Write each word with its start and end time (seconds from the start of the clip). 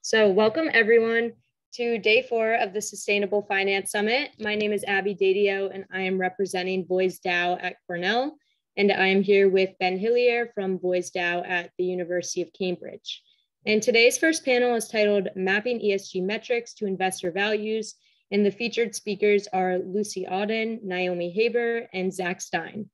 So, 0.00 0.30
welcome 0.30 0.70
everyone 0.72 1.34
to 1.74 1.98
day 1.98 2.22
four 2.22 2.54
of 2.54 2.72
the 2.72 2.80
Sustainable 2.80 3.42
Finance 3.42 3.90
Summit. 3.90 4.30
My 4.40 4.54
name 4.54 4.72
is 4.72 4.82
Abby 4.84 5.14
Dadio, 5.14 5.70
and 5.70 5.84
I 5.92 6.00
am 6.00 6.18
representing 6.18 6.86
Voiz 6.86 7.20
DAO 7.20 7.62
at 7.62 7.76
Cornell. 7.86 8.38
And 8.78 8.90
I 8.90 9.08
am 9.08 9.22
here 9.22 9.50
with 9.50 9.78
Ben 9.78 9.98
Hillier 9.98 10.50
from 10.54 10.78
Voiz 10.78 11.10
DAO 11.10 11.46
at 11.46 11.70
the 11.76 11.84
University 11.84 12.40
of 12.40 12.48
Cambridge. 12.58 13.22
And 13.66 13.82
today's 13.82 14.16
first 14.16 14.42
panel 14.42 14.74
is 14.74 14.88
titled 14.88 15.28
Mapping 15.36 15.80
ESG 15.80 16.22
Metrics 16.22 16.72
to 16.76 16.86
Investor 16.86 17.30
Values. 17.30 17.96
And 18.30 18.46
the 18.46 18.50
featured 18.50 18.94
speakers 18.94 19.48
are 19.52 19.80
Lucy 19.80 20.24
Auden, 20.24 20.82
Naomi 20.82 21.30
Haber, 21.30 21.90
and 21.92 22.10
Zach 22.10 22.40
Stein. 22.40 22.88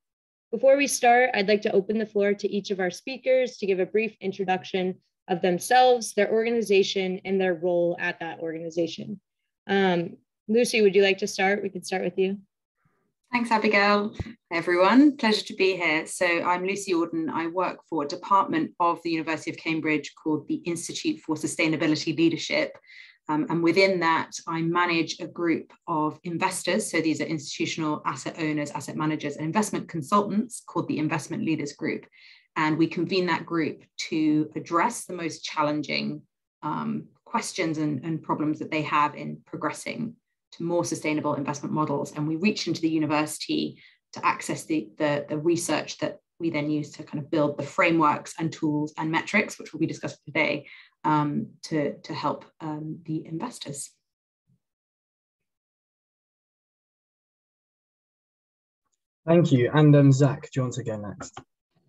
Before 0.50 0.76
we 0.76 0.88
start, 0.88 1.30
I'd 1.34 1.46
like 1.46 1.62
to 1.62 1.72
open 1.72 1.98
the 1.98 2.06
floor 2.06 2.34
to 2.34 2.50
each 2.50 2.72
of 2.72 2.80
our 2.80 2.90
speakers 2.90 3.58
to 3.58 3.66
give 3.66 3.78
a 3.78 3.86
brief 3.86 4.16
introduction 4.20 4.96
of 5.28 5.42
themselves, 5.42 6.14
their 6.14 6.30
organization, 6.32 7.20
and 7.24 7.40
their 7.40 7.54
role 7.54 7.96
at 8.00 8.20
that 8.20 8.40
organization. 8.40 9.20
Um, 9.66 10.16
Lucy, 10.48 10.80
would 10.82 10.94
you 10.94 11.02
like 11.02 11.18
to 11.18 11.26
start? 11.26 11.62
We 11.62 11.68
could 11.68 11.86
start 11.86 12.02
with 12.02 12.18
you. 12.18 12.38
Thanks, 13.30 13.50
Abigail. 13.50 14.14
Everyone. 14.50 15.18
Pleasure 15.18 15.44
to 15.44 15.54
be 15.54 15.76
here. 15.76 16.06
So 16.06 16.24
I'm 16.24 16.64
Lucy 16.64 16.92
Auden. 16.94 17.28
I 17.28 17.48
work 17.48 17.80
for 17.88 18.04
a 18.04 18.08
department 18.08 18.72
of 18.80 19.02
the 19.02 19.10
University 19.10 19.50
of 19.50 19.58
Cambridge 19.58 20.14
called 20.14 20.48
the 20.48 20.62
Institute 20.64 21.20
for 21.20 21.34
Sustainability 21.34 22.16
Leadership. 22.16 22.78
Um, 23.28 23.46
and 23.50 23.62
within 23.62 24.00
that, 24.00 24.30
I 24.46 24.62
manage 24.62 25.20
a 25.20 25.26
group 25.26 25.74
of 25.86 26.18
investors. 26.24 26.90
So 26.90 27.02
these 27.02 27.20
are 27.20 27.24
institutional 27.24 28.00
asset 28.06 28.36
owners, 28.38 28.70
asset 28.70 28.96
managers, 28.96 29.36
and 29.36 29.44
investment 29.44 29.88
consultants 29.90 30.62
called 30.66 30.88
the 30.88 30.98
Investment 30.98 31.44
Leaders 31.44 31.74
Group. 31.74 32.06
And 32.58 32.76
we 32.76 32.88
convene 32.88 33.26
that 33.26 33.46
group 33.46 33.84
to 34.08 34.50
address 34.56 35.04
the 35.04 35.14
most 35.14 35.44
challenging 35.44 36.22
um, 36.64 37.06
questions 37.24 37.78
and, 37.78 38.04
and 38.04 38.20
problems 38.20 38.58
that 38.58 38.72
they 38.72 38.82
have 38.82 39.14
in 39.14 39.40
progressing 39.46 40.16
to 40.52 40.64
more 40.64 40.84
sustainable 40.84 41.34
investment 41.34 41.72
models. 41.72 42.12
And 42.12 42.26
we 42.26 42.34
reach 42.34 42.66
into 42.66 42.80
the 42.80 42.88
university 42.90 43.80
to 44.14 44.26
access 44.26 44.64
the, 44.64 44.88
the, 44.98 45.24
the, 45.28 45.38
research 45.38 45.98
that 45.98 46.18
we 46.40 46.50
then 46.50 46.68
use 46.68 46.90
to 46.92 47.04
kind 47.04 47.22
of 47.22 47.30
build 47.30 47.58
the 47.58 47.62
frameworks 47.62 48.34
and 48.40 48.52
tools 48.52 48.92
and 48.98 49.08
metrics, 49.08 49.56
which 49.56 49.72
will 49.72 49.78
be 49.78 49.86
discussed 49.86 50.18
today, 50.24 50.66
um, 51.04 51.50
to, 51.62 51.96
to 51.98 52.12
help 52.12 52.44
um, 52.60 52.98
the 53.04 53.24
investors. 53.24 53.92
Thank 59.28 59.52
you. 59.52 59.70
And 59.72 59.94
um, 59.94 60.10
Zach, 60.10 60.42
do 60.42 60.48
you 60.56 60.62
want 60.62 60.74
to 60.74 60.82
go 60.82 60.96
next? 60.96 61.38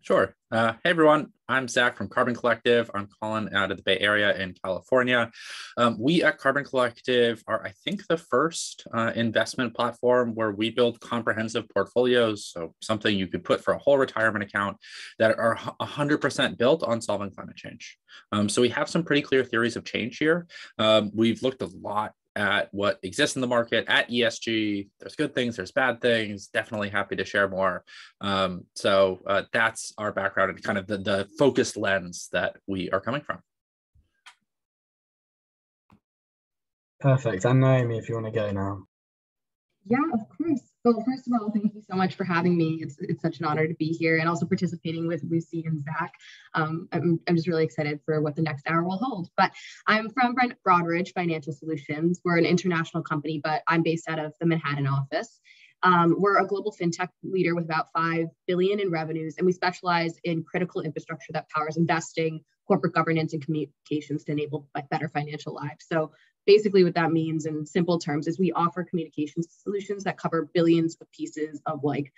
Sure. 0.02 0.34
Uh, 0.52 0.74
hey, 0.84 0.92
everyone. 0.92 1.28
I'm 1.50 1.68
Zach 1.68 1.98
from 1.98 2.08
Carbon 2.08 2.34
Collective. 2.34 2.90
I'm 2.94 3.10
calling 3.22 3.54
out 3.54 3.70
of 3.70 3.78
the 3.78 3.84
Bay 3.84 3.98
Area 4.00 4.36
in 4.38 4.56
California. 4.64 5.30
Um, 5.78 5.98
we 6.00 6.24
at 6.24 6.38
Carbon 6.38 6.64
Collective 6.64 7.44
are, 7.48 7.64
I 7.66 7.74
think, 7.84 8.08
the 8.08 8.18
first 8.18 8.88
uh, 8.94 9.12
investment 9.16 9.76
platform 9.76 10.36
where 10.36 10.52
we 10.52 10.70
build 10.70 11.02
comprehensive 11.02 11.68
portfolios. 11.70 12.46
So, 12.48 12.74
something 12.82 13.16
you 13.16 13.28
could 13.28 13.44
put 13.44 13.62
for 13.62 13.74
a 13.74 13.78
whole 13.78 13.98
retirement 13.98 14.44
account 14.44 14.78
that 15.18 15.38
are 15.38 15.58
100% 15.58 16.58
built 16.58 16.84
on 16.84 17.02
solving 17.02 17.32
climate 17.32 17.58
change. 17.58 17.98
Um, 18.32 18.48
so, 18.48 18.62
we 18.62 18.70
have 18.70 18.90
some 18.90 19.04
pretty 19.04 19.22
clear 19.22 19.44
theories 19.44 19.76
of 19.76 19.84
change 19.84 20.18
here. 20.18 20.48
Um, 20.78 21.12
we've 21.14 21.44
looked 21.44 21.62
a 21.62 21.70
lot 21.82 22.14
at 22.40 22.74
what 22.74 23.00
exists 23.04 23.36
in 23.36 23.42
the 23.42 23.48
market 23.48 23.84
at 23.90 24.10
ESG. 24.10 24.88
There's 25.00 25.16
good 25.16 25.36
things, 25.36 25.58
there's 25.58 25.74
bad 25.74 26.00
things. 26.00 26.48
Definitely 26.48 26.90
happy 26.90 27.18
to 27.18 27.26
share 27.26 27.50
more. 27.50 27.84
Um, 28.22 28.64
so 28.76 29.20
uh, 29.28 29.44
that's 29.52 29.94
our 29.98 30.14
background 30.14 30.52
and 30.52 30.64
kind 30.64 30.78
of 30.78 30.88
the, 30.88 30.98
the 30.98 31.28
focused 31.38 31.76
lens 31.76 32.30
that 32.32 32.56
we 32.66 32.90
are 32.92 33.02
coming 33.02 33.22
from. 33.22 33.40
Perfect. 37.02 37.44
And 37.44 37.60
Naomi, 37.60 37.98
if 37.98 38.08
you 38.08 38.16
want 38.16 38.28
to 38.28 38.32
go 38.32 38.50
now. 38.52 38.84
Yeah, 39.86 39.98
of 40.14 40.22
course. 40.38 40.69
Well, 40.86 41.04
first 41.06 41.28
of 41.28 41.34
all, 41.34 41.52
thank 41.52 41.74
you 41.76 41.82
so 41.82 41.96
much 41.98 42.16
for 42.16 42.24
having 42.24 42.56
me. 42.56 42.80
It's, 42.82 42.96
it's 43.00 43.22
such 43.22 43.40
an 43.40 43.46
honor 43.46 43.68
to 43.68 43.74
be 43.74 43.88
here 43.88 44.18
and 44.18 44.30
also 44.30 44.46
participating 44.46 45.08
with 45.08 45.22
Lucy 45.30 45.64
and 45.66 45.84
Zach. 45.84 46.14
Um, 46.54 46.88
I'm, 46.94 47.20
I'm 47.28 47.36
just 47.36 47.50
really 47.50 47.66
excited 47.66 48.00
for 48.06 48.22
what 48.22 48.38
the 48.38 48.42
next 48.42 48.66
hour 48.66 48.84
will 48.84 48.98
hold. 48.98 49.30
But 49.36 49.52
I'm 49.88 50.10
from 50.10 50.36
Broadridge 50.66 51.12
Financial 51.14 51.52
Solutions. 51.52 52.22
We're 52.24 52.38
an 52.38 52.46
international 52.46 53.04
company, 53.04 53.42
but 53.44 53.62
I'm 53.68 53.84
based 53.84 54.08
out 54.08 54.20
of 54.20 54.34
the 54.40 54.46
Manhattan 54.46 54.88
office. 54.88 55.42
Um, 55.84 56.16
we're 56.18 56.40
a 56.40 56.48
global 56.48 56.74
fintech 56.80 57.10
leader 57.24 57.56
with 57.56 57.66
about 57.66 57.92
5 57.94 58.28
billion 58.48 58.80
in 58.80 58.90
revenues, 58.90 59.36
and 59.38 59.46
we 59.46 59.52
specialize 59.52 60.16
in 60.24 60.44
critical 60.44 60.82
infrastructure 60.82 61.34
that 61.34 61.50
powers 61.50 61.78
investing, 61.78 62.42
corporate 62.68 62.94
governance, 62.94 63.34
and 63.34 63.44
communications 63.44 64.24
to 64.26 64.32
enable 64.32 64.68
better 64.92 65.10
financial 65.10 65.56
lives. 65.56 65.86
So 65.92 66.12
basically 66.46 66.84
what 66.84 66.96
that 66.96 67.12
means 67.12 67.46
in 67.46 67.66
simple 67.66 68.00
terms 68.00 68.28
is 68.28 68.40
we 68.40 68.52
offer 68.52 68.84
communications 68.84 69.48
solutions 69.64 70.04
that 70.04 70.18
cover 70.18 70.50
billions 70.54 70.98
of 71.02 71.12
pieces 71.12 71.62
of 71.66 71.84
like 71.84 72.12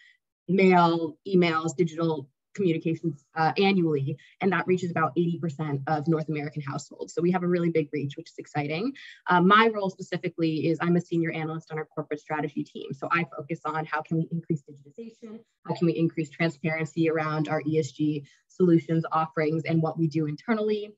mail, 0.47 1.17
emails, 1.27 1.75
digital 1.75 2.27
communications 2.53 3.23
uh, 3.35 3.51
annually, 3.57 4.17
and 4.41 4.51
that 4.51 4.67
reaches 4.67 4.91
about 4.91 5.15
80% 5.15 5.83
of 5.87 6.07
North 6.07 6.29
American 6.29 6.61
households. 6.61 7.13
So 7.13 7.21
we 7.21 7.31
have 7.31 7.43
a 7.43 7.47
really 7.47 7.69
big 7.69 7.89
reach, 7.93 8.17
which 8.17 8.29
is 8.29 8.37
exciting. 8.37 8.93
Uh, 9.27 9.41
my 9.41 9.69
role 9.73 9.89
specifically 9.89 10.67
is 10.67 10.77
I'm 10.81 10.95
a 10.95 11.01
senior 11.01 11.31
analyst 11.31 11.71
on 11.71 11.77
our 11.77 11.85
corporate 11.85 12.19
strategy 12.19 12.63
team. 12.63 12.93
So 12.93 13.07
I 13.11 13.25
focus 13.35 13.61
on 13.65 13.85
how 13.85 14.01
can 14.01 14.17
we 14.17 14.27
increase 14.31 14.63
digitization, 14.63 15.39
how 15.65 15.75
can 15.75 15.87
we 15.87 15.93
increase 15.93 16.29
transparency 16.29 17.09
around 17.09 17.47
our 17.47 17.61
ESG 17.61 18.25
solutions 18.47 19.05
offerings 19.11 19.63
and 19.65 19.81
what 19.81 19.97
we 19.97 20.07
do 20.07 20.25
internally 20.25 20.93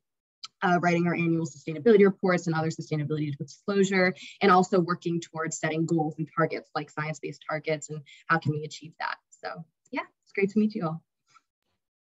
uh, 0.63 0.79
writing 0.81 1.07
our 1.07 1.13
annual 1.13 1.45
sustainability 1.45 2.05
reports 2.05 2.47
and 2.47 2.55
other 2.55 2.69
sustainability 2.69 3.35
disclosure, 3.37 4.15
and 4.41 4.51
also 4.51 4.79
working 4.79 5.21
towards 5.21 5.59
setting 5.59 5.85
goals 5.85 6.15
and 6.17 6.27
targets 6.35 6.69
like 6.75 6.89
science-based 6.89 7.43
targets 7.47 7.89
and 7.89 8.01
how 8.27 8.39
can 8.39 8.51
we 8.53 8.63
achieve 8.63 8.93
that. 8.99 9.15
So 9.29 9.63
yeah, 9.91 10.01
it's 10.23 10.31
great 10.33 10.49
to 10.51 10.59
meet 10.59 10.73
you 10.75 10.85
all. 10.85 11.03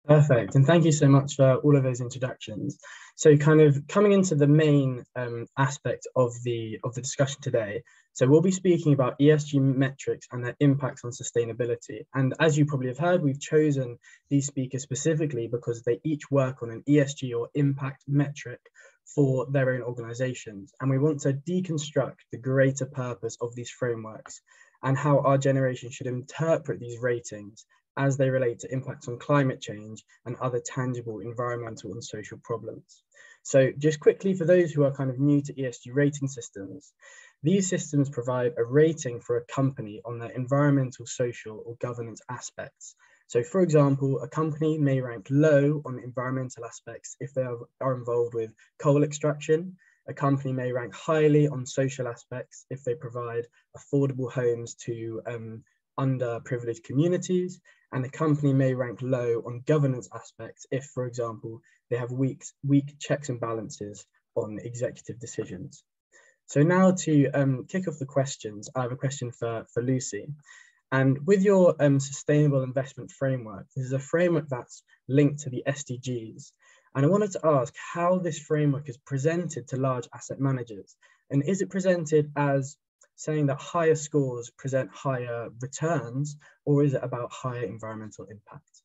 Perfect, 0.08 0.56
and 0.56 0.66
thank 0.66 0.84
you 0.84 0.92
so 0.92 1.08
much 1.08 1.36
for 1.36 1.58
all 1.58 1.78
of 1.78 1.84
those 1.84 2.02
introductions. 2.02 2.80
So, 3.16 3.38
kind 3.38 3.62
of 3.62 3.88
coming 3.88 4.14
into 4.14 4.34
the 4.34 4.48
main 4.48 5.04
um, 5.16 5.46
aspect 5.60 6.08
of 6.16 6.34
the 6.44 6.80
of 6.84 6.96
the 6.96 7.02
discussion 7.02 7.40
today. 7.44 7.84
So, 8.14 8.28
we'll 8.28 8.42
be 8.42 8.52
speaking 8.52 8.94
about 8.94 9.20
ESG 9.20 9.62
metrics 9.62 10.28
and 10.32 10.44
their 10.44 10.56
impacts 10.60 11.06
on 11.06 11.12
sustainability. 11.12 12.06
And 12.16 12.34
as 12.40 12.58
you 12.58 12.66
probably 12.66 12.88
have 12.88 12.98
heard, 12.98 13.22
we've 13.22 13.40
chosen 13.40 14.00
these 14.32 14.48
speakers 14.48 14.82
specifically 14.82 15.48
because 15.48 15.84
they 15.84 16.00
each 16.04 16.32
work 16.32 16.64
on 16.64 16.72
an 16.72 16.84
ESG 16.90 17.38
or 17.38 17.50
impact 17.54 18.04
metric 18.08 18.60
for 19.06 19.46
their 19.52 19.70
own 19.72 19.84
organizations. 19.84 20.74
And 20.82 20.90
we 20.90 20.98
want 20.98 21.22
to 21.22 21.34
deconstruct 21.34 22.18
the 22.32 22.40
greater 22.40 22.88
purpose 22.88 23.38
of 23.40 23.54
these 23.54 23.70
frameworks 23.70 24.42
and 24.84 24.98
how 24.98 25.20
our 25.20 25.38
generation 25.38 25.90
should 25.90 26.08
interpret 26.08 26.80
these 26.80 27.00
ratings 27.00 27.66
as 27.98 28.18
they 28.18 28.30
relate 28.30 28.60
to 28.60 28.74
impacts 28.74 29.08
on 29.08 29.20
climate 29.20 29.62
change 29.62 30.04
and 30.26 30.36
other 30.38 30.60
tangible 30.60 31.20
environmental 31.20 31.92
and 31.92 32.04
social 32.04 32.38
problems. 32.44 33.04
So 33.44 33.72
just 33.78 34.00
quickly 34.00 34.34
for 34.34 34.46
those 34.46 34.72
who 34.72 34.84
are 34.84 34.92
kind 34.92 35.10
of 35.10 35.20
new 35.20 35.42
to 35.42 35.54
ESG 35.54 35.94
rating 35.94 36.28
systems, 36.28 36.94
these 37.44 37.68
systems 37.68 38.10
provide 38.10 38.54
a 38.58 38.64
rating 38.64 39.20
for 39.20 39.38
a 39.38 39.46
company 39.46 40.02
on 40.06 40.20
their 40.20 40.30
environmental, 40.30 41.06
social 41.08 41.64
or 41.66 41.76
governance 41.82 42.22
aspects. 42.30 42.96
So 43.28 43.44
for 43.44 43.62
example, 43.62 44.22
a 44.22 44.28
company 44.28 44.78
may 44.78 45.02
rank 45.02 45.28
low 45.30 45.82
on 45.86 46.00
environmental 46.00 46.66
aspects 46.66 47.16
if 47.20 47.34
they 47.34 47.44
are, 47.44 47.58
are 47.80 47.96
involved 47.96 48.36
with 48.36 48.52
coal 48.78 49.04
extraction. 49.04 49.78
A 50.08 50.14
company 50.14 50.52
may 50.52 50.72
rank 50.72 50.94
highly 50.94 51.48
on 51.48 51.66
social 51.66 52.08
aspects 52.08 52.66
if 52.70 52.84
they 52.84 52.96
provide 52.96 53.48
affordable 53.78 54.32
homes 54.32 54.76
to 54.86 55.22
um, 55.28 55.64
underprivileged 56.00 56.84
communities, 56.84 57.62
and 57.92 58.06
a 58.06 58.10
company 58.10 58.54
may 58.54 58.74
rank 58.74 59.02
low 59.02 59.44
on 59.46 59.64
governance 59.66 60.10
aspects 60.14 60.66
if, 60.72 60.86
for 60.86 61.06
example, 61.06 61.62
they 61.90 61.98
have 61.98 62.12
weak, 62.12 62.44
weak 62.66 62.98
checks 63.00 63.30
and 63.30 63.40
balances 63.40 64.06
on 64.36 64.60
executive 64.64 65.20
decisions. 65.20 65.84
So 66.48 66.64
now 66.64 66.92
to 66.92 67.30
um, 67.32 67.66
kick 67.68 67.88
off 67.88 68.00
the 68.00 68.06
questions, 68.06 68.70
I 68.76 68.82
have 68.82 68.92
a 68.92 68.98
question 68.98 69.32
for, 69.32 69.66
for 69.74 69.84
Lucy. 69.84 70.28
And 70.92 71.26
with 71.26 71.44
your 71.44 71.76
um, 71.80 72.00
sustainable 72.00 72.64
investment 72.64 73.12
framework, 73.12 73.68
this 73.76 73.86
is 73.86 73.94
a 73.94 74.00
framework 74.00 74.50
that's 74.50 74.84
linked 75.08 75.42
to 75.42 75.50
the 75.50 75.64
SDGs. 75.66 76.52
And 76.96 77.06
I 77.06 77.10
wanted 77.10 77.32
to 77.34 77.46
ask 77.46 77.74
how 77.94 78.18
this 78.18 78.40
framework 78.40 78.90
is 78.90 78.98
presented 78.98 79.68
to 79.70 79.78
large 79.78 80.08
asset 80.14 80.40
managers. 80.40 80.96
And 81.30 81.44
is 81.48 81.62
it 81.62 81.70
presented 81.70 82.32
as 82.36 82.78
saying 83.16 83.46
that 83.46 83.60
higher 83.60 83.96
scores 83.96 84.50
present 84.50 84.90
higher 84.92 85.50
returns, 85.62 86.38
or 86.66 86.84
is 86.84 86.94
it 86.94 87.04
about 87.04 87.32
higher 87.32 87.64
environmental 87.64 88.26
impact? 88.26 88.82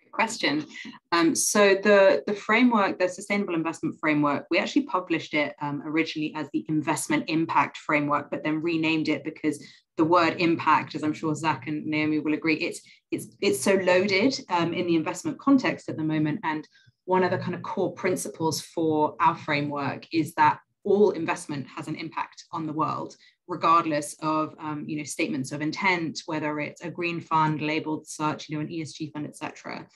Great 0.00 0.12
question. 0.12 0.66
Um, 1.12 1.34
so 1.34 1.74
the, 1.74 2.24
the 2.26 2.34
framework, 2.34 2.98
the 2.98 3.08
Sustainable 3.08 3.54
Investment 3.54 3.96
Framework, 4.00 4.46
we 4.50 4.58
actually 4.58 4.86
published 4.86 5.34
it 5.34 5.54
um, 5.60 5.82
originally 5.84 6.32
as 6.34 6.48
the 6.52 6.64
Investment 6.68 7.24
Impact 7.28 7.76
Framework, 7.76 8.30
but 8.30 8.42
then 8.42 8.62
renamed 8.62 9.08
it 9.08 9.22
because 9.22 9.62
the 9.96 10.04
word 10.04 10.36
impact, 10.38 10.94
as 10.94 11.02
I'm 11.02 11.12
sure 11.12 11.34
Zach 11.34 11.66
and 11.66 11.86
Naomi 11.86 12.18
will 12.18 12.34
agree, 12.34 12.56
it's 12.56 12.80
it's 13.10 13.28
it's 13.40 13.60
so 13.60 13.74
loaded 13.74 14.38
um, 14.48 14.74
in 14.74 14.86
the 14.86 14.96
investment 14.96 15.38
context 15.38 15.88
at 15.88 15.96
the 15.96 16.04
moment, 16.04 16.40
and 16.42 16.66
one 17.04 17.22
of 17.22 17.30
the 17.30 17.38
kind 17.38 17.54
of 17.54 17.62
core 17.62 17.92
principles 17.92 18.60
for 18.60 19.14
our 19.20 19.36
framework 19.36 20.06
is 20.12 20.34
that 20.34 20.58
all 20.84 21.10
investment 21.10 21.66
has 21.66 21.88
an 21.88 21.96
impact 21.96 22.44
on 22.52 22.66
the 22.66 22.72
world, 22.72 23.16
regardless 23.46 24.16
of 24.20 24.54
um, 24.58 24.84
you 24.86 24.98
know 24.98 25.04
statements 25.04 25.52
of 25.52 25.62
intent, 25.62 26.22
whether 26.26 26.60
it's 26.60 26.82
a 26.82 26.90
green 26.90 27.20
fund 27.20 27.62
labeled 27.62 28.06
such, 28.06 28.48
you 28.48 28.56
know, 28.56 28.62
an 28.62 28.68
ESG 28.68 29.12
fund, 29.12 29.26
etc. 29.26 29.86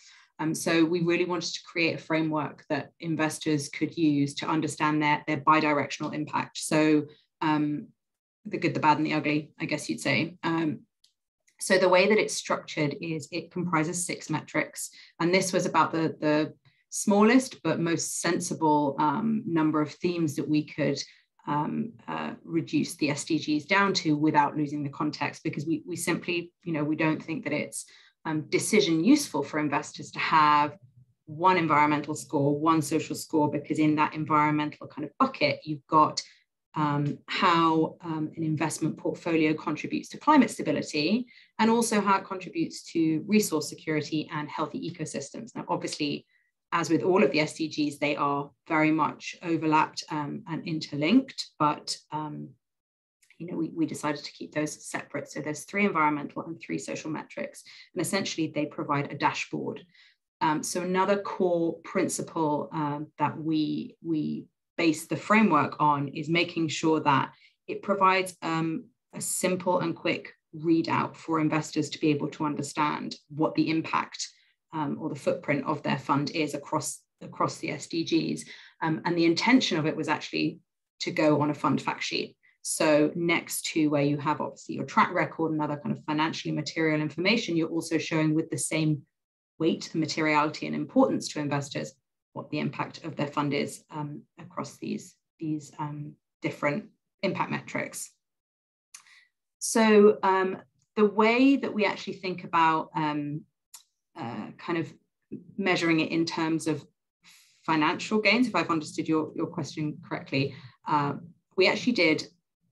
Um, 0.40 0.54
so 0.54 0.84
we 0.84 1.02
really 1.02 1.24
wanted 1.24 1.52
to 1.54 1.60
create 1.64 1.94
a 1.94 2.02
framework 2.02 2.64
that 2.68 2.90
investors 3.00 3.68
could 3.68 3.96
use 3.96 4.34
to 4.36 4.46
understand 4.46 5.02
their, 5.02 5.24
their 5.26 5.38
bi-directional 5.38 6.12
impact. 6.12 6.58
So 6.58 7.06
um, 7.40 7.88
the 8.50 8.58
good, 8.58 8.74
the 8.74 8.80
bad, 8.80 8.98
and 8.98 9.06
the 9.06 9.14
ugly, 9.14 9.52
I 9.60 9.64
guess 9.64 9.88
you'd 9.88 10.00
say. 10.00 10.36
Um, 10.42 10.80
so 11.60 11.76
the 11.76 11.88
way 11.88 12.08
that 12.08 12.18
it's 12.18 12.34
structured 12.34 12.96
is 13.00 13.28
it 13.32 13.50
comprises 13.50 14.06
six 14.06 14.30
metrics, 14.30 14.90
and 15.20 15.32
this 15.32 15.52
was 15.52 15.66
about 15.66 15.92
the 15.92 16.16
the 16.20 16.54
smallest 16.90 17.62
but 17.62 17.80
most 17.80 18.20
sensible 18.20 18.96
um, 18.98 19.42
number 19.46 19.82
of 19.82 19.92
themes 19.92 20.36
that 20.36 20.48
we 20.48 20.64
could 20.64 20.98
um, 21.46 21.92
uh, 22.06 22.32
reduce 22.44 22.96
the 22.96 23.08
SDGs 23.10 23.66
down 23.66 23.92
to 23.92 24.16
without 24.16 24.56
losing 24.56 24.82
the 24.82 24.90
context, 24.90 25.42
because 25.42 25.66
we 25.66 25.82
we 25.86 25.96
simply, 25.96 26.52
you 26.62 26.72
know, 26.72 26.84
we 26.84 26.96
don't 26.96 27.22
think 27.22 27.44
that 27.44 27.52
it's 27.52 27.86
um, 28.24 28.42
decision 28.48 29.02
useful 29.04 29.42
for 29.42 29.58
investors 29.58 30.10
to 30.12 30.18
have 30.18 30.76
one 31.28 31.56
environmental 31.58 32.14
score, 32.14 32.58
one 32.58 32.80
social 32.80 33.14
score, 33.14 33.50
because 33.50 33.78
in 33.78 33.96
that 33.96 34.14
environmental 34.14 34.86
kind 34.86 35.04
of 35.04 35.10
bucket, 35.18 35.60
you've 35.62 35.86
got 35.86 36.22
um, 36.78 37.18
how 37.26 37.96
um, 38.02 38.30
an 38.36 38.44
investment 38.44 38.96
portfolio 38.96 39.52
contributes 39.52 40.08
to 40.10 40.16
climate 40.16 40.48
stability 40.48 41.26
and 41.58 41.68
also 41.68 42.00
how 42.00 42.18
it 42.18 42.24
contributes 42.24 42.84
to 42.92 43.24
resource 43.26 43.68
security 43.68 44.30
and 44.32 44.48
healthy 44.48 44.88
ecosystems. 44.88 45.56
Now, 45.56 45.64
obviously, 45.68 46.24
as 46.70 46.88
with 46.88 47.02
all 47.02 47.24
of 47.24 47.32
the 47.32 47.38
SDGs, 47.38 47.98
they 47.98 48.14
are 48.14 48.48
very 48.68 48.92
much 48.92 49.36
overlapped 49.42 50.04
um, 50.12 50.44
and 50.48 50.64
interlinked, 50.68 51.48
but 51.58 51.96
um, 52.12 52.50
you 53.38 53.48
know, 53.48 53.56
we, 53.56 53.70
we 53.70 53.84
decided 53.84 54.22
to 54.22 54.32
keep 54.32 54.54
those 54.54 54.84
separate. 54.88 55.28
So 55.28 55.40
there's 55.40 55.64
three 55.64 55.84
environmental 55.84 56.44
and 56.44 56.60
three 56.60 56.78
social 56.78 57.10
metrics, 57.10 57.64
and 57.92 58.00
essentially 58.00 58.52
they 58.54 58.66
provide 58.66 59.10
a 59.10 59.18
dashboard. 59.18 59.84
Um, 60.40 60.62
so 60.62 60.82
another 60.82 61.20
core 61.20 61.78
principle 61.82 62.68
um, 62.72 63.08
that 63.18 63.36
we 63.36 63.96
we 64.00 64.46
base 64.78 65.06
the 65.06 65.16
framework 65.16 65.76
on 65.78 66.08
is 66.08 66.30
making 66.30 66.68
sure 66.68 67.00
that 67.00 67.32
it 67.66 67.82
provides 67.82 68.34
um, 68.40 68.84
a 69.14 69.20
simple 69.20 69.80
and 69.80 69.94
quick 69.94 70.32
readout 70.56 71.14
for 71.14 71.40
investors 71.40 71.90
to 71.90 72.00
be 72.00 72.08
able 72.08 72.28
to 72.28 72.46
understand 72.46 73.16
what 73.28 73.54
the 73.54 73.68
impact 73.68 74.26
um, 74.72 74.96
or 74.98 75.10
the 75.10 75.14
footprint 75.14 75.64
of 75.66 75.82
their 75.82 75.98
fund 75.98 76.30
is 76.30 76.54
across 76.54 77.00
across 77.20 77.58
the 77.58 77.70
SDGs. 77.70 78.42
Um, 78.80 79.02
and 79.04 79.18
the 79.18 79.24
intention 79.24 79.76
of 79.76 79.86
it 79.86 79.96
was 79.96 80.08
actually 80.08 80.60
to 81.00 81.10
go 81.10 81.42
on 81.42 81.50
a 81.50 81.54
fund 81.54 81.82
fact 81.82 82.04
sheet. 82.04 82.36
So 82.62 83.10
next 83.16 83.66
to 83.72 83.88
where 83.88 84.02
you 84.02 84.18
have 84.18 84.40
obviously 84.40 84.76
your 84.76 84.84
track 84.84 85.12
record 85.12 85.52
and 85.52 85.60
other 85.60 85.76
kind 85.76 85.96
of 85.96 86.04
financially 86.04 86.54
material 86.54 87.00
information, 87.00 87.56
you're 87.56 87.68
also 87.68 87.98
showing 87.98 88.34
with 88.34 88.50
the 88.50 88.58
same 88.58 89.02
weight, 89.58 89.90
and 89.92 90.00
materiality 90.00 90.66
and 90.66 90.76
importance 90.76 91.28
to 91.28 91.40
investors 91.40 91.92
what 92.32 92.50
the 92.50 92.58
impact 92.58 93.04
of 93.04 93.16
their 93.16 93.26
fund 93.26 93.54
is 93.54 93.84
um, 93.90 94.22
across 94.38 94.76
these, 94.78 95.14
these 95.38 95.72
um, 95.78 96.14
different 96.42 96.84
impact 97.22 97.50
metrics. 97.50 98.10
So 99.58 100.18
um, 100.22 100.58
the 100.96 101.06
way 101.06 101.56
that 101.56 101.72
we 101.72 101.84
actually 101.84 102.14
think 102.14 102.44
about 102.44 102.90
um, 102.94 103.42
uh, 104.18 104.48
kind 104.56 104.78
of 104.78 104.92
measuring 105.56 106.00
it 106.00 106.10
in 106.10 106.24
terms 106.24 106.66
of 106.66 106.84
financial 107.64 108.20
gains, 108.20 108.46
if 108.46 108.54
I've 108.54 108.70
understood 108.70 109.08
your, 109.08 109.32
your 109.34 109.46
question 109.46 109.98
correctly, 110.06 110.54
uh, 110.86 111.14
we 111.56 111.68
actually 111.68 111.92
did 111.92 112.28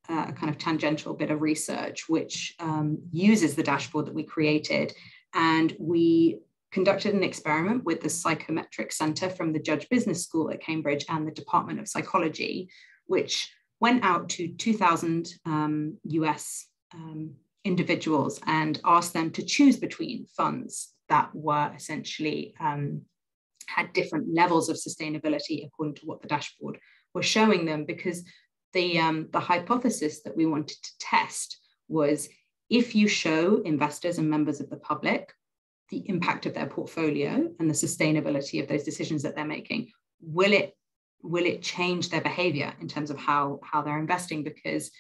a 0.08 0.32
kind 0.32 0.49
of 0.49 0.58
tangential 0.58 1.14
bit 1.14 1.31
of 1.31 1.41
research 1.41 2.08
which 2.08 2.55
um, 2.61 2.99
uses 3.11 3.56
the 3.56 3.62
dashboard 3.62 4.06
that 4.06 4.14
we 4.14 4.23
created. 4.23 4.93
And 5.35 5.76
we 5.79 6.38
conducted 6.73 7.15
an 7.15 7.23
experiment 7.23 7.85
with 7.85 8.01
the 8.01 8.11
Psychometric 8.11 8.93
Center 8.93 9.31
from 9.31 9.53
the 9.53 9.59
Judge 9.59 9.89
Business 9.89 10.23
School 10.23 10.51
at 10.51 10.61
Cambridge 10.61 11.05
and 11.09 11.27
the 11.27 11.33
Department 11.33 11.81
of 11.81 11.89
Psychology, 11.89 12.69
which 13.07 13.51
went 13.81 14.05
out 14.05 14.29
to 14.31 14.49
2,000 14.49 15.29
um, 15.45 15.99
US 16.05 16.67
um, 16.95 17.35
individuals 17.65 18.41
and 18.47 18.81
asked 18.85 19.13
them 19.13 19.31
to 19.33 19.45
choose 19.45 19.77
between 19.77 20.27
funds 20.37 20.95
that 21.09 21.31
were 21.35 21.73
essentially 21.75 22.55
um, 22.61 23.03
had 23.67 23.93
different 23.93 24.33
levels 24.33 24.69
of 24.69 24.77
sustainability 24.77 25.67
according 25.67 25.95
to 25.95 26.07
what 26.07 26.23
the 26.23 26.29
dashboard 26.29 26.79
was 27.15 27.27
showing 27.27 27.65
them 27.65 27.85
because 27.85 28.23
the, 28.73 28.99
um, 28.99 29.29
the 29.33 29.41
hypothesis 29.41 30.23
that 30.23 30.37
we 30.37 30.47
wanted 30.47 30.77
to 30.83 30.91
test 31.01 31.59
was 31.89 32.29
if 32.71 32.95
you 32.95 33.09
show 33.09 33.63
investors 33.63 34.19
and 34.19 34.29
members 34.29 34.61
of 34.61 34.71
the 34.71 34.77
public 34.77 35.33
the 35.91 36.09
impact 36.09 36.47
of 36.47 36.55
their 36.55 36.67
portfolio 36.67 37.49
and 37.59 37.71
the 37.71 37.75
sustainability 37.75 38.61
of 38.61 38.69
those 38.69 38.83
decisions 38.83 39.23
that 39.23 39.35
they're 39.35 39.44
making, 39.44 39.91
will 40.21 40.53
it 40.53 40.75
will 41.23 41.47
it 41.47 41.62
change 41.62 42.11
their 42.11 42.21
behavior 42.21 42.73
in 42.81 42.88
terms 42.88 43.11
of 43.11 43.19
how 43.19 43.61
how 43.62 43.83
they're 43.83 43.99
investing? 43.99 44.43
Because 44.43 44.91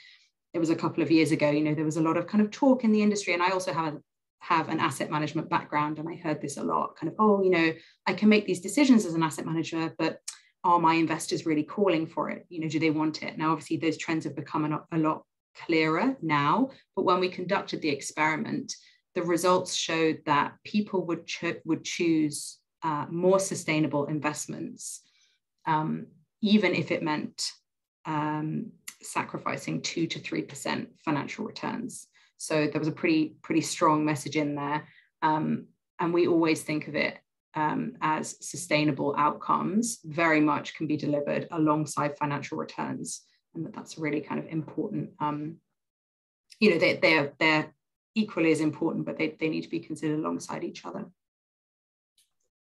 it 0.54 0.58
was 0.58 0.70
a 0.70 0.76
couple 0.76 1.02
of 1.02 1.10
years 1.10 1.32
ago, 1.32 1.50
you 1.50 1.62
know, 1.62 1.74
there 1.74 1.84
was 1.84 1.98
a 1.98 2.02
lot 2.02 2.16
of 2.16 2.26
kind 2.26 2.42
of 2.42 2.50
talk 2.50 2.84
in 2.84 2.92
the 2.92 3.02
industry, 3.02 3.34
and 3.34 3.42
I 3.42 3.50
also 3.50 3.72
have 3.72 3.94
a, 3.94 3.98
have 4.40 4.68
an 4.68 4.80
asset 4.80 5.10
management 5.10 5.50
background, 5.50 5.98
and 5.98 6.08
I 6.08 6.16
heard 6.16 6.40
this 6.40 6.56
a 6.56 6.62
lot, 6.62 6.96
kind 6.96 7.12
of, 7.12 7.16
oh, 7.18 7.42
you 7.42 7.50
know, 7.50 7.72
I 8.06 8.14
can 8.14 8.28
make 8.28 8.46
these 8.46 8.60
decisions 8.60 9.04
as 9.04 9.14
an 9.14 9.22
asset 9.22 9.44
manager, 9.44 9.94
but 9.98 10.20
are 10.64 10.78
my 10.80 10.94
investors 10.94 11.46
really 11.46 11.62
calling 11.62 12.06
for 12.06 12.30
it? 12.30 12.46
You 12.48 12.60
know, 12.60 12.68
do 12.68 12.78
they 12.78 12.90
want 12.90 13.22
it? 13.22 13.38
Now, 13.38 13.52
obviously, 13.52 13.76
those 13.76 13.98
trends 13.98 14.24
have 14.24 14.34
become 14.34 14.64
a 14.64 14.68
lot, 14.68 14.86
a 14.92 14.98
lot 14.98 15.24
clearer 15.64 16.16
now. 16.22 16.70
But 16.94 17.04
when 17.04 17.20
we 17.20 17.28
conducted 17.28 17.80
the 17.80 17.88
experiment, 17.88 18.74
the 19.16 19.22
results 19.22 19.74
showed 19.74 20.18
that 20.26 20.52
people 20.62 21.04
would 21.06 21.26
cho- 21.26 21.60
would 21.64 21.82
choose 21.82 22.58
uh, 22.82 23.06
more 23.10 23.40
sustainable 23.40 24.04
investments, 24.06 25.00
um, 25.66 26.06
even 26.42 26.72
if 26.74 26.92
it 26.92 27.02
meant 27.02 27.50
um, 28.04 28.70
sacrificing 29.02 29.80
two 29.80 30.06
to 30.06 30.18
three 30.20 30.42
percent 30.42 30.90
financial 31.04 31.44
returns. 31.44 32.06
So 32.36 32.54
there 32.68 32.78
was 32.78 32.92
a 32.94 33.00
pretty 33.00 33.36
pretty 33.42 33.62
strong 33.62 34.04
message 34.04 34.36
in 34.36 34.54
there, 34.54 34.86
um, 35.22 35.66
and 35.98 36.14
we 36.14 36.28
always 36.28 36.62
think 36.62 36.86
of 36.86 36.94
it 36.94 37.18
um, 37.54 37.96
as 38.02 38.36
sustainable 38.46 39.14
outcomes 39.16 39.98
very 40.04 40.40
much 40.40 40.76
can 40.76 40.86
be 40.86 40.98
delivered 40.98 41.48
alongside 41.50 42.18
financial 42.18 42.58
returns. 42.58 43.22
And 43.54 43.64
that 43.64 43.74
that's 43.74 43.96
really 43.96 44.20
kind 44.20 44.38
of 44.38 44.46
important. 44.48 45.10
Um, 45.18 45.56
you 46.60 46.70
know, 46.70 46.78
they, 46.78 46.96
they're, 46.96 47.32
they're 47.38 47.74
equally 48.16 48.50
as 48.50 48.60
important, 48.60 49.04
but 49.04 49.16
they, 49.16 49.36
they 49.38 49.48
need 49.48 49.62
to 49.62 49.68
be 49.68 49.78
considered 49.78 50.18
alongside 50.18 50.64
each 50.64 50.84
other. 50.84 51.04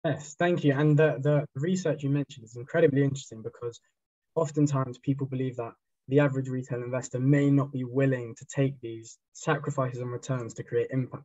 Yes, 0.04 0.36
thank 0.38 0.62
you. 0.62 0.72
And 0.72 0.96
the, 0.96 1.18
the 1.20 1.46
research 1.60 2.02
you 2.02 2.10
mentioned 2.10 2.44
is 2.44 2.56
incredibly 2.56 3.02
interesting 3.02 3.42
because 3.42 3.80
oftentimes 4.34 4.98
people 4.98 5.26
believe 5.26 5.56
that 5.56 5.72
the 6.08 6.20
average 6.20 6.48
retail 6.48 6.82
investor 6.82 7.18
may 7.18 7.50
not 7.50 7.72
be 7.72 7.84
willing 7.84 8.34
to 8.36 8.46
take 8.54 8.80
these 8.80 9.18
sacrifices 9.32 10.00
and 10.00 10.10
returns 10.10 10.54
to 10.54 10.62
create 10.62 10.88
impact. 10.90 11.24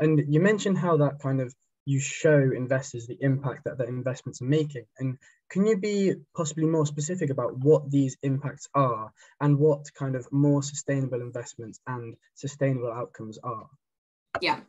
And 0.00 0.22
you 0.28 0.40
mentioned 0.40 0.78
how 0.78 0.96
that 0.98 1.18
kind 1.20 1.40
of 1.40 1.54
you 1.86 2.00
show 2.00 2.50
investors 2.54 3.06
the 3.06 3.18
impact 3.20 3.64
that 3.64 3.78
their 3.78 3.88
investments 3.88 4.40
are 4.40 4.46
making. 4.46 4.84
And 4.98 5.18
can 5.50 5.66
you 5.66 5.76
be 5.76 6.14
possibly 6.34 6.64
more 6.64 6.86
specific 6.86 7.30
about 7.30 7.58
what 7.58 7.90
these 7.90 8.16
impacts 8.22 8.68
are 8.74 9.12
and 9.40 9.58
what 9.58 9.92
kind 9.94 10.16
of 10.16 10.30
more 10.32 10.62
sustainable 10.62 11.20
investments 11.20 11.80
and 11.86 12.16
sustainable 12.34 12.92
outcomes 12.92 13.38
are? 13.44 13.66
Yeah, 14.40 14.60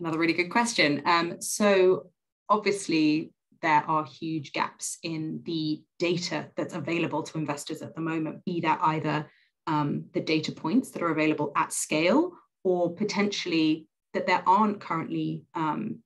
another 0.00 0.18
really 0.18 0.34
good 0.34 0.50
question. 0.50 1.02
Um, 1.06 1.40
so 1.40 2.10
obviously 2.48 3.32
there 3.62 3.84
are 3.88 4.04
huge 4.04 4.52
gaps 4.52 4.98
in 5.02 5.40
the 5.44 5.82
data 5.98 6.50
that's 6.56 6.74
available 6.74 7.22
to 7.22 7.38
investors 7.38 7.80
at 7.80 7.94
the 7.94 8.00
moment, 8.00 8.44
be 8.44 8.60
that 8.60 8.78
either 8.82 9.26
um, 9.66 10.04
the 10.12 10.20
data 10.20 10.52
points 10.52 10.90
that 10.90 11.02
are 11.02 11.10
available 11.10 11.50
at 11.56 11.72
scale 11.72 12.32
or 12.62 12.94
potentially 12.94 13.86
that 14.12 14.26
there 14.26 14.42
aren't 14.46 14.80
currently 14.80 15.44
um, 15.54 16.00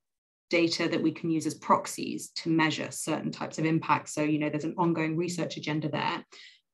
data 0.51 0.89
that 0.89 1.03
we 1.03 1.13
can 1.13 1.31
use 1.31 1.47
as 1.47 1.55
proxies 1.55 2.31
to 2.31 2.51
measure 2.51 2.91
certain 2.91 3.31
types 3.31 3.59
of 3.59 3.65
impacts. 3.65 4.15
So, 4.15 4.23
you 4.23 4.39
know, 4.39 4.49
there's 4.49 4.65
an 4.65 4.75
ongoing 4.79 5.17
research 5.17 5.57
agenda 5.57 5.89
there. 5.89 6.25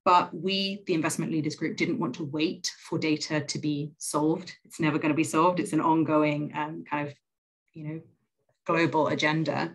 But 0.04 0.34
we, 0.34 0.82
the 0.86 0.94
investment 0.94 1.32
leaders 1.32 1.56
group, 1.56 1.76
didn't 1.76 1.98
want 1.98 2.14
to 2.16 2.24
wait 2.24 2.70
for 2.88 2.98
data 2.98 3.40
to 3.40 3.58
be 3.58 3.92
solved. 3.98 4.54
It's 4.64 4.78
never 4.78 4.98
going 4.98 5.12
to 5.12 5.16
be 5.16 5.24
solved. 5.24 5.60
It's 5.60 5.72
an 5.72 5.80
ongoing 5.80 6.52
um, 6.54 6.84
kind 6.88 7.08
of, 7.08 7.14
you 7.72 7.84
know, 7.84 8.00
global 8.66 9.08
agenda. 9.08 9.74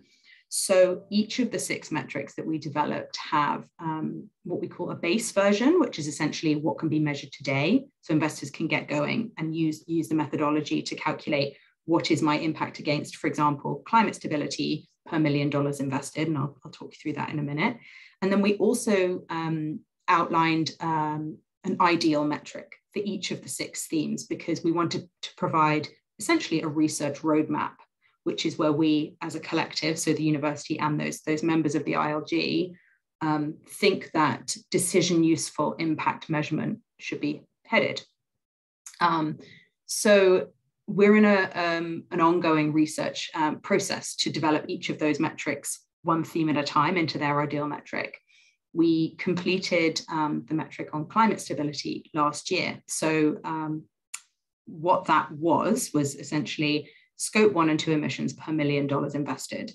So 0.49 1.03
each 1.11 1.39
of 1.39 1.51
the 1.51 1.59
six 1.59 1.91
metrics 1.91 2.33
that 2.35 2.45
we 2.45 2.57
developed 2.57 3.17
have 3.17 3.67
um, 3.79 4.29
what 4.43 4.61
we 4.61 4.67
call 4.67 4.91
a 4.91 4.95
base 4.95 5.31
version, 5.31 5.79
which 5.79 5.99
is 5.99 6.07
essentially 6.07 6.55
what 6.55 6.79
can 6.79 6.89
be 6.89 6.99
measured 6.99 7.31
today. 7.31 7.85
So 8.01 8.13
investors 8.13 8.49
can 8.49 8.67
get 8.67 8.87
going 8.87 9.31
and 9.37 9.55
use, 9.55 9.83
use 9.87 10.09
the 10.09 10.15
methodology 10.15 10.81
to 10.81 10.95
calculate 10.95 11.55
what 11.89 12.11
is 12.11 12.21
my 12.21 12.37
impact 12.37 12.79
against, 12.79 13.17
for 13.17 13.27
example, 13.27 13.81
climate 13.85 14.15
stability, 14.15 14.87
per 15.07 15.19
million 15.19 15.49
dollars 15.49 15.79
invested, 15.79 16.27
and 16.27 16.37
I'll, 16.37 16.55
I'll, 16.63 16.71
talk 16.71 16.93
you 16.93 16.97
through 17.01 17.13
that 17.13 17.29
in 17.29 17.39
a 17.39 17.43
minute. 17.43 17.77
And 18.21 18.31
then 18.31 18.41
we 18.41 18.55
also 18.57 19.23
um, 19.29 19.79
outlined 20.07 20.71
um, 20.79 21.39
an 21.63 21.77
ideal 21.81 22.23
metric 22.23 22.75
for 22.93 23.01
each 23.03 23.31
of 23.31 23.41
the 23.41 23.49
six 23.49 23.87
themes 23.87 24.25
because 24.25 24.63
we 24.63 24.71
wanted 24.71 25.09
to 25.23 25.29
provide 25.35 25.87
essentially 26.19 26.61
a 26.61 26.67
research 26.67 27.19
roadmap, 27.21 27.73
which 28.23 28.45
is 28.45 28.57
where 28.57 28.73
we 28.73 29.15
as 29.21 29.33
a 29.33 29.39
collective, 29.39 29.97
so 29.97 30.13
the 30.13 30.23
university 30.23 30.77
and 30.79 30.99
those, 30.99 31.21
those 31.21 31.41
members 31.41 31.73
of 31.73 31.83
the 31.85 31.93
ILG, 31.93 32.73
um, 33.21 33.55
think 33.67 34.11
that 34.13 34.55
decision 34.69 35.23
useful 35.23 35.73
impact 35.73 36.29
measurement 36.29 36.79
should 36.99 37.19
be 37.19 37.41
headed. 37.65 38.01
Um, 39.01 39.39
so 39.85 40.49
we're 40.89 41.15
in 41.15 41.25
a, 41.25 41.51
um, 41.53 42.03
an 42.09 42.19
ongoing 42.19 42.73
research 42.73 43.29
um, 43.35 43.59
process 43.59 44.15
to 44.15 44.31
develop 44.31 44.65
each 44.67 44.89
of 44.89 44.97
those 44.97 45.19
metrics 45.19 45.81
one 46.01 46.23
theme 46.23 46.49
at 46.49 46.57
a 46.57 46.63
time 46.63 46.97
into 46.97 47.19
their 47.19 47.41
ideal 47.41 47.67
metric. 47.67 48.17
We 48.73 49.15
completed 49.15 50.01
um, 50.11 50.45
the 50.47 50.55
metric 50.55 50.89
on 50.93 51.07
climate 51.07 51.41
stability 51.41 52.09
last 52.13 52.49
year. 52.49 52.81
So 52.87 53.37
um, 53.43 53.83
what 54.65 55.05
that 55.05 55.31
was, 55.31 55.91
was 55.93 56.15
essentially 56.15 56.89
scope 57.17 57.53
one 57.53 57.69
and 57.69 57.79
two 57.79 57.91
emissions 57.91 58.33
per 58.33 58.51
million 58.51 58.87
dollars 58.87 59.13
invested. 59.13 59.71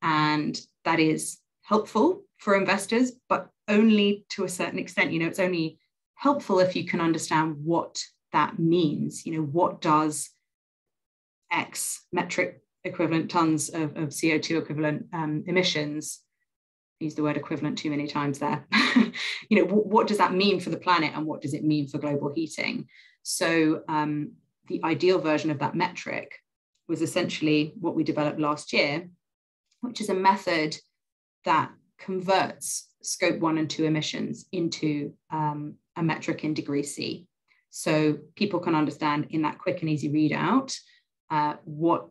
And 0.00 0.58
that 0.84 0.98
is 0.98 1.38
helpful 1.62 2.22
for 2.38 2.56
investors, 2.56 3.12
but 3.28 3.50
only 3.68 4.24
to 4.30 4.44
a 4.44 4.48
certain 4.48 4.78
extent. 4.78 5.12
You 5.12 5.20
know, 5.20 5.26
it's 5.26 5.40
only 5.40 5.78
helpful 6.14 6.60
if 6.60 6.74
you 6.74 6.86
can 6.86 7.00
understand 7.00 7.56
what 7.64 8.02
that 8.32 8.58
means. 8.58 9.26
You 9.26 9.34
know, 9.34 9.42
what 9.42 9.80
does 9.80 10.30
X 11.54 12.04
metric 12.12 12.60
equivalent 12.84 13.30
tons 13.30 13.70
of, 13.70 13.96
of 13.96 14.10
CO2 14.10 14.58
equivalent 14.58 15.06
um, 15.12 15.44
emissions 15.46 16.20
use 17.00 17.14
the 17.14 17.22
word 17.22 17.36
equivalent 17.36 17.78
too 17.78 17.90
many 17.90 18.06
times 18.06 18.38
there. 18.38 18.66
you 19.48 19.58
know, 19.58 19.64
w- 19.64 19.84
what 19.84 20.06
does 20.06 20.18
that 20.18 20.32
mean 20.32 20.60
for 20.60 20.70
the 20.70 20.76
planet 20.76 21.12
and 21.14 21.26
what 21.26 21.40
does 21.40 21.54
it 21.54 21.64
mean 21.64 21.88
for 21.88 21.98
global 21.98 22.32
heating? 22.32 22.86
So 23.22 23.82
um, 23.88 24.32
the 24.68 24.82
ideal 24.84 25.18
version 25.18 25.50
of 25.50 25.58
that 25.58 25.74
metric 25.74 26.32
was 26.88 27.02
essentially 27.02 27.74
what 27.80 27.94
we 27.94 28.04
developed 28.04 28.38
last 28.38 28.72
year, 28.72 29.08
which 29.80 30.00
is 30.00 30.08
a 30.08 30.14
method 30.14 30.76
that 31.44 31.70
converts 31.98 32.88
scope 33.02 33.38
one 33.38 33.58
and 33.58 33.68
two 33.68 33.84
emissions 33.84 34.46
into 34.52 35.12
um, 35.30 35.74
a 35.96 36.02
metric 36.02 36.44
in 36.44 36.54
degree 36.54 36.82
C. 36.82 37.26
So 37.70 38.18
people 38.36 38.60
can 38.60 38.74
understand 38.74 39.28
in 39.30 39.42
that 39.42 39.58
quick 39.58 39.80
and 39.80 39.90
easy 39.90 40.10
readout 40.10 40.74
uh, 41.34 41.56
what 41.64 42.10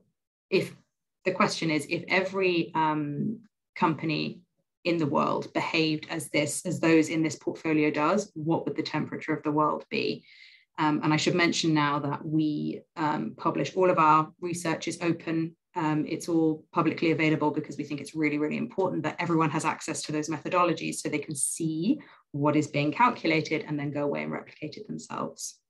if 0.50 0.75
the 1.24 1.32
question 1.32 1.72
is 1.72 1.88
if 1.89 2.03
every 2.10 2.74
um, 2.75 3.39
company 3.74 4.42
in 4.84 4.98
the 4.98 5.08
world 5.08 5.53
behaved 5.53 6.06
as 6.10 6.30
this 6.30 6.65
as 6.65 6.82
those 6.82 7.08
in 7.08 7.24
this 7.24 7.38
portfolio 7.38 7.89
does 7.89 8.30
what 8.34 8.65
would 8.65 8.75
the 8.75 8.84
temperature 8.84 9.34
of 9.34 9.42
the 9.44 9.51
world 9.60 9.86
be? 9.89 10.25
Um, 10.77 11.00
and 11.03 11.13
i 11.13 11.18
should 11.18 11.36
mention 11.36 11.74
now 11.74 12.00
that 12.00 12.25
we 12.25 12.82
um, 12.98 13.34
publish 13.38 13.74
all 13.77 13.89
of 13.89 13.98
our 13.98 14.30
research 14.42 14.89
is 14.89 15.00
open. 15.01 15.56
Um, 15.75 16.06
it's 16.08 16.27
all 16.27 16.65
publicly 16.74 17.12
available 17.12 17.50
because 17.50 17.77
we 17.77 17.86
think 17.86 18.01
it's 18.01 18.15
really 18.15 18.39
really 18.39 18.58
important 18.58 19.03
that 19.03 19.15
everyone 19.20 19.51
has 19.51 19.63
access 19.63 20.01
to 20.03 20.12
those 20.12 20.27
methodologies 20.27 20.96
so 20.96 21.08
they 21.08 21.27
can 21.27 21.36
see 21.36 22.00
what 22.32 22.58
is 22.58 22.68
being 22.68 22.92
calculated 22.92 23.63
and 23.65 23.80
then 23.80 23.89
go 23.92 24.03
away 24.03 24.24
and 24.24 24.34
replicate 24.34 24.75
it 24.75 24.86
themselves 24.88 25.62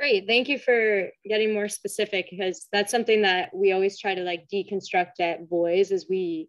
Great. 0.00 0.26
Thank 0.26 0.48
you 0.48 0.58
for 0.58 1.10
getting 1.28 1.52
more 1.52 1.68
specific 1.68 2.28
because 2.30 2.68
that's 2.72 2.90
something 2.90 3.20
that 3.20 3.50
we 3.54 3.72
always 3.72 3.98
try 3.98 4.14
to 4.14 4.22
like 4.22 4.48
deconstruct 4.50 5.20
at 5.20 5.46
Voiz 5.46 5.90
is 5.90 6.06
we 6.08 6.48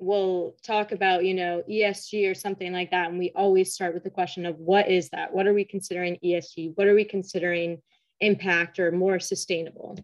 will 0.00 0.56
talk 0.64 0.90
about, 0.90 1.24
you 1.24 1.34
know, 1.34 1.62
ESG 1.70 2.28
or 2.28 2.34
something 2.34 2.72
like 2.72 2.90
that. 2.90 3.10
And 3.10 3.16
we 3.20 3.30
always 3.36 3.72
start 3.72 3.94
with 3.94 4.02
the 4.02 4.10
question 4.10 4.46
of 4.46 4.58
what 4.58 4.90
is 4.90 5.10
that? 5.10 5.32
What 5.32 5.46
are 5.46 5.54
we 5.54 5.64
considering 5.64 6.18
ESG? 6.24 6.72
What 6.74 6.88
are 6.88 6.94
we 6.96 7.04
considering 7.04 7.80
impact 8.18 8.80
or 8.80 8.90
more 8.90 9.20
sustainable? 9.20 9.96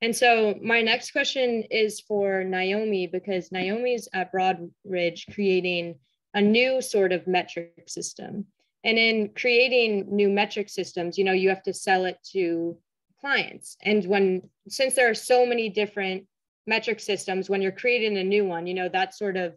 And 0.00 0.16
so 0.16 0.58
my 0.62 0.80
next 0.80 1.10
question 1.10 1.64
is 1.70 2.00
for 2.00 2.44
Naomi 2.44 3.08
because 3.08 3.52
Naomi's 3.52 4.08
at 4.14 4.32
Broadridge 4.32 5.34
creating 5.34 5.96
a 6.32 6.40
new 6.40 6.80
sort 6.80 7.12
of 7.12 7.26
metric 7.26 7.84
system. 7.88 8.46
And 8.84 8.98
in 8.98 9.30
creating 9.34 10.06
new 10.08 10.28
metric 10.28 10.68
systems, 10.68 11.18
you 11.18 11.24
know, 11.24 11.32
you 11.32 11.48
have 11.48 11.62
to 11.64 11.74
sell 11.74 12.04
it 12.04 12.18
to 12.32 12.78
clients. 13.20 13.76
And 13.82 14.04
when, 14.06 14.48
since 14.68 14.94
there 14.94 15.10
are 15.10 15.14
so 15.14 15.44
many 15.44 15.68
different 15.68 16.26
metric 16.66 17.00
systems, 17.00 17.50
when 17.50 17.60
you're 17.60 17.72
creating 17.72 18.16
a 18.16 18.24
new 18.24 18.44
one, 18.44 18.66
you 18.66 18.74
know, 18.74 18.88
that 18.88 19.14
sort 19.14 19.36
of 19.36 19.54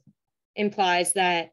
implies 0.55 1.13
that 1.13 1.51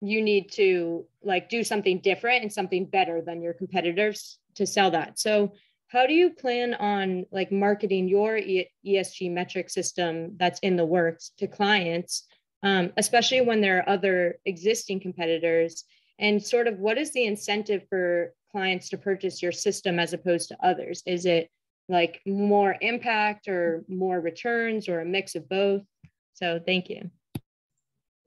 you 0.00 0.22
need 0.22 0.50
to 0.52 1.04
like 1.22 1.48
do 1.48 1.62
something 1.62 2.00
different 2.00 2.42
and 2.42 2.52
something 2.52 2.86
better 2.86 3.20
than 3.20 3.42
your 3.42 3.52
competitors 3.52 4.38
to 4.54 4.66
sell 4.66 4.90
that. 4.92 5.18
So, 5.18 5.52
how 5.88 6.06
do 6.06 6.14
you 6.14 6.30
plan 6.30 6.74
on 6.74 7.26
like 7.32 7.50
marketing 7.50 8.06
your 8.06 8.38
ESG 8.38 9.32
metric 9.32 9.68
system 9.68 10.36
that's 10.36 10.60
in 10.60 10.76
the 10.76 10.84
works 10.84 11.32
to 11.38 11.48
clients, 11.48 12.28
um, 12.62 12.92
especially 12.96 13.40
when 13.40 13.60
there 13.60 13.78
are 13.78 13.88
other 13.88 14.38
existing 14.46 15.00
competitors? 15.00 15.84
And 16.20 16.42
sort 16.42 16.68
of 16.68 16.78
what 16.78 16.98
is 16.98 17.10
the 17.12 17.24
incentive 17.24 17.82
for 17.88 18.32
clients 18.52 18.88
to 18.90 18.98
purchase 18.98 19.42
your 19.42 19.52
system 19.52 19.98
as 19.98 20.12
opposed 20.12 20.48
to 20.48 20.56
others? 20.64 21.02
Is 21.06 21.26
it 21.26 21.50
like 21.88 22.20
more 22.26 22.76
impact 22.80 23.48
or 23.48 23.84
more 23.88 24.20
returns 24.20 24.88
or 24.88 25.00
a 25.00 25.04
mix 25.04 25.34
of 25.34 25.48
both? 25.48 25.82
So 26.34 26.60
thank 26.64 26.88
you. 26.88 27.10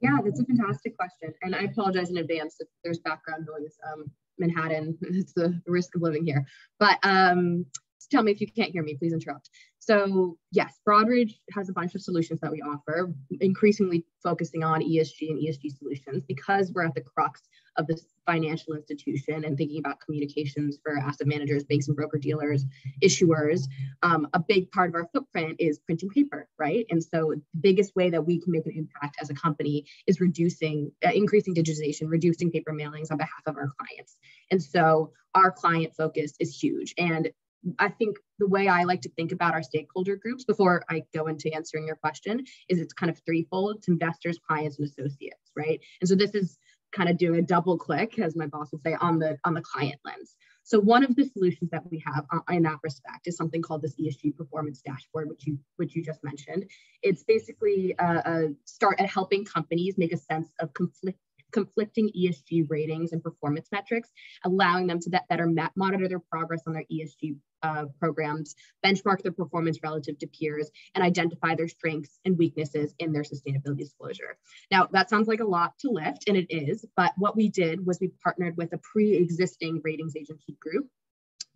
Yeah 0.00 0.18
that's 0.22 0.40
a 0.40 0.44
fantastic 0.44 0.96
question. 0.98 1.32
And 1.42 1.54
i 1.54 1.60
apologize 1.60 2.10
in 2.10 2.18
advance 2.18 2.56
if 2.60 2.68
there's 2.82 2.98
background 2.98 3.46
noise. 3.46 3.76
Um, 3.90 4.10
manhattan 4.38 4.98
it's 5.02 5.32
the 5.32 5.60
risk 5.66 5.94
of 5.94 6.02
living 6.02 6.24
here. 6.24 6.44
But 6.80 6.98
um, 7.02 7.66
tell 8.10 8.22
me 8.22 8.32
if 8.32 8.40
you 8.40 8.46
can't 8.46 8.70
hear 8.70 8.82
me 8.82 8.94
please 8.94 9.12
interrupt 9.12 9.50
so 9.84 10.38
yes, 10.50 10.80
Broadridge 10.88 11.34
has 11.52 11.68
a 11.68 11.72
bunch 11.72 11.94
of 11.94 12.00
solutions 12.00 12.40
that 12.40 12.50
we 12.50 12.62
offer, 12.62 13.12
increasingly 13.40 14.06
focusing 14.22 14.64
on 14.64 14.80
ESG 14.80 15.28
and 15.28 15.38
ESG 15.38 15.76
solutions 15.76 16.22
because 16.26 16.72
we're 16.72 16.86
at 16.86 16.94
the 16.94 17.02
crux 17.02 17.42
of 17.76 17.86
this 17.86 18.06
financial 18.24 18.74
institution 18.74 19.44
and 19.44 19.58
thinking 19.58 19.80
about 19.80 20.00
communications 20.00 20.78
for 20.82 20.96
asset 20.96 21.26
managers, 21.26 21.64
banks 21.64 21.88
and 21.88 21.96
broker 21.96 22.16
dealers, 22.16 22.64
issuers. 23.02 23.64
Um, 24.02 24.26
a 24.32 24.38
big 24.38 24.70
part 24.70 24.88
of 24.88 24.94
our 24.94 25.06
footprint 25.12 25.56
is 25.58 25.80
printing 25.80 26.08
paper, 26.08 26.48
right? 26.58 26.86
And 26.88 27.04
so 27.04 27.34
the 27.34 27.60
biggest 27.60 27.94
way 27.94 28.08
that 28.08 28.24
we 28.24 28.40
can 28.40 28.52
make 28.52 28.64
an 28.64 28.72
impact 28.74 29.16
as 29.20 29.28
a 29.28 29.34
company 29.34 29.84
is 30.06 30.18
reducing, 30.18 30.92
uh, 31.06 31.10
increasing 31.12 31.54
digitization, 31.54 32.04
reducing 32.08 32.50
paper 32.50 32.72
mailings 32.72 33.10
on 33.10 33.18
behalf 33.18 33.42
of 33.46 33.56
our 33.56 33.68
clients. 33.78 34.16
And 34.50 34.62
so 34.62 35.12
our 35.34 35.50
client 35.50 35.94
focus 35.94 36.32
is 36.40 36.56
huge. 36.56 36.94
And 36.96 37.30
I 37.78 37.88
think 37.88 38.18
the 38.38 38.48
way 38.48 38.68
I 38.68 38.84
like 38.84 39.02
to 39.02 39.08
think 39.10 39.32
about 39.32 39.54
our 39.54 39.62
stakeholder 39.62 40.16
groups 40.16 40.44
before 40.44 40.84
I 40.88 41.02
go 41.14 41.26
into 41.26 41.52
answering 41.54 41.86
your 41.86 41.96
question 41.96 42.44
is 42.68 42.80
it's 42.80 42.92
kind 42.92 43.10
of 43.10 43.20
threefold. 43.24 43.76
It's 43.78 43.88
investors, 43.88 44.38
clients, 44.46 44.78
and 44.78 44.88
associates, 44.88 45.50
right? 45.56 45.80
And 46.00 46.08
so 46.08 46.14
this 46.14 46.34
is 46.34 46.58
kind 46.92 47.08
of 47.08 47.18
doing 47.18 47.38
a 47.38 47.42
double 47.42 47.76
click, 47.76 48.18
as 48.18 48.36
my 48.36 48.46
boss 48.46 48.70
would 48.72 48.82
say, 48.82 48.96
on 49.00 49.18
the 49.18 49.38
on 49.44 49.54
the 49.54 49.62
client 49.62 50.00
lens. 50.04 50.36
So 50.62 50.80
one 50.80 51.04
of 51.04 51.14
the 51.14 51.24
solutions 51.24 51.70
that 51.70 51.82
we 51.90 52.02
have 52.06 52.24
uh, 52.32 52.40
in 52.50 52.62
that 52.62 52.78
respect 52.82 53.26
is 53.26 53.36
something 53.36 53.60
called 53.60 53.82
this 53.82 53.96
ESG 53.96 54.34
performance 54.36 54.80
dashboard, 54.80 55.28
which 55.28 55.46
you 55.46 55.58
which 55.76 55.94
you 55.94 56.02
just 56.02 56.24
mentioned. 56.24 56.64
It's 57.02 57.22
basically 57.24 57.94
a, 57.98 58.04
a 58.04 58.48
start 58.64 59.00
at 59.00 59.10
helping 59.10 59.44
companies 59.44 59.98
make 59.98 60.12
a 60.12 60.16
sense 60.16 60.48
of 60.60 60.72
conflict 60.72 61.18
conflicting 61.52 62.10
ESG 62.18 62.68
ratings 62.68 63.12
and 63.12 63.22
performance 63.22 63.68
metrics, 63.70 64.10
allowing 64.44 64.88
them 64.88 64.98
to 64.98 65.20
better 65.28 65.48
monitor 65.76 66.08
their 66.08 66.18
progress 66.18 66.62
on 66.66 66.72
their 66.72 66.84
ESG 66.92 67.36
uh, 67.64 67.86
programs, 67.98 68.54
benchmark 68.84 69.22
their 69.22 69.32
performance 69.32 69.78
relative 69.82 70.18
to 70.18 70.26
peers, 70.26 70.70
and 70.94 71.02
identify 71.02 71.54
their 71.54 71.68
strengths 71.68 72.18
and 72.24 72.36
weaknesses 72.36 72.94
in 72.98 73.12
their 73.12 73.22
sustainability 73.22 73.78
disclosure. 73.78 74.36
Now, 74.70 74.88
that 74.92 75.08
sounds 75.08 75.28
like 75.28 75.40
a 75.40 75.46
lot 75.46 75.78
to 75.80 75.90
lift, 75.90 76.28
and 76.28 76.36
it 76.36 76.46
is, 76.50 76.84
but 76.94 77.12
what 77.16 77.36
we 77.36 77.48
did 77.48 77.84
was 77.86 77.98
we 78.00 78.10
partnered 78.22 78.56
with 78.56 78.72
a 78.74 78.78
pre-existing 78.78 79.80
ratings 79.82 80.14
agency 80.14 80.56
group 80.60 80.88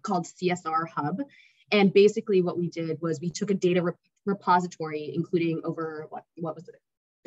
called 0.03 0.27
CSR 0.27 0.89
Hub. 0.97 1.21
And 1.71 1.93
basically 1.93 2.41
what 2.41 2.57
we 2.57 2.71
did 2.71 2.99
was 3.03 3.21
we 3.21 3.31
took 3.31 3.51
a 3.51 3.55
data 3.55 3.83
repository, 4.25 5.13
including 5.15 5.61
over 5.65 6.07
what, 6.09 6.25
what 6.37 6.55
was 6.55 6.69
it, 6.69 6.77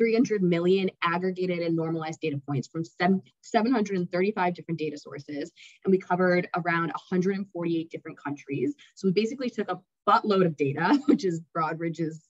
300 0.02 0.42
million 0.42 0.90
aggregated 1.04 1.60
and 1.60 1.76
normalized 1.76 2.20
data 2.20 2.36
points 2.44 2.66
from 2.66 2.82
735 2.84 4.54
different 4.54 4.80
data 4.80 4.98
sources. 4.98 5.52
And 5.84 5.92
we 5.92 5.98
covered 5.98 6.48
around 6.56 6.88
148 6.88 7.88
different 7.88 8.18
countries. 8.18 8.74
So 8.96 9.06
we 9.06 9.12
basically 9.12 9.48
took 9.48 9.70
a 9.70 9.78
buttload 10.08 10.44
of 10.44 10.56
data, 10.56 11.00
which 11.06 11.24
is 11.24 11.40
Broadridge's 11.56 12.28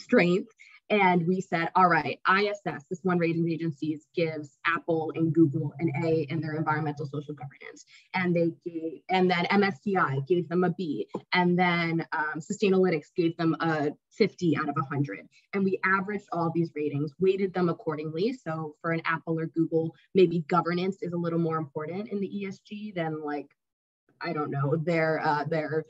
strength, 0.00 0.50
And 0.90 1.24
we 1.26 1.40
said, 1.40 1.70
all 1.76 1.88
right, 1.88 2.18
ISS, 2.28 2.84
this 2.90 2.98
one 3.04 3.18
ratings 3.18 3.48
agencies, 3.48 4.06
gives 4.14 4.58
Apple 4.66 5.12
and 5.14 5.32
Google 5.32 5.72
an 5.78 5.92
A 6.04 6.26
in 6.28 6.40
their 6.40 6.54
environmental 6.54 7.06
social 7.06 7.34
governance. 7.34 7.84
And 8.12 8.34
they 8.34 8.50
gave, 8.68 9.00
and 9.08 9.30
then 9.30 9.46
MSCI 9.46 10.26
gave 10.26 10.48
them 10.48 10.64
a 10.64 10.70
B. 10.70 11.08
And 11.32 11.56
then 11.56 12.04
um, 12.12 12.40
Sustainalytics 12.40 13.14
gave 13.16 13.36
them 13.36 13.56
a 13.60 13.90
50 14.10 14.56
out 14.56 14.68
of 14.68 14.74
100. 14.74 15.28
And 15.54 15.64
we 15.64 15.78
averaged 15.84 16.26
all 16.32 16.50
these 16.52 16.72
ratings, 16.74 17.12
weighted 17.20 17.54
them 17.54 17.68
accordingly. 17.68 18.32
So 18.32 18.74
for 18.82 18.90
an 18.90 19.02
Apple 19.04 19.38
or 19.38 19.46
Google, 19.46 19.94
maybe 20.14 20.40
governance 20.48 20.98
is 21.02 21.12
a 21.12 21.16
little 21.16 21.38
more 21.38 21.58
important 21.58 22.08
in 22.08 22.20
the 22.20 22.28
ESG 22.28 22.94
than 22.94 23.22
like 23.22 23.46
I 24.22 24.32
don't 24.32 24.50
know, 24.50 24.76
their 24.76 25.20
uh, 25.24 25.44
their 25.44 25.86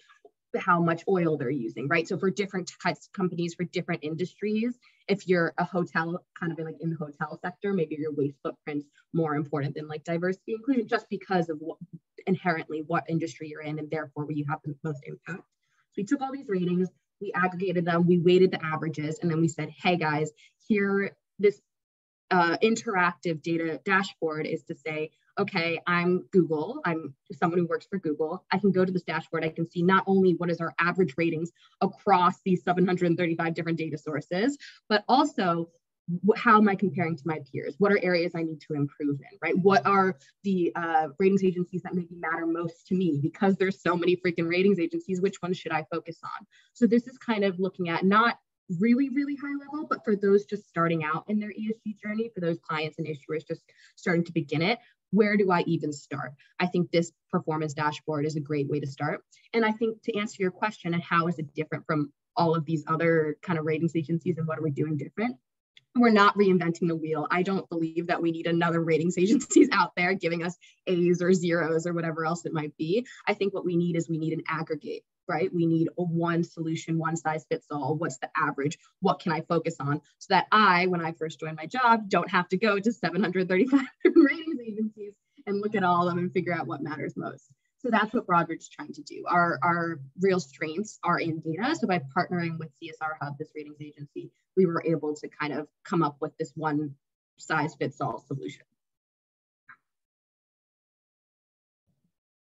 how 0.59 0.81
much 0.81 1.03
oil 1.09 1.37
they're 1.37 1.51
using, 1.51 1.89
right? 1.89 2.09
So 2.09 2.19
for 2.19 2.31
different 2.31 2.73
types 2.83 3.07
of 3.07 3.13
companies, 3.13 3.55
for 3.55 3.65
different 3.65 4.03
industries, 4.03 4.79
if 5.09 5.29
you're 5.29 5.55
a 5.59 5.65
hotel, 5.65 6.25
kind 6.39 6.53
of 6.53 6.59
like 6.59 6.77
in 6.81 6.91
the 6.91 6.97
hotel 6.97 7.39
sector, 7.43 7.73
maybe 7.73 7.97
your 7.99 8.13
waste 8.13 8.39
footprint's 8.43 8.87
more 9.13 9.35
important 9.35 9.75
than 9.75 9.89
like 9.89 10.05
diversity 10.05 10.55
inclusion, 10.55 10.89
just 10.89 11.07
because 11.09 11.49
of 11.49 11.59
what 11.59 11.79
inherently 12.27 12.83
what 12.87 13.05
industry 13.09 13.49
you're 13.49 13.63
in 13.63 13.79
and 13.79 13.91
therefore 13.91 14.25
where 14.25 14.37
you 14.37 14.45
have 14.49 14.61
the 14.65 14.75
most 14.83 15.01
impact. 15.05 15.45
So 15.93 15.95
we 15.97 16.05
took 16.05 16.21
all 16.21 16.33
these 16.33 16.49
ratings, 16.49 16.89
we 17.21 17.33
aggregated 17.33 17.85
them, 17.85 18.07
we 18.07 18.19
weighted 18.19 18.51
the 18.51 18.65
averages, 18.65 19.19
and 19.21 19.31
then 19.31 19.41
we 19.41 19.49
said, 19.49 19.71
hey 19.83 19.97
guys, 19.97 20.31
here 20.69 21.17
this 21.39 21.61
uh, 22.31 22.57
interactive 22.63 23.43
data 23.43 23.81
dashboard 23.85 24.47
is 24.47 24.63
to 24.65 24.75
say, 24.75 25.11
okay, 25.39 25.81
I'm 25.87 26.27
Google, 26.33 26.81
I'm 26.85 27.15
someone 27.33 27.59
who 27.59 27.67
works 27.67 27.87
for 27.89 27.99
Google. 27.99 28.45
I 28.53 28.59
can 28.59 28.73
go 28.73 28.85
to 28.85 28.93
this 28.93 29.03
dashboard. 29.03 29.45
I 29.45 29.49
can 29.49 29.69
see 29.69 29.83
not 29.83 30.05
only 30.07 30.35
what 30.35 30.51
is 30.51 30.61
our 30.61 30.75
average 30.79 31.15
ratings 31.17 31.51
across 31.81 32.37
these 32.45 32.63
735 32.65 33.55
different 33.55 33.79
data 33.79 33.99
sources, 33.99 34.59
but 34.89 35.05
also 35.09 35.69
how 36.37 36.57
am 36.57 36.69
I 36.69 36.75
comparing 36.75 37.17
to 37.17 37.23
my 37.25 37.39
peers? 37.51 37.75
What 37.79 37.93
are 37.93 38.03
areas 38.03 38.33
I 38.35 38.43
need 38.43 38.61
to 38.63 38.75
improve 38.75 39.21
in, 39.21 39.39
right? 39.43 39.57
What 39.57 39.87
are 39.87 40.17
the 40.43 40.73
uh, 40.75 41.09
ratings 41.19 41.45
agencies 41.45 41.83
that 41.83 41.95
maybe 41.95 42.17
matter 42.17 42.47
most 42.47 42.87
to 42.89 42.95
me? 42.95 43.19
Because 43.23 43.57
there's 43.57 43.81
so 43.81 43.97
many 43.97 44.17
freaking 44.17 44.49
ratings 44.49 44.79
agencies, 44.79 45.21
which 45.21 45.41
ones 45.43 45.59
should 45.59 45.73
I 45.73 45.87
focus 45.93 46.19
on? 46.25 46.47
So 46.73 46.87
this 46.87 47.07
is 47.07 47.17
kind 47.19 47.45
of 47.45 47.59
looking 47.59 47.89
at 47.89 48.05
not 48.05 48.39
really, 48.79 49.09
really 49.09 49.37
high 49.37 49.55
level, 49.59 49.87
but 49.89 50.05
for 50.05 50.15
those 50.17 50.45
just 50.45 50.69
starting 50.69 51.05
out 51.05 51.25
in 51.29 51.39
their 51.39 51.51
ESG 51.51 51.99
journey, 52.03 52.31
for 52.35 52.41
those 52.41 52.59
clients 52.61 52.99
and 52.99 53.07
issuers 53.07 53.47
just 53.47 53.63
starting 53.97 54.25
to 54.25 54.33
begin 54.33 54.63
it, 54.63 54.79
where 55.13 55.37
do 55.37 55.51
I 55.51 55.63
even 55.63 55.93
start? 55.93 56.33
I 56.59 56.67
think 56.67 56.91
this 56.91 57.13
performance 57.31 57.75
dashboard 57.75 58.27
is 58.27 58.37
a 58.37 58.41
great 58.41 58.69
way 58.69 58.81
to 58.81 58.87
start. 58.87 59.23
And 59.53 59.65
I 59.65 59.73
think 59.73 60.03
to 60.03 60.19
answer 60.19 60.43
your 60.43 60.51
question 60.51 60.95
and 60.95 61.03
how 61.03 61.27
is 61.27 61.39
it 61.39 61.55
different 61.55 61.87
from 61.87 62.13
all 62.37 62.55
of 62.55 62.65
these 62.65 62.85
other 62.87 63.37
kind 63.43 63.59
of 63.59 63.65
ratings 63.65 63.97
agencies 63.97 64.39
and 64.39 64.47
what 64.47 64.59
are 64.59 64.63
we 64.63 64.71
doing 64.71 64.97
different? 64.97 65.37
We're 65.97 66.11
not 66.11 66.37
reinventing 66.37 66.87
the 66.87 66.95
wheel. 66.95 67.27
I 67.31 67.43
don't 67.43 67.69
believe 67.69 68.07
that 68.07 68.23
we 68.23 68.31
need 68.31 68.47
another 68.47 68.81
ratings 68.81 69.19
agencies 69.19 69.69
out 69.73 69.93
there 69.97 70.15
giving 70.15 70.45
us 70.45 70.57
A's 70.87 71.21
or 71.21 71.33
zeros 71.33 71.87
or 71.87 71.93
whatever 71.93 72.25
else 72.25 72.47
it 72.47 72.53
might 72.53 72.77
be. 72.77 73.07
I 73.27 73.35
think 73.35 73.53
what 73.53 73.65
we 73.65 73.77
need 73.77 73.97
is 73.97 74.09
we 74.09 74.19
need 74.19 74.33
an 74.33 74.45
aggregate 74.49 75.03
right? 75.31 75.53
We 75.55 75.67
need 75.67 75.89
a 75.97 76.03
one 76.03 76.43
solution, 76.43 76.99
one 76.99 77.17
size 77.17 77.47
fits 77.49 77.67
all. 77.71 77.95
What's 77.97 78.19
the 78.19 78.29
average? 78.37 78.79
What 79.01 79.21
can 79.21 79.33
I 79.33 79.43
focus 79.43 79.77
on? 79.79 80.01
So 80.19 80.35
that 80.35 80.47
I, 80.51 80.87
when 80.89 81.01
I 81.01 81.13
first 81.13 81.39
joined 81.39 81.57
my 81.57 81.67
job, 81.67 82.11
don't 82.11 82.31
have 82.31 82.49
to 82.49 82.59
go 82.59 82.79
to 82.79 82.93
735 82.93 83.81
ratings 84.17 84.61
agencies 84.61 85.15
and 85.47 85.61
look 85.61 85.75
at 85.77 85.85
all 85.85 86.09
of 86.09 86.15
them 86.15 86.19
and 86.19 86.33
figure 86.33 86.53
out 86.53 86.67
what 86.67 86.83
matters 86.83 87.15
most. 87.17 87.45
So 87.79 87.89
that's 87.91 88.13
what 88.13 88.27
Broadridge 88.27 88.59
is 88.59 88.69
trying 88.69 88.93
to 88.93 89.03
do. 89.03 89.25
Our, 89.27 89.59
our 89.63 90.01
real 90.21 90.41
strengths 90.41 90.99
are 91.03 91.19
in 91.19 91.41
data. 91.41 91.75
So 91.77 91.87
by 91.87 92.03
partnering 92.15 92.59
with 92.59 92.69
CSR 92.83 93.15
Hub, 93.23 93.39
this 93.39 93.53
ratings 93.57 93.81
agency, 93.81 94.31
we 94.57 94.67
were 94.67 94.83
able 94.85 95.15
to 95.15 95.29
kind 95.29 95.55
of 95.55 95.69
come 95.85 96.03
up 96.03 96.17
with 96.21 96.37
this 96.39 96.53
one 96.57 96.95
size 97.39 97.75
fits 97.77 98.01
all 98.01 98.23
solution. 98.27 98.65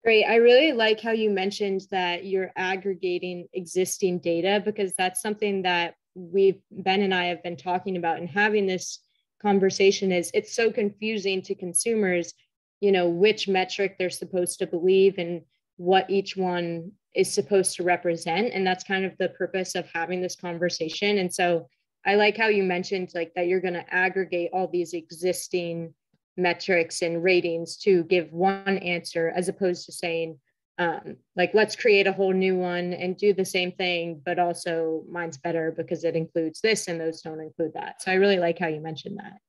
Great. 0.10 0.25
I 0.25 0.38
really 0.38 0.74
like 0.74 1.00
how 1.00 1.12
you 1.12 1.30
mentioned 1.30 1.82
that 1.92 2.25
you're 2.25 2.51
aggregating 2.56 3.48
existing 3.54 4.18
data 4.18 4.60
because 4.66 4.92
that's 4.98 5.22
something 5.22 5.62
that 5.62 5.94
we've 6.16 6.60
Ben 6.72 7.04
and 7.04 7.13
I 7.13 7.25
have 7.25 7.44
been 7.44 7.56
talking 7.56 7.96
about 7.96 8.18
and 8.18 8.28
having 8.28 8.66
this 8.66 9.01
conversation 9.39 10.12
is 10.12 10.32
it's 10.34 10.56
so 10.56 10.72
confusing 10.72 11.44
to 11.44 11.54
consumers, 11.54 12.34
you 12.82 12.92
know, 12.92 13.08
which 13.08 13.48
metric 13.48 13.98
they're 14.00 14.10
supposed 14.10 14.57
to 14.57 14.66
believe 14.66 15.20
and 15.20 15.44
what 15.77 16.10
each 16.10 16.36
one 16.36 16.92
is 17.14 17.31
supposed 17.31 17.75
to 17.75 17.83
represent 17.83 18.51
and 18.51 18.66
that's 18.66 18.83
kind 18.83 19.05
of 19.05 19.16
the 19.20 19.29
purpose 19.29 19.75
of 19.75 19.88
having 19.94 20.24
this 20.24 20.36
conversation 20.36 21.20
and 21.20 21.31
so 21.31 21.68
I 22.03 22.16
like 22.16 22.36
how 22.36 22.48
you 22.48 22.64
mentioned 22.64 23.12
like 23.14 23.31
that 23.36 23.46
you're 23.46 23.62
going 23.62 23.75
to 23.75 23.94
aggregate 23.94 24.50
all 24.53 24.68
these 24.68 24.94
existing 24.94 25.94
metrics 26.40 27.02
and 27.02 27.24
ratings 27.24 27.78
to 27.78 28.04
give 28.06 28.32
one 28.32 28.78
answer 28.80 29.32
as 29.36 29.50
opposed 29.50 29.86
to 29.86 29.92
saying 29.92 30.40
um, 30.78 31.18
like 31.36 31.52
let's 31.54 31.75
create 31.75 32.08
a 32.08 32.14
whole 32.14 32.32
new 32.32 32.56
one 32.56 32.94
and 32.94 33.18
do 33.18 33.34
the 33.34 33.44
same 33.44 33.74
thing 33.74 34.22
but 34.25 34.40
also 34.40 35.04
mine's 35.10 35.38
better 35.38 35.74
because 35.75 36.06
it 36.06 36.16
includes 36.16 36.62
this 36.62 36.88
and 36.88 37.00
those 37.00 37.22
don't 37.22 37.42
include 37.42 37.74
that. 37.74 38.02
So 38.02 38.12
i 38.12 38.16
really 38.16 38.40
like 38.40 38.58
how 38.58 38.68
you 38.68 38.80
mentioned 38.80 39.20
that. 39.20 39.40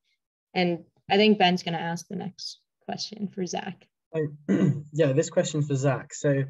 And 0.55 0.85
i 1.09 1.16
think 1.16 1.38
ben's 1.38 1.62
going 1.62 1.74
to 1.74 1.81
ask 1.81 2.07
the 2.09 2.16
next 2.16 2.61
question 2.85 3.29
for 3.29 3.46
zach. 3.46 3.87
Yeah 4.92 5.12
this 5.12 5.31
question 5.31 5.62
for 5.62 5.76
zach. 5.76 6.12
So 6.12 6.44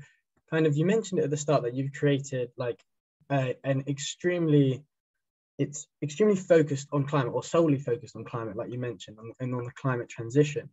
kind 0.51 0.67
of 0.67 0.77
you 0.77 0.87
mentioned 0.87 1.21
at 1.21 1.31
the 1.31 1.37
start 1.37 1.63
that 1.65 1.75
you've 1.75 1.93
created 1.93 2.51
like 2.57 2.81
an 3.29 3.85
extremely 3.87 4.83
it's 5.61 5.87
extremely 6.03 6.37
focused 6.37 6.89
on 6.91 7.07
climate 7.07 7.35
or 7.35 7.45
solely 7.45 7.79
focused 7.79 8.17
on 8.17 8.25
climate, 8.25 8.57
like 8.57 8.73
you 8.73 8.79
mentioned, 8.79 9.19
and 9.41 9.55
on 9.55 9.65
the 9.65 9.71
climate 9.73 10.09
transition. 10.09 10.71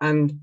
And 0.00 0.38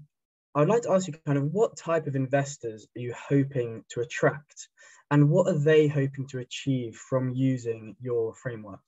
I'd 0.53 0.67
like 0.67 0.81
to 0.81 0.91
ask 0.91 1.07
you 1.07 1.13
kind 1.25 1.37
of 1.37 1.53
what 1.53 1.77
type 1.77 2.05
of 2.05 2.17
investors 2.17 2.85
are 2.97 2.99
you 2.99 3.13
hoping 3.17 3.85
to 3.91 4.01
attract 4.01 4.67
and 5.09 5.29
what 5.29 5.47
are 5.47 5.57
they 5.57 5.87
hoping 5.87 6.27
to 6.27 6.39
achieve 6.39 6.97
from 6.97 7.33
using 7.33 7.95
your 8.01 8.33
framework? 8.33 8.81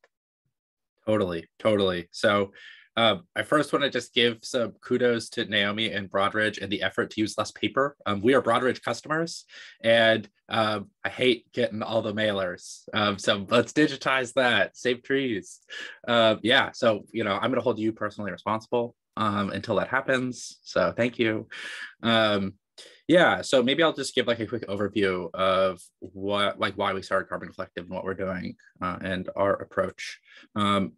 Totally, 1.06 1.48
totally. 1.60 2.10
So 2.12 2.52
um, 3.00 3.24
I 3.34 3.44
first 3.44 3.72
want 3.72 3.84
to 3.84 3.90
just 3.90 4.14
give 4.14 4.40
some 4.42 4.74
kudos 4.82 5.30
to 5.30 5.46
Naomi 5.46 5.90
and 5.90 6.12
Broadridge 6.12 6.62
and 6.62 6.70
the 6.70 6.82
effort 6.82 7.12
to 7.12 7.22
use 7.22 7.38
less 7.38 7.50
paper. 7.50 7.96
Um, 8.06 8.20
we 8.20 8.34
are 8.34 8.42
Broadridge 8.42 8.82
customers, 8.84 9.46
and 9.82 10.28
um, 10.50 10.90
I 11.06 11.10
hate 11.10 11.50
getting 11.54 11.82
all 11.82 12.02
the 12.02 12.14
mailers. 12.14 12.82
Um, 12.94 13.18
so 13.18 13.46
let's 13.50 13.72
digitize 13.72 14.34
that, 14.34 14.76
save 14.76 15.02
trees. 15.02 15.60
Uh, 16.06 16.36
yeah, 16.44 16.72
so 16.74 17.06
you 17.14 17.24
know, 17.24 17.36
I'm 17.36 17.52
going 17.52 17.56
to 17.56 17.62
hold 17.62 17.80
you 17.80 17.94
personally 17.94 18.34
responsible 18.34 18.96
until 19.16 19.78
that 19.78 19.88
happens. 19.88 20.60
So 20.64 20.94
thank 20.96 21.18
you. 21.18 21.48
yeah, 23.08 23.42
so 23.42 23.64
maybe 23.64 23.82
I'll 23.82 23.94
just 23.94 24.14
give 24.14 24.28
like 24.28 24.42
a 24.42 24.46
quick 24.46 24.68
overview 24.68 25.34
of 25.34 25.82
what, 26.00 26.60
like, 26.60 26.76
why 26.76 26.94
we 26.94 27.02
started 27.02 27.30
Carbon 27.30 27.50
Collective 27.50 27.86
and 27.86 27.94
what 27.94 28.04
we're 28.04 28.14
doing 28.14 28.56
uh, 28.82 28.98
and 29.02 29.30
our 29.38 29.54
approach. 29.54 30.20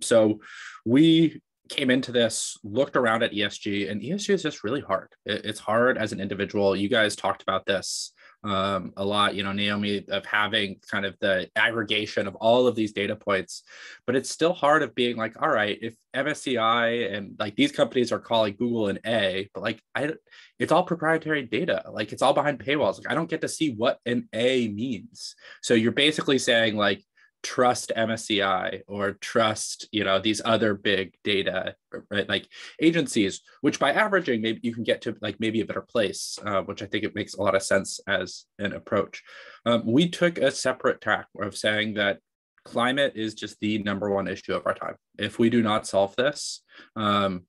so 0.01 0.39
we 0.83 1.41
came 1.71 1.89
into 1.89 2.12
this, 2.12 2.57
looked 2.63 2.95
around 2.95 3.23
at 3.23 3.31
ESG, 3.31 3.89
and 3.89 4.01
ESG 4.01 4.29
is 4.29 4.43
just 4.43 4.63
really 4.63 4.81
hard. 4.81 5.10
it's 5.25 5.60
hard 5.60 5.97
as 5.97 6.12
an 6.12 6.19
individual. 6.19 6.75
You 6.75 6.89
guys 6.89 7.15
talked 7.15 7.41
about 7.41 7.65
this 7.65 8.13
um, 8.43 8.93
a 8.97 9.05
lot, 9.05 9.36
you 9.36 9.43
know, 9.43 9.51
Naomi, 9.51 10.03
of 10.10 10.25
having 10.25 10.79
kind 10.89 11.05
of 11.05 11.15
the 11.19 11.49
aggregation 11.55 12.27
of 12.27 12.36
all 12.36 12.65
of 12.67 12.75
these 12.75 12.91
data 12.91 13.15
points, 13.15 13.63
but 14.07 14.15
it's 14.15 14.31
still 14.31 14.53
hard 14.53 14.81
of 14.81 14.95
being 14.95 15.15
like, 15.15 15.39
all 15.41 15.49
right, 15.49 15.77
if 15.81 15.95
MSCI 16.15 17.15
and 17.15 17.36
like 17.39 17.55
these 17.55 17.71
companies 17.71 18.12
are 18.12 18.19
calling 18.19 18.55
Google 18.57 18.88
an 18.88 18.99
A, 19.05 19.49
but 19.53 19.62
like 19.62 19.81
I, 19.93 20.13
it's 20.60 20.71
all 20.71 20.84
proprietary 20.84 21.43
data, 21.43 21.84
like 21.91 22.13
it's 22.13 22.23
all 22.23 22.34
behind 22.34 22.60
paywalls. 22.60 22.97
Like 22.97 23.12
I 23.12 23.15
don't 23.15 23.29
get 23.29 23.41
to 23.41 23.47
see 23.47 23.73
what 23.73 23.99
an 24.05 24.27
A 24.34 24.69
means. 24.69 25.36
So 25.62 25.75
you're 25.75 25.91
basically 25.91 26.39
saying 26.39 26.75
like 26.75 27.03
trust 27.43 27.91
MSCI 27.95 28.82
or 28.88 29.13
trust, 29.13 29.88
you 29.91 30.04
know, 30.04 30.19
these 30.19 30.41
other 30.43 30.73
big 30.73 31.15
data, 31.23 31.75
right? 32.10 32.27
Like 32.27 32.47
agencies, 32.82 33.41
which 33.62 33.80
by 33.80 33.91
averaging, 33.93 34.41
maybe 34.41 34.60
you 34.63 34.73
can 34.73 34.84
get 34.84 35.01
to 35.04 35.15
like 35.21 35.39
maybe 35.39 35.62
a 35.62 35.65
better 35.65 35.82
place, 35.82 36.38
uh, 36.45 36.62
which 36.62 36.82
I 36.82 36.86
think 36.86 37.04
it 37.04 37.15
makes 37.15 37.34
a 37.34 37.41
lot 37.41 37.56
of 37.56 37.63
sense 37.63 37.99
as 38.08 38.45
an 38.60 38.73
approach. 38.73 39.23
Um, 39.65 39.84
we 39.86 40.10
took 40.10 40.38
a 40.38 40.51
separate 40.51 41.01
tack 41.01 41.27
of 41.39 41.56
saying 41.56 41.95
that 41.95 42.19
climate 42.63 43.13
is 43.15 43.34
just 43.34 43.60
the 43.60 43.80
number 43.80 44.10
one 44.10 44.27
issue 44.27 44.54
of 44.54 44.65
our 44.65 44.73
time. 44.73 44.95
If 45.17 45.39
we 45.39 45.49
do 45.49 45.62
not 45.62 45.88
solve 45.88 46.15
this, 46.15 46.63
um, 46.95 47.45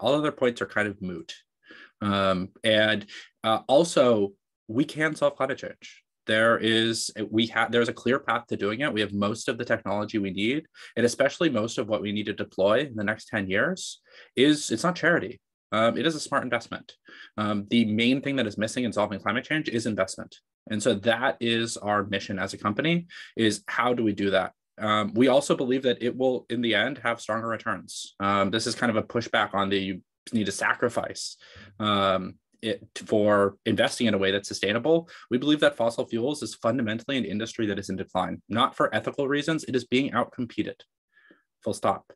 all 0.00 0.14
other 0.14 0.32
points 0.32 0.62
are 0.62 0.66
kind 0.66 0.88
of 0.88 1.02
moot. 1.02 1.34
Um, 2.00 2.50
and 2.62 3.06
uh, 3.42 3.60
also, 3.66 4.32
we 4.68 4.84
can 4.84 5.16
solve 5.16 5.36
climate 5.36 5.58
change 5.58 6.04
there 6.28 6.58
is 6.58 7.10
we 7.30 7.48
have 7.48 7.72
there's 7.72 7.88
a 7.88 7.92
clear 7.92 8.20
path 8.20 8.46
to 8.46 8.56
doing 8.56 8.80
it. 8.80 8.92
We 8.92 9.00
have 9.00 9.12
most 9.12 9.48
of 9.48 9.58
the 9.58 9.64
technology 9.64 10.18
we 10.18 10.30
need 10.30 10.66
and 10.96 11.04
especially 11.04 11.50
most 11.50 11.78
of 11.78 11.88
what 11.88 12.02
we 12.02 12.12
need 12.12 12.26
to 12.26 12.32
deploy 12.32 12.80
in 12.80 12.94
the 12.94 13.02
next 13.02 13.26
10 13.28 13.50
years 13.50 14.00
is 14.36 14.70
it's 14.70 14.84
not 14.84 14.94
charity. 14.94 15.40
Um, 15.72 15.98
it 15.98 16.06
is 16.06 16.14
a 16.14 16.20
smart 16.20 16.44
investment. 16.44 16.92
Um, 17.36 17.66
the 17.68 17.84
main 17.84 18.22
thing 18.22 18.36
that 18.36 18.46
is 18.46 18.56
missing 18.56 18.84
in 18.84 18.92
solving 18.92 19.20
climate 19.20 19.44
change 19.44 19.68
is 19.68 19.86
investment. 19.86 20.36
And 20.70 20.82
so 20.82 20.94
that 20.94 21.36
is 21.40 21.76
our 21.76 22.04
mission 22.04 22.38
as 22.38 22.54
a 22.54 22.58
company 22.58 23.06
is 23.36 23.64
how 23.66 23.92
do 23.94 24.04
we 24.04 24.12
do 24.12 24.30
that? 24.30 24.52
Um, 24.78 25.12
we 25.14 25.28
also 25.28 25.56
believe 25.56 25.82
that 25.82 26.02
it 26.02 26.16
will, 26.16 26.46
in 26.50 26.60
the 26.60 26.74
end, 26.74 26.98
have 26.98 27.20
stronger 27.20 27.48
returns. 27.48 28.14
Um, 28.20 28.50
this 28.50 28.66
is 28.66 28.74
kind 28.74 28.90
of 28.90 28.96
a 28.96 29.02
pushback 29.02 29.54
on 29.54 29.68
the 29.70 29.78
you 29.78 30.02
need 30.32 30.46
to 30.46 30.52
sacrifice 30.52 31.36
um, 31.80 32.34
it 32.62 32.86
for 33.06 33.56
investing 33.66 34.06
in 34.06 34.14
a 34.14 34.18
way 34.18 34.30
that's 34.30 34.48
sustainable. 34.48 35.08
We 35.30 35.38
believe 35.38 35.60
that 35.60 35.76
fossil 35.76 36.06
fuels 36.06 36.42
is 36.42 36.54
fundamentally 36.54 37.18
an 37.18 37.24
industry 37.24 37.66
that 37.66 37.78
is 37.78 37.90
in 37.90 37.96
decline, 37.96 38.42
not 38.48 38.76
for 38.76 38.94
ethical 38.94 39.28
reasons. 39.28 39.64
It 39.64 39.76
is 39.76 39.84
being 39.84 40.12
outcompeted. 40.12 40.80
Full 41.62 41.74
stop. 41.74 42.12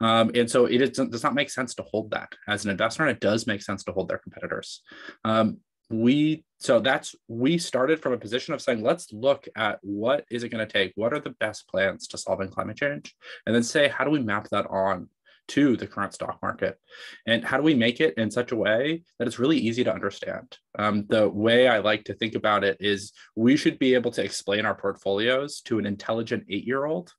Um, 0.00 0.30
and 0.34 0.50
so 0.50 0.66
it 0.66 0.80
is, 0.80 0.90
does 0.90 1.22
not 1.22 1.34
make 1.34 1.50
sense 1.50 1.74
to 1.76 1.82
hold 1.82 2.10
that 2.10 2.32
as 2.48 2.64
an 2.64 2.70
investor, 2.70 3.04
and 3.04 3.12
it 3.12 3.20
does 3.20 3.46
make 3.46 3.62
sense 3.62 3.84
to 3.84 3.92
hold 3.92 4.08
their 4.08 4.18
competitors. 4.18 4.82
Um, 5.24 5.58
we 5.90 6.44
so 6.58 6.80
that's 6.80 7.14
we 7.28 7.56
started 7.56 8.00
from 8.00 8.12
a 8.12 8.18
position 8.18 8.52
of 8.52 8.60
saying 8.60 8.82
let's 8.82 9.12
look 9.12 9.48
at 9.56 9.78
what 9.82 10.24
is 10.30 10.42
it 10.42 10.50
going 10.50 10.66
to 10.66 10.70
take 10.70 10.92
what 10.96 11.14
are 11.14 11.20
the 11.20 11.34
best 11.40 11.66
plans 11.66 12.06
to 12.06 12.18
solving 12.18 12.50
climate 12.50 12.76
change 12.76 13.14
and 13.46 13.54
then 13.54 13.62
say 13.62 13.88
how 13.88 14.04
do 14.04 14.10
we 14.10 14.20
map 14.20 14.48
that 14.50 14.66
on 14.66 15.08
to 15.48 15.76
the 15.76 15.86
current 15.86 16.14
stock 16.14 16.38
market. 16.42 16.78
And 17.26 17.44
how 17.44 17.56
do 17.56 17.62
we 17.62 17.74
make 17.74 18.00
it 18.00 18.14
in 18.16 18.30
such 18.30 18.52
a 18.52 18.56
way 18.56 19.02
that 19.18 19.26
it's 19.26 19.38
really 19.38 19.58
easy 19.58 19.84
to 19.84 19.92
understand? 19.92 20.56
Um, 20.78 21.06
the 21.08 21.28
way 21.28 21.68
i 21.68 21.78
like 21.78 22.04
to 22.04 22.14
think 22.14 22.34
about 22.34 22.64
it 22.64 22.76
is 22.80 23.12
we 23.34 23.56
should 23.56 23.78
be 23.78 23.94
able 23.94 24.10
to 24.12 24.22
explain 24.22 24.64
our 24.66 24.74
portfolios 24.74 25.60
to 25.62 25.78
an 25.78 25.86
intelligent 25.86 26.44
eight 26.48 26.66
year 26.66 26.84
old 26.84 27.12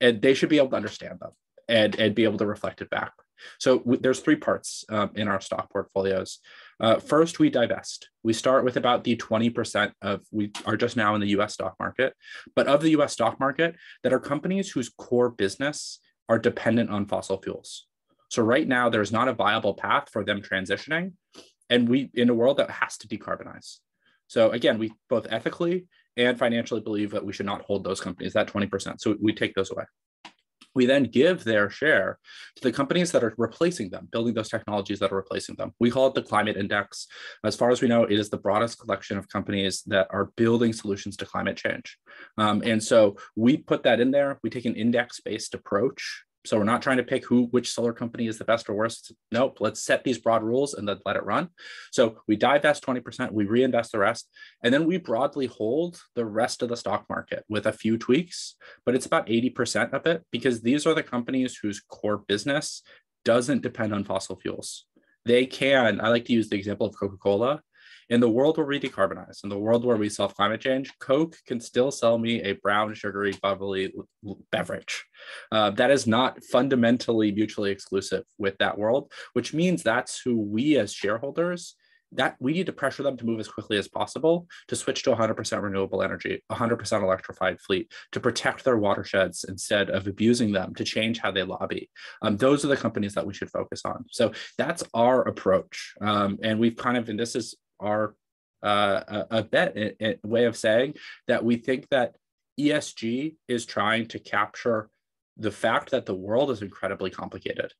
and 0.00 0.20
they 0.20 0.34
should 0.34 0.48
be 0.48 0.58
able 0.58 0.70
to 0.70 0.76
understand 0.76 1.20
them 1.20 1.30
and, 1.68 1.98
and 1.98 2.14
be 2.14 2.24
able 2.24 2.38
to 2.38 2.46
reflect 2.46 2.80
it 2.80 2.90
back. 2.90 3.12
So 3.58 3.78
w- 3.80 4.00
there's 4.00 4.20
three 4.20 4.36
parts 4.36 4.84
um, 4.88 5.10
in 5.14 5.28
our 5.28 5.40
stock 5.40 5.70
portfolios. 5.70 6.38
Uh, 6.80 6.98
first, 6.98 7.38
we 7.38 7.50
divest. 7.50 8.08
We 8.22 8.32
start 8.32 8.64
with 8.64 8.76
about 8.76 9.04
the 9.04 9.16
20% 9.16 9.92
of, 10.02 10.20
we 10.30 10.52
are 10.66 10.76
just 10.76 10.96
now 10.96 11.14
in 11.14 11.20
the 11.20 11.28
US 11.38 11.54
stock 11.54 11.74
market, 11.78 12.14
but 12.54 12.66
of 12.66 12.80
the 12.80 12.90
US 12.90 13.12
stock 13.12 13.38
market 13.40 13.76
that 14.02 14.12
are 14.12 14.20
companies 14.20 14.70
whose 14.70 14.88
core 14.88 15.30
business 15.30 16.00
are 16.28 16.38
dependent 16.38 16.90
on 16.90 17.06
fossil 17.06 17.40
fuels. 17.40 17.86
So 18.30 18.42
right 18.42 18.66
now, 18.66 18.88
there's 18.88 19.12
not 19.12 19.28
a 19.28 19.32
viable 19.32 19.74
path 19.74 20.08
for 20.12 20.24
them 20.24 20.42
transitioning. 20.42 21.12
And 21.70 21.88
we, 21.88 22.10
in 22.14 22.30
a 22.30 22.34
world 22.34 22.58
that 22.58 22.70
has 22.70 22.98
to 22.98 23.08
decarbonize. 23.08 23.78
So 24.26 24.50
again, 24.50 24.78
we 24.78 24.92
both 25.08 25.26
ethically 25.30 25.86
and 26.16 26.38
financially 26.38 26.80
believe 26.80 27.10
that 27.12 27.24
we 27.24 27.32
should 27.32 27.46
not 27.46 27.62
hold 27.62 27.84
those 27.84 28.00
companies, 28.00 28.32
that 28.32 28.48
20%. 28.48 29.00
So 29.00 29.16
we 29.20 29.32
take 29.32 29.54
those 29.54 29.70
away 29.70 29.84
we 30.74 30.86
then 30.86 31.04
give 31.04 31.44
their 31.44 31.70
share 31.70 32.18
to 32.56 32.62
the 32.62 32.72
companies 32.72 33.12
that 33.12 33.24
are 33.24 33.34
replacing 33.38 33.90
them, 33.90 34.08
building 34.10 34.34
those 34.34 34.48
technologies 34.48 34.98
that 34.98 35.12
are 35.12 35.16
replacing 35.16 35.56
them. 35.56 35.72
We 35.80 35.90
call 35.90 36.08
it 36.08 36.14
the 36.14 36.22
climate 36.22 36.56
index. 36.56 37.06
As 37.44 37.56
far 37.56 37.70
as 37.70 37.80
we 37.80 37.88
know, 37.88 38.04
it 38.04 38.12
is 38.12 38.30
the 38.30 38.38
broadest 38.38 38.78
collection 38.80 39.18
of 39.18 39.28
companies 39.28 39.82
that 39.86 40.08
are 40.10 40.30
building 40.36 40.72
solutions 40.72 41.16
to 41.18 41.26
climate 41.26 41.56
change. 41.56 41.98
Um, 42.38 42.62
and 42.64 42.82
so 42.82 43.16
we 43.36 43.56
put 43.56 43.82
that 43.84 44.00
in 44.00 44.10
there. 44.10 44.38
We 44.42 44.50
take 44.50 44.66
an 44.66 44.76
index 44.76 45.20
based 45.20 45.54
approach 45.54 46.24
so 46.44 46.58
we're 46.58 46.64
not 46.64 46.82
trying 46.82 46.98
to 46.98 47.02
pick 47.02 47.24
who 47.24 47.46
which 47.46 47.72
solar 47.72 47.92
company 47.92 48.26
is 48.26 48.38
the 48.38 48.44
best 48.44 48.68
or 48.68 48.74
worst. 48.74 49.12
Nope, 49.32 49.58
let's 49.60 49.82
set 49.82 50.04
these 50.04 50.18
broad 50.18 50.42
rules 50.42 50.74
and 50.74 50.86
then 50.86 50.98
let 51.06 51.16
it 51.16 51.24
run. 51.24 51.48
So 51.90 52.18
we 52.28 52.36
divest 52.36 52.84
20%, 52.84 53.32
we 53.32 53.46
reinvest 53.46 53.92
the 53.92 53.98
rest, 53.98 54.28
and 54.62 54.72
then 54.72 54.86
we 54.86 54.98
broadly 54.98 55.46
hold 55.46 56.00
the 56.14 56.26
rest 56.26 56.62
of 56.62 56.68
the 56.68 56.76
stock 56.76 57.06
market 57.08 57.44
with 57.48 57.66
a 57.66 57.72
few 57.72 57.96
tweaks, 57.96 58.56
but 58.84 58.94
it's 58.94 59.06
about 59.06 59.26
80% 59.26 59.92
of 59.92 60.06
it 60.06 60.22
because 60.30 60.60
these 60.60 60.86
are 60.86 60.94
the 60.94 61.02
companies 61.02 61.56
whose 61.56 61.80
core 61.80 62.24
business 62.28 62.82
doesn't 63.24 63.62
depend 63.62 63.94
on 63.94 64.04
fossil 64.04 64.38
fuels. 64.38 64.86
They 65.24 65.46
can, 65.46 66.00
I 66.00 66.08
like 66.08 66.26
to 66.26 66.34
use 66.34 66.50
the 66.50 66.58
example 66.58 66.86
of 66.86 66.94
Coca-Cola 66.98 67.62
in 68.10 68.20
the 68.20 68.28
world 68.28 68.56
where 68.56 68.66
we 68.66 68.80
decarbonize, 68.80 69.42
in 69.44 69.50
the 69.50 69.58
world 69.58 69.84
where 69.84 69.96
we 69.96 70.08
solve 70.08 70.34
climate 70.34 70.60
change, 70.60 70.92
Coke 70.98 71.36
can 71.46 71.60
still 71.60 71.90
sell 71.90 72.18
me 72.18 72.42
a 72.42 72.52
brown, 72.52 72.94
sugary, 72.94 73.34
bubbly 73.42 73.92
beverage. 74.50 75.04
Uh, 75.52 75.70
that 75.70 75.90
is 75.90 76.06
not 76.06 76.42
fundamentally 76.44 77.32
mutually 77.32 77.70
exclusive 77.70 78.24
with 78.38 78.56
that 78.58 78.78
world, 78.78 79.12
which 79.32 79.54
means 79.54 79.82
that's 79.82 80.20
who 80.20 80.40
we 80.40 80.76
as 80.76 80.92
shareholders 80.92 81.76
that 82.14 82.36
we 82.38 82.52
need 82.52 82.66
to 82.66 82.72
pressure 82.72 83.02
them 83.02 83.16
to 83.16 83.26
move 83.26 83.40
as 83.40 83.48
quickly 83.48 83.76
as 83.76 83.88
possible 83.88 84.46
to 84.68 84.76
switch 84.76 85.02
to 85.02 85.10
100% 85.10 85.62
renewable 85.62 86.02
energy, 86.02 86.42
100% 86.50 87.02
electrified 87.02 87.60
fleet, 87.60 87.92
to 88.12 88.20
protect 88.20 88.64
their 88.64 88.78
watersheds 88.78 89.44
instead 89.44 89.90
of 89.90 90.06
abusing 90.06 90.52
them, 90.52 90.74
to 90.74 90.84
change 90.84 91.18
how 91.18 91.30
they 91.30 91.42
lobby. 91.42 91.90
Um, 92.22 92.36
those 92.36 92.64
are 92.64 92.68
the 92.68 92.76
companies 92.76 93.14
that 93.14 93.26
we 93.26 93.34
should 93.34 93.50
focus 93.50 93.82
on. 93.84 94.04
So 94.10 94.32
that's 94.56 94.84
our 94.94 95.22
approach. 95.22 95.94
Um, 96.00 96.38
and 96.42 96.58
we've 96.58 96.76
kind 96.76 96.96
of, 96.96 97.08
and 97.08 97.18
this 97.18 97.34
is 97.34 97.56
our 97.84 98.14
uh, 98.62 99.24
a, 99.30 99.42
bet, 99.42 99.76
a, 99.76 99.94
a 100.02 100.18
way 100.26 100.44
of 100.46 100.56
saying 100.56 100.94
that 101.28 101.44
we 101.44 101.56
think 101.56 101.86
that 101.90 102.14
ESG 102.58 103.36
is 103.46 103.66
trying 103.66 104.06
to 104.08 104.18
capture 104.18 104.88
the 105.36 105.50
fact 105.50 105.90
that 105.90 106.06
the 106.06 106.14
world 106.14 106.50
is 106.50 106.62
incredibly 106.62 107.10
complicated 107.10 107.72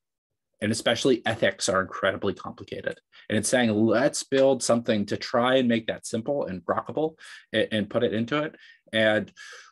and 0.60 0.72
especially 0.72 1.22
ethics 1.26 1.68
are 1.68 1.82
incredibly 1.82 2.32
complicated. 2.32 2.98
And 3.28 3.36
it's 3.36 3.48
saying, 3.48 3.70
let's 3.70 4.22
build 4.22 4.62
something 4.62 5.04
to 5.06 5.16
try 5.16 5.56
and 5.56 5.68
make 5.68 5.86
that 5.88 6.06
simple 6.06 6.46
and 6.46 6.62
rockable 6.64 7.16
and, 7.52 7.68
and, 7.70 7.90
put 7.90 8.02
it 8.02 8.14
into 8.14 8.42
it. 8.42 8.54
And 8.92 9.30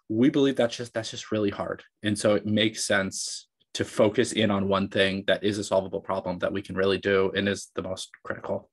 we 0.08 0.28
believe 0.28 0.56
that's 0.56 0.76
just 0.76 0.92
that's 0.92 1.10
just 1.10 1.32
really 1.32 1.50
hard. 1.50 1.82
And 2.02 2.18
so 2.18 2.34
it 2.34 2.46
makes 2.46 2.84
sense 2.84 3.48
to 3.74 3.84
focus 3.84 4.32
in 4.32 4.50
on 4.50 4.68
one 4.68 4.88
thing 4.88 5.24
that 5.28 5.42
is 5.42 5.56
a 5.56 5.64
solvable 5.64 6.00
problem 6.00 6.38
that 6.40 6.52
we 6.52 6.60
can 6.60 6.76
really 6.76 6.98
do 6.98 7.32
and 7.34 7.48
is 7.48 7.70
the 7.74 7.82
most 7.82 8.10
critical. 8.22 8.68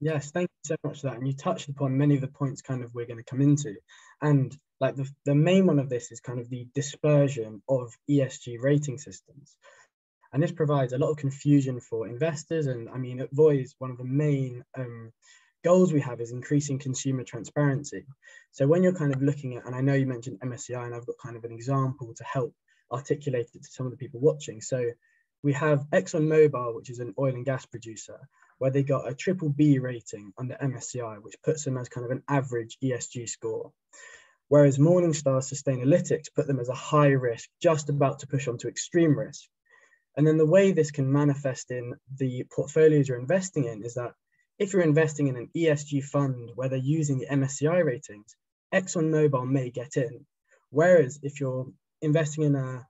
Yes, 0.00 0.30
thank 0.30 0.48
you 0.50 0.74
so 0.74 0.76
much 0.84 1.00
for 1.00 1.08
that. 1.08 1.16
And 1.16 1.26
you 1.26 1.34
touched 1.34 1.68
upon 1.68 1.96
many 1.96 2.16
of 2.16 2.20
the 2.20 2.28
points 2.28 2.60
kind 2.62 2.84
of 2.84 2.94
we're 2.94 3.06
going 3.06 3.22
to 3.22 3.30
come 3.30 3.40
into. 3.40 3.74
And 4.20 4.56
like 4.78 4.96
the, 4.96 5.08
the 5.24 5.34
main 5.34 5.66
one 5.66 5.78
of 5.78 5.88
this 5.88 6.12
is 6.12 6.20
kind 6.20 6.38
of 6.38 6.50
the 6.50 6.68
dispersion 6.74 7.62
of 7.68 7.94
ESG 8.10 8.60
rating 8.60 8.98
systems. 8.98 9.56
And 10.32 10.42
this 10.42 10.52
provides 10.52 10.92
a 10.92 10.98
lot 10.98 11.10
of 11.10 11.16
confusion 11.16 11.80
for 11.80 12.06
investors. 12.06 12.66
And 12.66 12.90
I 12.90 12.98
mean, 12.98 13.20
at 13.20 13.32
Voiz, 13.32 13.74
one 13.78 13.90
of 13.90 13.96
the 13.96 14.04
main 14.04 14.64
um, 14.76 15.12
goals 15.64 15.92
we 15.92 16.00
have 16.00 16.20
is 16.20 16.30
increasing 16.30 16.78
consumer 16.78 17.24
transparency. 17.24 18.04
So 18.52 18.66
when 18.66 18.82
you're 18.82 18.92
kind 18.92 19.14
of 19.14 19.22
looking 19.22 19.56
at, 19.56 19.64
and 19.64 19.74
I 19.74 19.80
know 19.80 19.94
you 19.94 20.06
mentioned 20.06 20.40
MSCI, 20.40 20.84
and 20.84 20.94
I've 20.94 21.06
got 21.06 21.16
kind 21.22 21.36
of 21.36 21.44
an 21.44 21.52
example 21.52 22.12
to 22.14 22.24
help 22.24 22.52
articulate 22.92 23.48
it 23.54 23.62
to 23.62 23.70
some 23.70 23.86
of 23.86 23.92
the 23.92 23.98
people 23.98 24.20
watching. 24.20 24.60
So 24.60 24.84
we 25.42 25.54
have 25.54 25.86
ExxonMobil, 25.92 26.74
which 26.74 26.90
is 26.90 26.98
an 26.98 27.14
oil 27.18 27.34
and 27.34 27.44
gas 27.44 27.64
producer, 27.64 28.18
where 28.58 28.70
they 28.70 28.82
got 28.82 29.08
a 29.08 29.14
triple 29.14 29.48
B 29.48 29.78
rating 29.78 30.32
under 30.38 30.54
MSCI, 30.54 31.22
which 31.22 31.40
puts 31.42 31.64
them 31.64 31.76
as 31.76 31.88
kind 31.88 32.04
of 32.04 32.10
an 32.10 32.22
average 32.28 32.78
ESG 32.82 33.28
score. 33.28 33.72
Whereas 34.48 34.78
Morningstar 34.78 35.42
Sustainalytics 35.42 36.32
put 36.34 36.46
them 36.46 36.60
as 36.60 36.68
a 36.68 36.74
high 36.74 37.08
risk, 37.08 37.48
just 37.60 37.88
about 37.88 38.20
to 38.20 38.28
push 38.28 38.46
on 38.46 38.58
to 38.58 38.68
extreme 38.68 39.18
risk. 39.18 39.48
And 40.16 40.26
then 40.26 40.38
the 40.38 40.46
way 40.46 40.72
this 40.72 40.90
can 40.90 41.12
manifest 41.12 41.70
in 41.70 41.94
the 42.16 42.44
portfolios 42.50 43.08
you're 43.08 43.18
investing 43.18 43.64
in 43.64 43.84
is 43.84 43.94
that 43.94 44.12
if 44.58 44.72
you're 44.72 44.82
investing 44.82 45.26
in 45.26 45.36
an 45.36 45.50
ESG 45.54 46.04
fund 46.04 46.50
where 46.54 46.68
they're 46.68 46.78
using 46.78 47.18
the 47.18 47.26
MSCI 47.26 47.84
ratings, 47.84 48.34
ExxonMobil 48.72 49.46
may 49.46 49.70
get 49.70 49.96
in. 49.96 50.24
Whereas 50.70 51.18
if 51.22 51.40
you're 51.40 51.66
investing 52.00 52.44
in 52.44 52.54
a, 52.54 52.86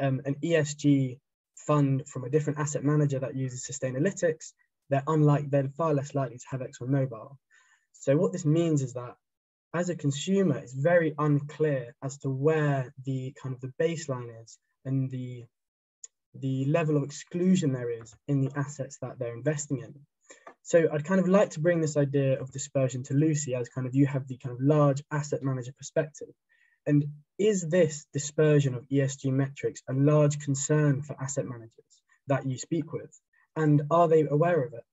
um, 0.00 0.20
an 0.24 0.36
ESG 0.42 1.18
fund 1.56 2.08
from 2.08 2.24
a 2.24 2.30
different 2.30 2.58
asset 2.58 2.82
manager 2.82 3.20
that 3.20 3.36
uses 3.36 3.64
Sustainalytics, 3.64 4.52
they're 4.90 5.04
unlike 5.06 5.50
they're 5.50 5.68
far 5.76 5.94
less 5.94 6.14
likely 6.14 6.38
to 6.38 6.46
have 6.50 6.60
ExxonMobil. 6.60 7.36
So 7.92 8.16
what 8.16 8.32
this 8.32 8.44
means 8.44 8.82
is 8.82 8.94
that 8.94 9.16
as 9.74 9.88
a 9.88 9.96
consumer, 9.96 10.58
it's 10.58 10.72
very 10.72 11.14
unclear 11.18 11.94
as 12.02 12.18
to 12.18 12.30
where 12.30 12.94
the 13.04 13.34
kind 13.42 13.54
of 13.54 13.60
the 13.60 13.72
baseline 13.80 14.30
is 14.42 14.58
and 14.84 15.10
the 15.10 15.44
the 16.34 16.64
level 16.64 16.96
of 16.96 17.04
exclusion 17.04 17.72
there 17.72 17.90
is 17.90 18.14
in 18.26 18.40
the 18.40 18.50
assets 18.56 18.98
that 19.00 19.18
they're 19.18 19.34
investing 19.34 19.78
in. 19.78 19.94
So 20.62 20.88
I'd 20.92 21.04
kind 21.04 21.20
of 21.20 21.28
like 21.28 21.50
to 21.50 21.60
bring 21.60 21.80
this 21.80 21.96
idea 21.96 22.40
of 22.40 22.50
dispersion 22.50 23.02
to 23.04 23.14
Lucy 23.14 23.54
as 23.54 23.68
kind 23.68 23.86
of 23.86 23.94
you 23.94 24.06
have 24.06 24.26
the 24.26 24.38
kind 24.38 24.54
of 24.54 24.60
large 24.60 25.02
asset 25.10 25.42
manager 25.42 25.72
perspective. 25.76 26.28
And 26.86 27.04
is 27.38 27.68
this 27.68 28.06
dispersion 28.12 28.74
of 28.74 28.88
ESG 28.88 29.30
metrics 29.30 29.82
a 29.88 29.92
large 29.92 30.38
concern 30.40 31.02
for 31.02 31.20
asset 31.20 31.46
managers 31.46 31.70
that 32.26 32.46
you 32.46 32.58
speak 32.58 32.92
with? 32.92 33.10
And 33.56 33.82
are 33.90 34.08
they 34.08 34.22
aware 34.22 34.62
of 34.62 34.72
it? 34.74 34.84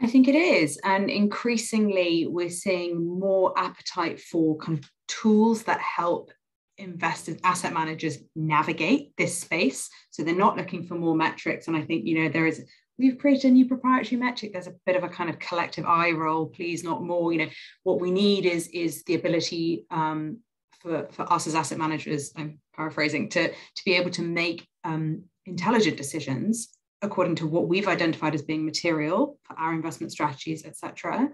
I 0.00 0.06
think 0.06 0.28
it 0.28 0.36
is. 0.36 0.78
And 0.84 1.10
increasingly, 1.10 2.26
we're 2.26 2.50
seeing 2.50 3.18
more 3.18 3.52
appetite 3.58 4.20
for 4.20 4.56
kind 4.58 4.78
of 4.78 4.84
tools 5.08 5.64
that 5.64 5.80
help 5.80 6.30
investors, 6.76 7.38
asset 7.42 7.72
managers 7.72 8.18
navigate 8.36 9.16
this 9.16 9.36
space. 9.40 9.90
So 10.10 10.22
they're 10.22 10.36
not 10.36 10.56
looking 10.56 10.84
for 10.84 10.94
more 10.94 11.16
metrics. 11.16 11.66
And 11.66 11.76
I 11.76 11.82
think, 11.82 12.06
you 12.06 12.22
know, 12.22 12.28
there 12.28 12.46
is, 12.46 12.64
we've 12.96 13.18
created 13.18 13.48
a 13.48 13.54
new 13.54 13.66
proprietary 13.66 14.20
metric. 14.20 14.52
There's 14.52 14.68
a 14.68 14.76
bit 14.86 14.94
of 14.94 15.02
a 15.02 15.08
kind 15.08 15.28
of 15.28 15.40
collective 15.40 15.84
eye 15.84 16.12
roll, 16.12 16.46
please, 16.46 16.84
not 16.84 17.02
more. 17.02 17.32
You 17.32 17.38
know, 17.38 17.50
what 17.82 18.00
we 18.00 18.12
need 18.12 18.46
is, 18.46 18.68
is 18.68 19.02
the 19.02 19.16
ability 19.16 19.86
um, 19.90 20.38
for, 20.80 21.08
for 21.10 21.32
us 21.32 21.48
as 21.48 21.56
asset 21.56 21.78
managers, 21.78 22.32
I'm 22.36 22.60
paraphrasing, 22.76 23.30
to, 23.30 23.48
to 23.48 23.84
be 23.84 23.94
able 23.94 24.10
to 24.10 24.22
make 24.22 24.64
um, 24.84 25.24
intelligent 25.48 25.96
decisions 25.96 26.78
according 27.02 27.36
to 27.36 27.46
what 27.46 27.68
we've 27.68 27.88
identified 27.88 28.34
as 28.34 28.42
being 28.42 28.64
material 28.64 29.38
for 29.44 29.56
our 29.58 29.72
investment 29.72 30.12
strategies, 30.12 30.64
etc. 30.64 31.28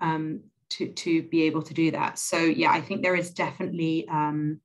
Um, 0.00 0.40
to, 0.70 0.88
to 0.92 1.22
be 1.24 1.42
able 1.42 1.62
to 1.62 1.74
do 1.74 1.90
that. 1.90 2.18
So 2.18 2.38
yeah, 2.38 2.70
I 2.70 2.80
think 2.80 3.02
there 3.02 3.16
is 3.16 3.32
definitely 3.32 4.06
um, 4.08 4.60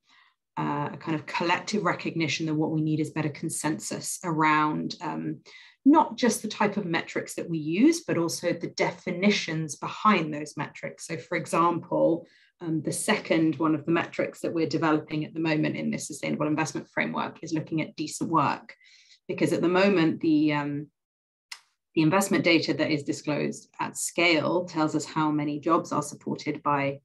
uh, 0.57 0.89
a 0.93 0.97
kind 0.97 1.15
of 1.15 1.25
collective 1.25 1.83
recognition 1.83 2.45
that 2.45 2.53
what 2.53 2.71
we 2.71 2.81
need 2.81 2.99
is 2.99 3.09
better 3.09 3.29
consensus 3.29 4.19
around 4.23 4.95
um, 5.01 5.39
not 5.83 6.15
just 6.15 6.41
the 6.41 6.47
type 6.47 6.77
of 6.77 6.85
metrics 6.85 7.35
that 7.35 7.49
we 7.49 7.57
use, 7.57 8.01
but 8.01 8.17
also 8.17 8.53
the 8.53 8.67
definitions 8.67 9.75
behind 9.75 10.33
those 10.33 10.55
metrics. 10.55 11.07
So 11.07 11.17
for 11.17 11.37
example, 11.37 12.27
um, 12.61 12.81
the 12.81 12.91
second 12.91 13.55
one 13.57 13.75
of 13.75 13.85
the 13.85 13.91
metrics 13.91 14.39
that 14.41 14.53
we're 14.53 14.67
developing 14.67 15.25
at 15.25 15.33
the 15.33 15.39
moment 15.39 15.75
in 15.75 15.91
this 15.91 16.07
sustainable 16.07 16.47
investment 16.47 16.87
framework 16.93 17.39
is 17.41 17.53
looking 17.53 17.81
at 17.81 17.95
decent 17.95 18.29
work, 18.29 18.75
because 19.27 19.51
at 19.51 19.61
the 19.61 19.67
moment 19.67 20.21
the 20.21 20.53
um, 20.53 20.87
the 21.95 22.01
investment 22.01 22.43
data 22.43 22.73
that 22.73 22.91
is 22.91 23.03
disclosed 23.03 23.69
at 23.79 23.97
scale 23.97 24.65
tells 24.65 24.95
us 24.95 25.05
how 25.05 25.31
many 25.31 25.59
jobs 25.59 25.91
are 25.91 26.01
supported 26.01 26.61
by 26.63 26.83
a 26.83 26.99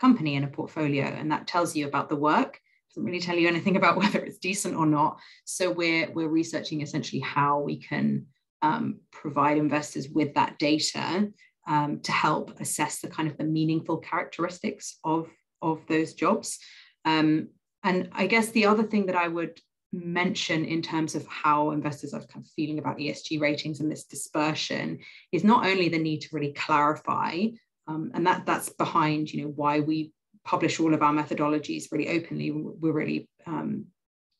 company 0.00 0.34
in 0.34 0.44
a 0.44 0.48
portfolio, 0.48 1.04
and 1.04 1.30
that 1.30 1.46
tells 1.46 1.76
you 1.76 1.86
about 1.86 2.08
the 2.08 2.16
work. 2.16 2.60
Doesn't 2.90 3.04
really 3.04 3.20
tell 3.20 3.36
you 3.36 3.48
anything 3.48 3.76
about 3.76 3.96
whether 3.98 4.18
it's 4.18 4.38
decent 4.38 4.74
or 4.74 4.86
not. 4.86 5.18
So 5.44 5.70
we're 5.70 6.10
we're 6.12 6.28
researching 6.28 6.80
essentially 6.80 7.20
how 7.20 7.60
we 7.60 7.76
can 7.76 8.26
um, 8.62 8.98
provide 9.12 9.58
investors 9.58 10.08
with 10.08 10.34
that 10.34 10.58
data 10.58 11.28
um, 11.68 12.00
to 12.00 12.12
help 12.12 12.58
assess 12.60 13.00
the 13.00 13.08
kind 13.08 13.30
of 13.30 13.36
the 13.36 13.44
meaningful 13.44 13.98
characteristics 13.98 14.98
of 15.04 15.28
of 15.60 15.80
those 15.86 16.14
jobs. 16.14 16.58
Um, 17.04 17.48
and 17.84 18.08
I 18.12 18.26
guess 18.26 18.50
the 18.50 18.66
other 18.66 18.82
thing 18.82 19.06
that 19.06 19.16
I 19.16 19.28
would 19.28 19.60
mention 19.92 20.64
in 20.64 20.82
terms 20.82 21.14
of 21.14 21.26
how 21.26 21.70
investors 21.70 22.12
are 22.12 22.20
kind 22.20 22.44
of 22.44 22.50
feeling 22.52 22.78
about 22.78 22.98
ESG 22.98 23.40
ratings 23.40 23.80
and 23.80 23.90
this 23.90 24.04
dispersion 24.04 24.98
is 25.32 25.44
not 25.44 25.66
only 25.66 25.88
the 25.88 25.98
need 25.98 26.20
to 26.22 26.28
really 26.32 26.52
clarify, 26.52 27.46
um, 27.86 28.10
and 28.14 28.26
that 28.26 28.46
that's 28.46 28.70
behind 28.70 29.32
you 29.32 29.42
know 29.42 29.50
why 29.50 29.80
we 29.80 30.12
publish 30.44 30.80
all 30.80 30.94
of 30.94 31.02
our 31.02 31.12
methodologies 31.12 31.92
really 31.92 32.08
openly. 32.08 32.50
We're 32.50 32.92
really 32.92 33.28
um, 33.46 33.86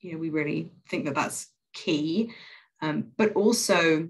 you 0.01 0.13
know 0.13 0.19
we 0.19 0.31
really 0.31 0.73
think 0.89 1.05
that 1.05 1.15
that's 1.15 1.47
key, 1.75 2.33
um, 2.81 3.13
but 3.19 3.35
also 3.35 4.09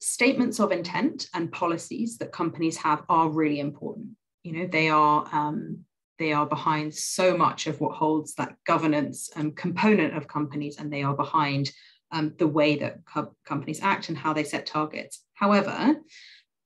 statements 0.00 0.60
of 0.60 0.72
intent 0.72 1.28
and 1.34 1.50
policies 1.52 2.18
that 2.18 2.32
companies 2.32 2.76
have 2.76 3.02
are 3.08 3.28
really 3.28 3.60
important. 3.60 4.08
You 4.42 4.52
know 4.52 4.66
they 4.66 4.88
are 4.88 5.26
um, 5.32 5.84
they 6.18 6.32
are 6.32 6.46
behind 6.46 6.94
so 6.94 7.36
much 7.36 7.66
of 7.66 7.80
what 7.80 7.96
holds 7.96 8.34
that 8.34 8.56
governance 8.66 9.30
um, 9.36 9.52
component 9.52 10.16
of 10.16 10.28
companies, 10.28 10.78
and 10.78 10.92
they 10.92 11.02
are 11.02 11.14
behind 11.14 11.70
um, 12.10 12.34
the 12.38 12.46
way 12.46 12.76
that 12.76 13.04
co- 13.04 13.34
companies 13.44 13.80
act 13.82 14.08
and 14.08 14.18
how 14.18 14.32
they 14.32 14.44
set 14.44 14.66
targets. 14.66 15.24
However, 15.34 15.96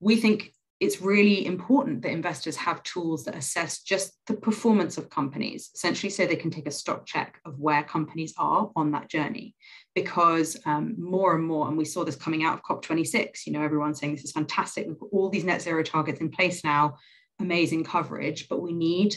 we 0.00 0.16
think 0.16 0.52
it's 0.82 1.00
really 1.00 1.46
important 1.46 2.02
that 2.02 2.10
investors 2.10 2.56
have 2.56 2.82
tools 2.82 3.24
that 3.24 3.36
assess 3.36 3.82
just 3.82 4.14
the 4.26 4.34
performance 4.34 4.98
of 4.98 5.08
companies, 5.08 5.70
essentially, 5.76 6.10
so 6.10 6.26
they 6.26 6.34
can 6.34 6.50
take 6.50 6.66
a 6.66 6.72
stock 6.72 7.06
check 7.06 7.38
of 7.44 7.56
where 7.60 7.84
companies 7.84 8.34
are 8.36 8.68
on 8.74 8.90
that 8.90 9.08
journey. 9.08 9.54
Because 9.94 10.58
um, 10.66 10.96
more 10.98 11.36
and 11.36 11.44
more, 11.44 11.68
and 11.68 11.78
we 11.78 11.84
saw 11.84 12.02
this 12.02 12.16
coming 12.16 12.42
out 12.42 12.54
of 12.54 12.64
COP26, 12.64 13.46
you 13.46 13.52
know, 13.52 13.62
everyone's 13.62 14.00
saying 14.00 14.16
this 14.16 14.24
is 14.24 14.32
fantastic. 14.32 14.88
We've 14.88 14.98
got 14.98 15.10
all 15.12 15.28
these 15.28 15.44
net 15.44 15.62
zero 15.62 15.84
targets 15.84 16.20
in 16.20 16.30
place 16.30 16.64
now, 16.64 16.96
amazing 17.38 17.84
coverage, 17.84 18.48
but 18.48 18.60
we 18.60 18.72
need 18.72 19.14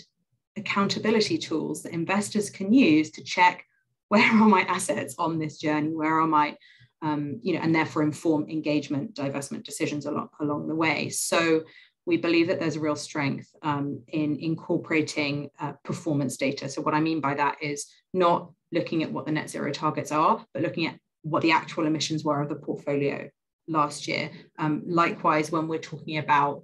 accountability 0.58 1.40
tools 1.40 1.82
that 1.82 1.94
investors 1.94 2.52
can 2.52 2.74
use 2.74 3.10
to 3.12 3.24
check 3.24 3.66
where 4.10 4.22
are 4.22 4.48
my 4.48 4.62
assets 4.70 5.16
on 5.18 5.40
this 5.40 5.58
journey, 5.58 5.90
where 5.90 6.20
are 6.20 6.28
my, 6.28 6.56
um, 7.02 7.40
you 7.44 7.54
know, 7.54 7.60
and 7.62 7.74
therefore 7.74 8.04
inform 8.04 8.50
engagement, 8.50 9.14
divestment 9.14 9.64
decisions 9.64 10.06
along, 10.06 10.30
along 10.40 10.68
the 10.68 10.76
way. 10.76 11.10
So 11.10 11.64
we 12.06 12.18
believe 12.18 12.48
that 12.48 12.60
there's 12.60 12.76
a 12.76 12.80
real 12.80 12.96
strength 12.96 13.48
um, 13.62 14.02
in 14.10 14.38
incorporating 14.40 15.50
uh, 15.60 15.74
performance 15.84 16.38
data. 16.38 16.70
So 16.70 16.82
what 16.82 16.94
I 16.94 17.00
mean 17.00 17.20
by 17.20 17.34
that 17.36 17.58
is 17.62 17.88
not 18.14 18.52
looking 18.72 19.04
at 19.04 19.12
what 19.12 19.26
the 19.26 19.32
net 19.32 19.50
zero 19.50 19.72
targets 19.72 20.12
are, 20.12 20.46
but 20.54 20.62
looking 20.62 20.88
at 20.88 21.00
what 21.24 21.42
the 21.42 21.52
actual 21.52 21.88
emissions 21.88 22.24
were 22.24 22.42
of 22.42 22.50
the 22.50 22.56
portfolio 22.56 23.30
last 23.68 24.08
year. 24.08 24.30
Um, 24.60 24.84
likewise, 24.86 25.52
when 25.52 25.68
we're 25.68 25.80
talking 25.80 26.20
about 26.20 26.64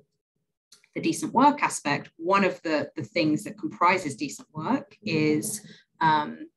the 0.94 1.02
decent 1.02 1.34
work 1.34 1.64
aspect, 1.64 2.12
one 2.18 2.44
of 2.44 2.62
the, 2.62 2.90
the 2.96 3.04
things 3.04 3.44
that 3.44 3.58
comprises 3.58 4.16
decent 4.16 4.48
work 4.54 4.96
is 5.02 5.62
um, 6.00 6.48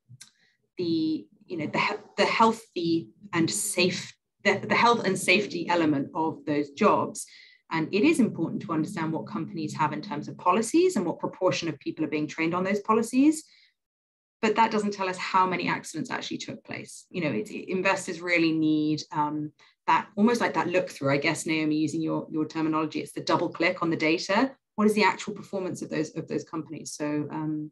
the 0.77 1.27
you 1.55 1.61
know 1.61 1.73
the, 1.73 1.99
the 2.17 2.25
healthy 2.25 3.09
and 3.33 3.49
safe 3.49 4.13
the, 4.43 4.59
the 4.59 4.75
health 4.75 5.05
and 5.07 5.17
safety 5.19 5.69
element 5.69 6.09
of 6.15 6.45
those 6.47 6.71
jobs 6.71 7.27
and 7.71 7.89
it 7.95 8.03
is 8.03 8.19
important 8.19 8.61
to 8.63 8.73
understand 8.73 9.13
what 9.13 9.27
companies 9.27 9.75
have 9.75 9.93
in 9.93 10.03
terms 10.03 10.27
of 10.27 10.37
policies 10.37 10.97
and 10.97 11.07
what 11.07 11.21
proportion 11.21 11.69
of 11.69 11.79
people 11.79 12.05
are 12.05 12.09
being 12.09 12.27
trained 12.27 12.55
on 12.55 12.65
those 12.65 12.81
policies 12.81 13.45
but 14.43 14.57
that 14.57 14.73
doesn't 14.73 14.93
tell 14.93 15.09
us 15.09 15.17
how 15.17 15.47
many 15.47 15.69
accidents 15.69 16.11
actually 16.11 16.39
took 16.39 16.63
place 16.65 17.07
you 17.09 17.21
know 17.23 17.31
it, 17.31 17.49
investors 17.51 18.21
really 18.21 18.53
need 18.53 19.01
um, 19.13 19.53
that 19.87 20.09
almost 20.17 20.41
like 20.41 20.55
that 20.55 20.69
look 20.69 20.89
through, 20.89 21.13
I 21.13 21.19
guess, 21.19 21.45
Naomi, 21.47 21.77
using 21.77 22.01
your, 22.01 22.27
your 22.31 22.47
terminology, 22.47 23.01
it's 23.01 23.13
the 23.13 23.21
double 23.21 23.51
click 23.51 23.83
on 23.83 23.91
the 23.91 23.97
data. 23.97 24.53
What 24.77 24.87
is 24.87 24.95
the 24.95 25.05
actual 25.05 25.35
performance 25.35 25.83
of 25.83 25.91
those 25.91 26.11
of 26.17 26.27
those 26.27 26.45
companies? 26.45 26.95
So 26.95 27.29
um, 27.31 27.71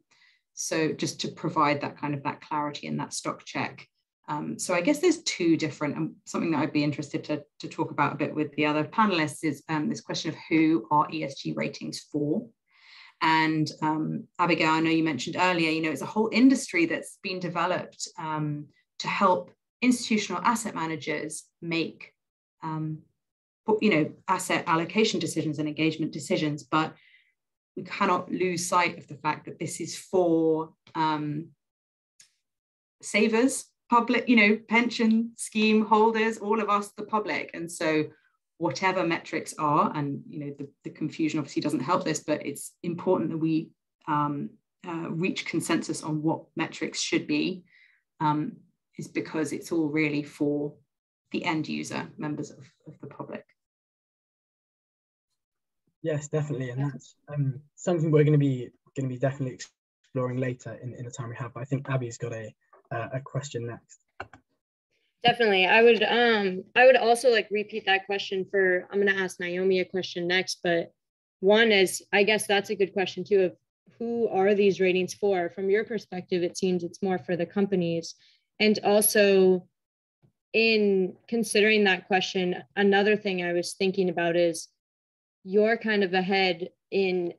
so 0.53 0.91
just 0.91 1.21
to 1.21 1.27
provide 1.29 1.81
that 1.81 1.97
kind 1.97 2.13
of 2.13 2.23
that 2.23 2.41
clarity 2.41 2.87
and 2.87 2.99
that 2.99 3.13
stock 3.13 3.43
check. 3.45 3.87
Um, 4.29 4.57
so 4.57 4.73
I 4.73 4.81
guess 4.81 4.99
there's 4.99 5.21
two 5.23 5.57
different, 5.57 5.95
and 5.95 6.09
um, 6.09 6.15
something 6.25 6.51
that 6.51 6.59
I'd 6.59 6.73
be 6.73 6.83
interested 6.83 7.23
to, 7.25 7.43
to 7.59 7.67
talk 7.67 7.91
about 7.91 8.13
a 8.13 8.17
bit 8.17 8.33
with 8.33 8.53
the 8.55 8.65
other 8.65 8.85
panelists 8.85 9.43
is 9.43 9.63
um, 9.67 9.89
this 9.89 10.01
question 10.01 10.29
of 10.29 10.37
who 10.49 10.87
are 10.91 11.07
ESG 11.07 11.55
ratings 11.57 11.99
for? 12.11 12.47
And 13.21 13.69
um, 13.81 14.25
Abigail, 14.39 14.69
I 14.69 14.79
know 14.79 14.89
you 14.89 15.03
mentioned 15.03 15.35
earlier, 15.39 15.69
you 15.69 15.81
know, 15.81 15.91
it's 15.91 16.01
a 16.01 16.05
whole 16.05 16.29
industry 16.31 16.85
that's 16.85 17.19
been 17.21 17.39
developed 17.39 18.07
um, 18.17 18.67
to 18.99 19.07
help 19.07 19.51
institutional 19.81 20.41
asset 20.43 20.73
managers 20.73 21.43
make 21.61 22.13
um, 22.63 22.99
you 23.81 23.89
know 23.89 24.11
asset 24.27 24.63
allocation 24.67 25.19
decisions 25.19 25.59
and 25.59 25.67
engagement 25.67 26.11
decisions 26.11 26.63
but 26.63 26.93
we 27.75 27.83
cannot 27.83 28.31
lose 28.31 28.67
sight 28.67 28.97
of 28.97 29.07
the 29.07 29.15
fact 29.15 29.45
that 29.45 29.59
this 29.59 29.79
is 29.81 29.97
for 29.97 30.73
um, 30.95 31.47
savers 33.01 33.65
public 33.89 34.27
you 34.27 34.35
know 34.35 34.57
pension 34.69 35.31
scheme 35.35 35.85
holders 35.85 36.37
all 36.37 36.59
of 36.59 36.69
us 36.69 36.91
the 36.97 37.03
public 37.03 37.51
and 37.53 37.71
so 37.71 38.05
whatever 38.57 39.05
metrics 39.05 39.53
are 39.59 39.91
and 39.95 40.21
you 40.29 40.39
know 40.39 40.53
the, 40.57 40.67
the 40.83 40.89
confusion 40.89 41.37
obviously 41.37 41.61
doesn't 41.61 41.81
help 41.81 42.03
this 42.05 42.21
but 42.21 42.45
it's 42.45 42.71
important 42.83 43.29
that 43.29 43.37
we 43.37 43.69
um, 44.07 44.49
uh, 44.87 45.09
reach 45.09 45.45
consensus 45.45 46.03
on 46.03 46.21
what 46.21 46.43
metrics 46.55 46.99
should 46.99 47.27
be 47.27 47.63
um, 48.19 48.53
is 48.97 49.07
because 49.07 49.51
it's 49.51 49.71
all 49.71 49.87
really 49.89 50.23
for 50.23 50.73
the 51.31 51.43
end 51.43 51.67
user, 51.67 52.07
members 52.17 52.51
of, 52.51 52.59
of 52.87 52.99
the 53.01 53.07
public. 53.07 53.45
Yes, 56.03 56.27
definitely, 56.27 56.69
and 56.69 56.83
that's 56.83 57.15
um, 57.29 57.61
something 57.75 58.11
we're 58.11 58.23
going 58.23 58.33
to 58.33 58.37
be 58.37 58.69
going 58.95 59.09
to 59.09 59.13
be 59.13 59.19
definitely 59.19 59.55
exploring 59.55 60.37
later 60.37 60.77
in, 60.83 60.93
in 60.93 61.05
the 61.05 61.11
time 61.11 61.29
we 61.29 61.35
have. 61.37 61.53
But 61.53 61.61
I 61.61 61.65
think 61.65 61.89
Abby's 61.89 62.17
got 62.17 62.33
a 62.33 62.53
uh, 62.91 63.07
a 63.13 63.19
question 63.21 63.65
next. 63.65 63.99
Definitely, 65.23 65.65
I 65.65 65.81
would 65.81 66.03
um 66.03 66.63
I 66.75 66.85
would 66.85 66.97
also 66.97 67.31
like 67.31 67.47
repeat 67.49 67.85
that 67.85 68.05
question 68.05 68.45
for 68.51 68.87
I'm 68.91 69.01
going 69.01 69.15
to 69.15 69.23
ask 69.23 69.39
Naomi 69.39 69.79
a 69.79 69.85
question 69.85 70.27
next, 70.27 70.59
but 70.61 70.91
one 71.39 71.71
is 71.71 72.03
I 72.13 72.23
guess 72.23 72.45
that's 72.45 72.69
a 72.69 72.75
good 72.75 72.93
question 72.93 73.23
too 73.23 73.41
of 73.41 73.55
who 73.97 74.27
are 74.27 74.53
these 74.53 74.81
ratings 74.81 75.13
for? 75.13 75.49
From 75.49 75.69
your 75.69 75.85
perspective, 75.85 76.43
it 76.43 76.57
seems 76.57 76.83
it's 76.83 77.01
more 77.01 77.17
for 77.17 77.35
the 77.37 77.45
companies 77.45 78.15
and 78.59 78.79
also, 78.83 79.67
in 80.53 81.15
considering 81.27 81.83
that 81.85 82.07
question, 82.07 82.63
another 82.75 83.17
thing 83.17 83.43
I 83.43 83.53
was 83.53 83.73
thinking 83.73 84.09
about 84.09 84.35
is 84.35 84.67
you're 85.43 85.77
kind 85.77 86.03
of 86.03 86.13
ahead 86.13 86.69
in 86.91 87.33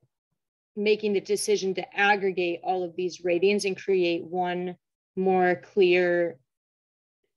making 0.77 1.13
the 1.13 1.21
decision 1.21 1.75
to 1.75 1.97
aggregate 1.97 2.61
all 2.65 2.83
of 2.83 2.97
these 2.97 3.25
ratings 3.25 3.65
and 3.65 3.81
create 3.81 4.25
one 4.25 4.77
more 5.17 5.61
clear 5.73 6.39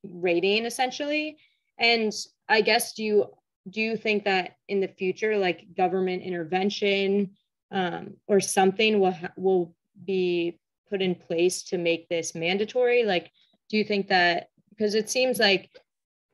rating 0.04 0.66
essentially. 0.66 1.38
And 1.80 2.12
i 2.50 2.62
guess 2.62 2.94
do 2.94 3.04
you 3.04 3.26
do 3.70 3.82
you 3.82 3.98
think 3.98 4.24
that 4.24 4.56
in 4.68 4.80
the 4.80 4.88
future 4.88 5.38
like 5.38 5.76
government 5.76 6.24
intervention 6.24 7.32
um, 7.72 8.16
or 8.28 8.40
something 8.40 9.00
will 9.00 9.12
ha- 9.12 9.34
will 9.36 9.76
be 10.06 10.58
put 10.90 11.02
in 11.02 11.14
place 11.16 11.64
to 11.64 11.78
make 11.78 12.08
this 12.08 12.34
mandatory? 12.34 13.04
Like 13.04 13.32
do 13.70 13.78
you 13.78 13.84
think 13.84 14.08
that 14.08 14.48
because 14.70 14.96
it 14.96 15.10
seems 15.10 15.40
like 15.40 15.70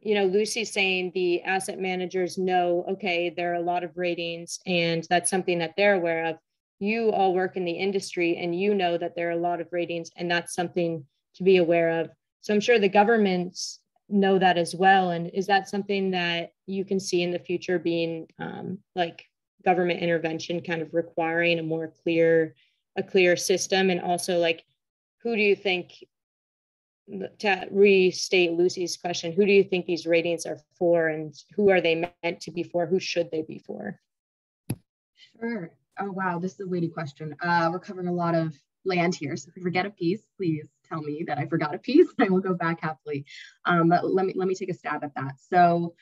you 0.04 0.16
know 0.16 0.26
lucy's 0.26 0.72
saying 0.72 1.12
the 1.14 1.42
asset 1.44 1.80
managers 1.80 2.38
know 2.38 2.86
okay 2.90 3.30
there 3.30 3.52
are 3.52 3.56
a 3.56 3.62
lot 3.62 3.84
of 3.84 3.98
ratings 3.98 4.60
and 4.66 5.06
that's 5.10 5.30
something 5.30 5.60
that 5.60 5.74
they're 5.78 5.96
aware 5.96 6.26
of. 6.26 6.38
You 6.80 7.12
all 7.12 7.34
work 7.34 7.56
in 7.56 7.64
the 7.64 7.72
industry 7.72 8.36
and 8.38 8.60
you 8.60 8.76
know 8.76 8.98
that 8.98 9.16
there 9.16 9.30
are 9.30 9.32
a 9.32 9.38
lot 9.38 9.62
of 9.62 9.68
ratings 9.72 10.12
and 10.18 10.30
that's 10.30 10.54
something 10.54 11.06
to 11.36 11.44
be 11.44 11.58
aware 11.58 12.02
of. 12.02 12.10
So 12.42 12.54
i'm 12.54 12.60
sure 12.60 12.78
the 12.78 12.90
governments 12.90 13.80
know 14.10 14.38
that 14.40 14.58
as 14.58 14.76
well. 14.76 15.12
And 15.12 15.30
is 15.34 15.48
that 15.48 15.70
something 15.70 16.12
that 16.12 16.52
you 16.68 16.86
can 16.86 17.00
see 17.00 17.24
in 17.24 17.32
the 17.32 17.40
future 17.40 17.80
being 17.80 18.28
um, 18.40 18.80
like 18.96 19.26
government 19.66 20.02
intervention 20.02 20.62
kind 20.62 20.82
of 20.82 20.94
requiring 20.94 21.60
a 21.60 21.64
more 21.64 21.92
clear 22.04 22.56
a 22.96 23.04
clear 23.04 23.36
system? 23.36 23.90
And 23.90 24.02
also 24.02 24.40
like 24.40 24.64
who 25.22 25.36
do 25.36 25.42
you 25.42 25.56
think 25.56 26.04
to 27.40 27.68
restate 27.70 28.54
lucy's 28.54 28.96
question 28.96 29.34
who 29.34 29.46
do 29.46 29.52
you 29.52 29.64
think 29.64 29.86
these 29.86 30.06
ratings 30.06 30.46
are 30.46 30.58
for 30.78 31.10
and 31.10 31.36
who 31.56 31.70
are 31.70 31.82
they 31.82 31.96
meant 31.96 32.40
to 32.42 32.52
be 32.52 32.64
for? 32.64 32.86
Who 32.86 33.00
should 33.00 33.30
they 33.30 33.42
be 33.42 33.60
for? 33.60 34.00
Sure. 35.40 35.72
Oh 36.00 36.12
wow 36.12 36.40
this 36.40 36.54
is 36.54 36.62
a 36.62 36.68
weighty 36.68 36.90
question. 36.90 37.36
Uh, 37.42 37.70
we're 37.72 37.80
covering 37.80 38.08
a 38.08 38.14
lot 38.14 38.36
of 38.36 38.56
land 38.86 39.16
here 39.16 39.36
so 39.38 39.48
if 39.50 39.56
you 39.56 39.64
forget 39.64 39.86
a 39.86 39.90
piece 39.90 40.22
please 40.36 40.68
tell 40.90 41.02
me 41.02 41.24
that 41.26 41.38
i 41.38 41.46
forgot 41.46 41.74
a 41.74 41.78
piece 41.78 42.08
and 42.18 42.28
i 42.28 42.30
will 42.30 42.42
go 42.42 42.54
back 42.54 42.82
happily. 42.82 43.26
Um, 43.66 43.90
let 43.90 44.26
me 44.26 44.34
let 44.36 44.48
me 44.48 44.56
take 44.56 44.70
a 44.70 44.74
stab 44.74 45.04
at 45.04 45.16
that. 45.16 45.34
So 45.50 45.96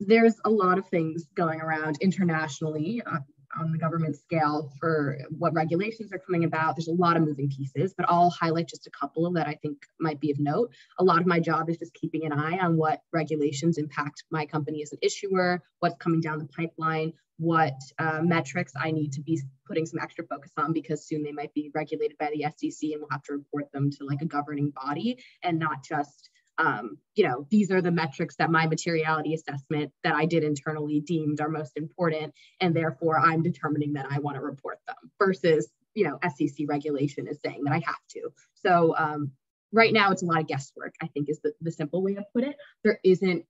there's 0.00 0.34
a 0.44 0.50
lot 0.50 0.78
of 0.78 0.88
things 0.88 1.26
going 1.34 1.60
around 1.60 1.98
internationally 2.00 3.02
uh, 3.06 3.18
on 3.58 3.72
the 3.72 3.78
government 3.78 4.16
scale 4.16 4.72
for 4.78 5.18
what 5.30 5.54
regulations 5.54 6.12
are 6.12 6.18
coming 6.18 6.44
about. 6.44 6.76
There's 6.76 6.88
a 6.88 6.92
lot 6.92 7.16
of 7.16 7.22
moving 7.22 7.48
pieces, 7.48 7.94
but 7.96 8.06
I'll 8.08 8.30
highlight 8.30 8.68
just 8.68 8.86
a 8.86 8.90
couple 8.90 9.26
of 9.26 9.34
that 9.34 9.46
I 9.46 9.54
think 9.54 9.78
might 10.00 10.20
be 10.20 10.30
of 10.30 10.38
note. 10.38 10.70
A 10.98 11.04
lot 11.04 11.20
of 11.20 11.26
my 11.26 11.40
job 11.40 11.70
is 11.70 11.78
just 11.78 11.94
keeping 11.94 12.24
an 12.24 12.32
eye 12.32 12.58
on 12.58 12.76
what 12.76 13.00
regulations 13.12 13.78
impact 13.78 14.24
my 14.30 14.46
company 14.46 14.82
as 14.82 14.92
an 14.92 14.98
issuer, 15.02 15.62
what's 15.80 15.96
coming 15.98 16.20
down 16.20 16.38
the 16.38 16.46
pipeline, 16.46 17.12
what 17.38 17.74
uh, 17.98 18.20
metrics 18.22 18.72
I 18.80 18.90
need 18.90 19.12
to 19.14 19.20
be 19.20 19.40
putting 19.66 19.86
some 19.86 19.98
extra 20.00 20.24
focus 20.24 20.52
on 20.56 20.72
because 20.72 21.06
soon 21.06 21.22
they 21.22 21.32
might 21.32 21.52
be 21.54 21.70
regulated 21.74 22.16
by 22.18 22.30
the 22.32 22.42
SEC 22.42 22.90
and 22.90 23.00
we'll 23.00 23.08
have 23.10 23.24
to 23.24 23.32
report 23.32 23.72
them 23.72 23.90
to 23.90 24.04
like 24.04 24.22
a 24.22 24.26
governing 24.26 24.70
body 24.70 25.18
and 25.42 25.58
not 25.58 25.82
just 25.82 26.30
um, 26.58 26.98
you 27.14 27.24
know, 27.26 27.46
these 27.50 27.70
are 27.70 27.82
the 27.82 27.90
metrics 27.90 28.36
that 28.36 28.50
my 28.50 28.66
materiality 28.66 29.34
assessment 29.34 29.92
that 30.02 30.14
I 30.14 30.26
did 30.26 30.44
internally 30.44 31.00
deemed 31.00 31.40
are 31.40 31.48
most 31.48 31.76
important, 31.76 32.32
and 32.60 32.74
therefore 32.74 33.18
I'm 33.18 33.42
determining 33.42 33.94
that 33.94 34.06
I 34.10 34.18
want 34.20 34.36
to 34.36 34.42
report 34.42 34.78
them 34.86 35.10
versus, 35.18 35.68
you 35.94 36.04
know, 36.04 36.18
SEC 36.28 36.66
regulation 36.68 37.26
is 37.26 37.38
saying 37.44 37.64
that 37.64 37.72
I 37.72 37.82
have 37.84 38.06
to. 38.10 38.30
So 38.54 38.94
um, 38.96 39.32
right 39.72 39.92
now 39.92 40.12
it's 40.12 40.22
a 40.22 40.26
lot 40.26 40.40
of 40.40 40.46
guesswork, 40.46 40.94
I 41.02 41.08
think 41.08 41.28
is 41.28 41.40
the, 41.40 41.52
the 41.60 41.72
simple 41.72 42.02
way 42.02 42.14
to 42.14 42.24
put 42.32 42.44
it. 42.44 42.56
There 42.82 43.00
isn't 43.04 43.44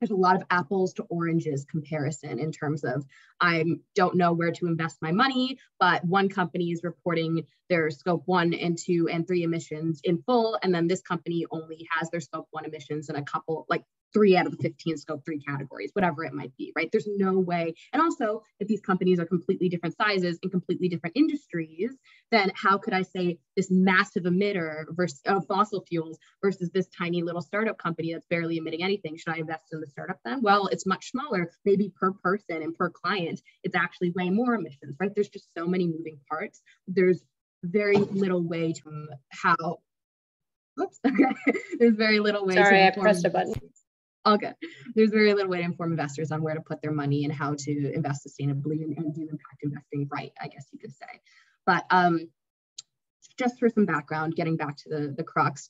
there's 0.00 0.10
a 0.10 0.16
lot 0.16 0.36
of 0.36 0.42
apples 0.50 0.92
to 0.94 1.02
oranges 1.04 1.64
comparison 1.64 2.38
in 2.38 2.52
terms 2.52 2.84
of 2.84 3.04
I 3.40 3.64
don't 3.94 4.16
know 4.16 4.32
where 4.32 4.52
to 4.52 4.66
invest 4.66 4.98
my 5.00 5.12
money, 5.12 5.58
but 5.78 6.04
one 6.04 6.28
company 6.28 6.70
is 6.70 6.82
reporting 6.82 7.46
their 7.68 7.90
scope 7.90 8.22
one 8.26 8.54
and 8.54 8.78
two 8.78 9.08
and 9.10 9.26
three 9.26 9.42
emissions 9.42 10.00
in 10.04 10.22
full, 10.22 10.58
and 10.62 10.74
then 10.74 10.86
this 10.86 11.02
company 11.02 11.46
only 11.50 11.86
has 11.90 12.10
their 12.10 12.20
scope 12.20 12.46
one 12.50 12.64
emissions 12.64 13.08
in 13.08 13.16
a 13.16 13.22
couple 13.22 13.66
like 13.68 13.84
three 14.16 14.34
out 14.34 14.46
of 14.46 14.56
the 14.56 14.62
15 14.62 14.96
scope 14.96 15.22
three 15.26 15.38
categories, 15.38 15.90
whatever 15.92 16.24
it 16.24 16.32
might 16.32 16.56
be, 16.56 16.72
right? 16.74 16.88
There's 16.90 17.06
no 17.06 17.38
way. 17.38 17.74
And 17.92 18.00
also, 18.00 18.42
if 18.60 18.66
these 18.66 18.80
companies 18.80 19.20
are 19.20 19.26
completely 19.26 19.68
different 19.68 19.94
sizes 19.94 20.38
and 20.42 20.50
completely 20.50 20.88
different 20.88 21.18
industries, 21.18 21.90
then 22.30 22.50
how 22.54 22.78
could 22.78 22.94
I 22.94 23.02
say 23.02 23.38
this 23.56 23.70
massive 23.70 24.22
emitter 24.22 24.84
versus 24.88 25.20
of 25.26 25.46
fossil 25.46 25.84
fuels 25.86 26.18
versus 26.42 26.70
this 26.70 26.88
tiny 26.88 27.22
little 27.22 27.42
startup 27.42 27.76
company 27.76 28.14
that's 28.14 28.24
barely 28.30 28.56
emitting 28.56 28.82
anything? 28.82 29.18
Should 29.18 29.34
I 29.34 29.38
invest 29.38 29.64
in 29.72 29.82
the 29.82 29.86
startup 29.86 30.18
then? 30.24 30.40
Well, 30.40 30.68
it's 30.68 30.86
much 30.86 31.10
smaller, 31.10 31.50
maybe 31.66 31.92
per 31.94 32.12
person 32.12 32.62
and 32.62 32.74
per 32.74 32.88
client, 32.88 33.42
it's 33.64 33.76
actually 33.76 34.12
way 34.12 34.30
more 34.30 34.54
emissions, 34.54 34.96
right? 34.98 35.14
There's 35.14 35.28
just 35.28 35.48
so 35.58 35.66
many 35.66 35.86
moving 35.86 36.20
parts. 36.26 36.62
There's 36.88 37.22
very 37.64 37.98
little 37.98 38.42
way 38.42 38.72
to 38.72 38.88
um, 38.88 39.08
how 39.28 39.80
Oops, 40.80 41.00
okay. 41.06 41.52
There's 41.78 41.96
very 41.96 42.20
little 42.20 42.46
way 42.46 42.54
Sorry, 42.54 42.86
I 42.86 42.90
pressed 42.90 43.24
a 43.24 43.30
button 43.30 43.54
all 44.26 44.36
good. 44.36 44.54
There's 44.94 45.10
very 45.10 45.32
little 45.32 45.50
way 45.50 45.58
to 45.58 45.64
inform 45.64 45.92
investors 45.92 46.32
on 46.32 46.42
where 46.42 46.54
to 46.54 46.60
put 46.60 46.82
their 46.82 46.92
money 46.92 47.24
and 47.24 47.32
how 47.32 47.54
to 47.56 47.92
invest 47.94 48.26
sustainably 48.26 48.82
and, 48.82 48.96
and 48.98 49.14
do 49.14 49.22
impact 49.22 49.62
investing 49.62 50.08
right, 50.10 50.32
I 50.40 50.48
guess 50.48 50.66
you 50.72 50.78
could 50.78 50.92
say. 50.92 51.20
But 51.64 51.84
um, 51.90 52.28
just 53.38 53.58
for 53.58 53.68
some 53.68 53.86
background, 53.86 54.34
getting 54.34 54.56
back 54.56 54.76
to 54.78 54.88
the, 54.88 55.14
the 55.16 55.22
crux, 55.22 55.68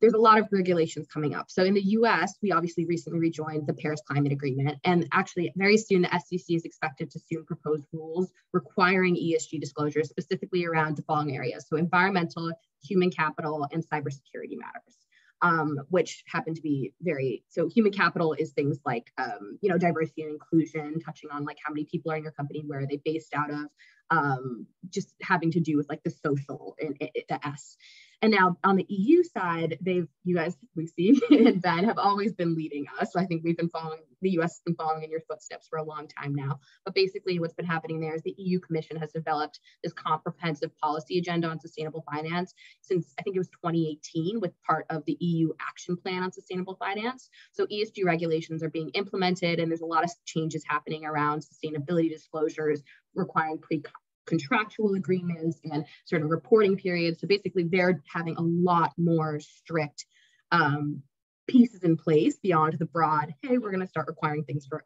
there's 0.00 0.14
a 0.14 0.18
lot 0.18 0.38
of 0.38 0.48
regulations 0.52 1.06
coming 1.12 1.34
up. 1.34 1.50
So 1.50 1.64
in 1.64 1.74
the 1.74 1.82
US, 1.82 2.36
we 2.40 2.52
obviously 2.52 2.86
recently 2.86 3.18
rejoined 3.18 3.66
the 3.66 3.74
Paris 3.74 4.00
Climate 4.06 4.32
Agreement. 4.32 4.78
And 4.84 5.06
actually, 5.12 5.52
very 5.56 5.76
soon, 5.76 6.02
the 6.02 6.18
SEC 6.18 6.56
is 6.56 6.64
expected 6.64 7.10
to 7.10 7.18
soon 7.18 7.44
propose 7.44 7.82
rules 7.92 8.30
requiring 8.52 9.16
ESG 9.16 9.60
disclosures, 9.60 10.08
specifically 10.08 10.64
around 10.64 10.96
the 10.96 11.02
following 11.02 11.36
areas. 11.36 11.66
So 11.68 11.76
environmental, 11.76 12.52
human 12.82 13.10
capital, 13.10 13.66
and 13.72 13.84
cybersecurity 13.84 14.56
matters 14.56 15.07
um, 15.42 15.78
which 15.88 16.24
happen 16.26 16.54
to 16.54 16.60
be 16.60 16.92
very 17.00 17.44
so 17.48 17.68
human 17.68 17.92
capital 17.92 18.32
is 18.32 18.52
things 18.52 18.78
like 18.84 19.12
um, 19.18 19.58
you 19.60 19.68
know 19.68 19.78
diversity 19.78 20.22
and 20.22 20.32
inclusion 20.32 20.98
touching 21.00 21.30
on 21.30 21.44
like 21.44 21.58
how 21.64 21.72
many 21.72 21.84
people 21.84 22.10
are 22.10 22.16
in 22.16 22.22
your 22.22 22.32
company 22.32 22.62
where 22.66 22.80
are 22.80 22.86
they 22.86 23.00
based 23.04 23.34
out 23.34 23.50
of 23.50 23.66
um, 24.10 24.66
just 24.88 25.14
having 25.22 25.50
to 25.52 25.60
do 25.60 25.76
with 25.76 25.88
like 25.88 26.02
the 26.02 26.10
social 26.10 26.74
and 26.80 26.96
the 27.00 27.46
s 27.46 27.76
and 28.20 28.32
now 28.32 28.56
on 28.64 28.76
the 28.76 28.86
EU 28.88 29.22
side, 29.22 29.78
they've, 29.80 30.08
you 30.24 30.34
guys, 30.34 30.56
Lucy 30.74 31.20
and 31.30 31.62
Ben 31.62 31.84
have 31.84 31.98
always 31.98 32.32
been 32.32 32.54
leading 32.54 32.86
us. 33.00 33.14
I 33.14 33.24
think 33.24 33.44
we've 33.44 33.56
been 33.56 33.68
following, 33.68 34.00
the 34.20 34.30
US 34.40 34.54
has 34.54 34.60
been 34.66 34.74
following 34.74 35.04
in 35.04 35.10
your 35.10 35.20
footsteps 35.20 35.68
for 35.68 35.78
a 35.78 35.84
long 35.84 36.08
time 36.08 36.34
now. 36.34 36.58
But 36.84 36.94
basically, 36.94 37.38
what's 37.38 37.54
been 37.54 37.64
happening 37.64 38.00
there 38.00 38.14
is 38.14 38.22
the 38.22 38.34
EU 38.36 38.58
Commission 38.58 38.96
has 38.96 39.12
developed 39.12 39.60
this 39.84 39.92
comprehensive 39.92 40.76
policy 40.78 41.18
agenda 41.18 41.48
on 41.48 41.60
sustainable 41.60 42.04
finance 42.10 42.54
since 42.80 43.14
I 43.18 43.22
think 43.22 43.36
it 43.36 43.40
was 43.40 43.50
2018 43.50 44.40
with 44.40 44.52
part 44.62 44.86
of 44.90 45.04
the 45.04 45.16
EU 45.20 45.52
Action 45.60 45.96
Plan 45.96 46.24
on 46.24 46.32
Sustainable 46.32 46.74
Finance. 46.74 47.30
So 47.52 47.66
ESG 47.66 48.04
regulations 48.04 48.64
are 48.64 48.70
being 48.70 48.90
implemented, 48.90 49.60
and 49.60 49.70
there's 49.70 49.80
a 49.80 49.86
lot 49.86 50.02
of 50.02 50.10
changes 50.24 50.64
happening 50.66 51.04
around 51.04 51.42
sustainability 51.42 52.10
disclosures 52.10 52.82
requiring 53.14 53.58
pre 53.58 53.82
contractual 54.28 54.94
agreements 54.94 55.60
and 55.64 55.84
of 56.22 56.30
reporting 56.30 56.76
periods. 56.76 57.20
So 57.20 57.26
basically, 57.26 57.64
they're 57.64 58.02
having 58.12 58.36
a 58.36 58.42
lot 58.42 58.92
more 58.96 59.40
strict 59.40 60.06
um, 60.52 61.02
pieces 61.48 61.82
in 61.82 61.96
place 61.96 62.38
beyond 62.38 62.74
the 62.78 62.86
broad, 62.86 63.34
hey, 63.42 63.58
we're 63.58 63.70
going 63.70 63.80
to 63.80 63.86
start 63.86 64.06
requiring 64.06 64.44
things 64.44 64.66
for 64.66 64.84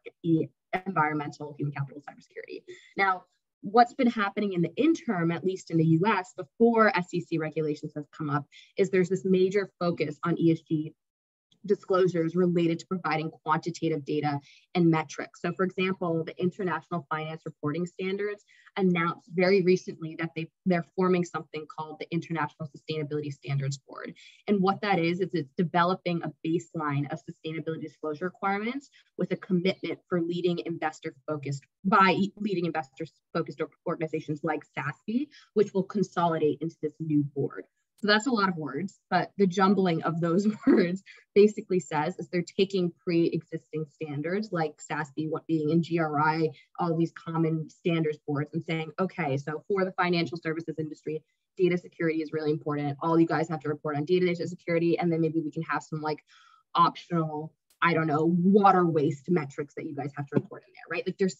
environmental, 0.85 1.55
human 1.57 1.73
capital, 1.73 2.01
cybersecurity. 2.01 2.63
Now, 2.97 3.25
what's 3.61 3.93
been 3.93 4.09
happening 4.09 4.53
in 4.53 4.61
the 4.61 4.73
interim, 4.75 5.31
at 5.31 5.43
least 5.43 5.71
in 5.71 5.77
the 5.77 5.85
US, 6.01 6.33
before 6.35 6.91
SEC 7.07 7.39
regulations 7.39 7.93
have 7.95 8.09
come 8.11 8.29
up, 8.29 8.45
is 8.77 8.89
there's 8.89 9.09
this 9.09 9.25
major 9.25 9.69
focus 9.79 10.17
on 10.23 10.35
ESG 10.35 10.93
disclosures 11.65 12.35
related 12.35 12.79
to 12.79 12.85
providing 12.87 13.31
quantitative 13.43 14.05
data 14.05 14.39
and 14.75 14.89
metrics. 14.89 15.41
So 15.41 15.53
for 15.53 15.63
example, 15.63 16.23
the 16.23 16.39
International 16.41 17.05
Finance 17.09 17.43
Reporting 17.45 17.85
Standards 17.85 18.43
announced 18.77 19.29
very 19.33 19.61
recently 19.61 20.15
that 20.19 20.31
they, 20.35 20.49
they're 20.65 20.85
forming 20.95 21.23
something 21.23 21.65
called 21.77 21.97
the 21.99 22.11
International 22.11 22.67
Sustainability 22.67 23.31
Standards 23.31 23.77
Board. 23.77 24.13
And 24.47 24.61
what 24.61 24.81
that 24.81 24.99
is, 24.99 25.19
is 25.19 25.29
it's 25.33 25.53
developing 25.57 26.21
a 26.23 26.31
baseline 26.45 27.11
of 27.11 27.19
sustainability 27.19 27.81
disclosure 27.81 28.25
requirements 28.25 28.89
with 29.17 29.31
a 29.31 29.37
commitment 29.37 29.99
for 30.09 30.21
leading 30.21 30.59
investor 30.65 31.13
focused 31.27 31.63
by 31.85 32.17
leading 32.37 32.65
investor 32.65 33.05
focused 33.33 33.61
organizations 33.87 34.41
like 34.43 34.63
SASB, 34.77 35.27
which 35.53 35.73
will 35.73 35.83
consolidate 35.83 36.59
into 36.61 36.75
this 36.81 36.93
new 36.99 37.23
board. 37.35 37.65
So 38.03 38.07
that's 38.07 38.27
a 38.27 38.31
lot 38.31 38.49
of 38.49 38.57
words, 38.57 38.99
but 39.09 39.31
the 39.37 39.47
jumbling 39.47 40.03
of 40.03 40.19
those 40.19 40.45
words 40.67 41.01
basically 41.33 41.79
says 41.79 42.19
is 42.19 42.27
they're 42.27 42.43
taking 42.43 42.91
pre-existing 43.01 43.85
standards 43.93 44.49
like 44.51 44.73
SASB, 44.91 45.29
what 45.29 45.47
being 45.47 45.69
in 45.69 45.81
GRI, 45.81 46.51
all 46.77 46.97
these 46.97 47.13
common 47.13 47.69
standards 47.69 48.17
boards 48.27 48.49
and 48.53 48.61
saying, 48.61 48.91
okay, 48.99 49.37
so 49.37 49.63
for 49.69 49.85
the 49.85 49.93
financial 49.93 50.37
services 50.37 50.75
industry, 50.77 51.23
data 51.55 51.77
security 51.77 52.21
is 52.21 52.33
really 52.33 52.51
important. 52.51 52.97
All 53.01 53.17
you 53.17 53.25
guys 53.25 53.47
have 53.47 53.61
to 53.61 53.69
report 53.69 53.95
on 53.95 54.03
data 54.03 54.35
security, 54.49 54.99
and 54.99 55.09
then 55.09 55.21
maybe 55.21 55.39
we 55.39 55.51
can 55.51 55.63
have 55.63 55.81
some 55.81 56.01
like 56.01 56.25
optional, 56.75 57.53
I 57.81 57.93
don't 57.93 58.07
know, 58.07 58.25
water 58.25 58.85
waste 58.85 59.29
metrics 59.29 59.75
that 59.75 59.85
you 59.85 59.95
guys 59.95 60.11
have 60.17 60.27
to 60.27 60.35
report 60.35 60.63
in 60.67 60.73
there, 60.75 60.97
right? 60.97 61.07
Like 61.07 61.17
there's 61.17 61.37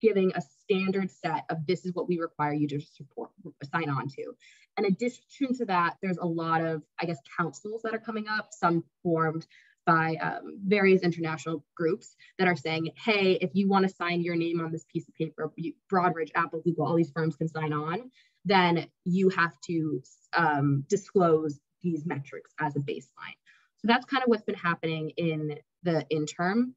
giving 0.00 0.32
a 0.34 0.40
standard 0.40 1.10
set 1.10 1.44
of 1.50 1.66
this 1.66 1.84
is 1.84 1.94
what 1.94 2.08
we 2.08 2.18
require 2.18 2.52
you 2.52 2.68
to 2.68 2.80
support 2.80 3.30
sign 3.72 3.88
on 3.88 4.08
to. 4.08 4.34
In 4.76 4.84
addition 4.84 5.54
to 5.56 5.64
that 5.66 5.96
there's 6.02 6.18
a 6.18 6.26
lot 6.26 6.64
of 6.64 6.82
i 7.00 7.06
guess 7.06 7.18
councils 7.36 7.82
that 7.82 7.94
are 7.94 7.98
coming 7.98 8.26
up 8.28 8.48
some 8.50 8.84
formed 9.02 9.46
by 9.86 10.16
um, 10.16 10.58
various 10.66 11.02
international 11.02 11.64
groups 11.74 12.14
that 12.38 12.46
are 12.46 12.56
saying 12.56 12.90
hey 12.96 13.38
if 13.40 13.50
you 13.54 13.68
want 13.68 13.88
to 13.88 13.94
sign 13.94 14.20
your 14.20 14.36
name 14.36 14.60
on 14.60 14.70
this 14.70 14.84
piece 14.92 15.08
of 15.08 15.14
paper 15.14 15.50
broadridge 15.92 16.30
apple 16.34 16.60
google 16.62 16.86
all 16.86 16.94
these 16.94 17.10
firms 17.10 17.36
can 17.36 17.48
sign 17.48 17.72
on 17.72 18.10
then 18.44 18.86
you 19.04 19.28
have 19.30 19.58
to 19.60 20.02
um, 20.36 20.84
disclose 20.88 21.58
these 21.82 22.04
metrics 22.06 22.50
as 22.60 22.76
a 22.76 22.80
baseline. 22.80 23.36
So 23.76 23.86
that's 23.86 24.04
kind 24.06 24.22
of 24.22 24.28
what's 24.28 24.42
been 24.42 24.56
happening 24.56 25.10
in 25.16 25.56
the 25.82 26.06
interim. 26.10 26.74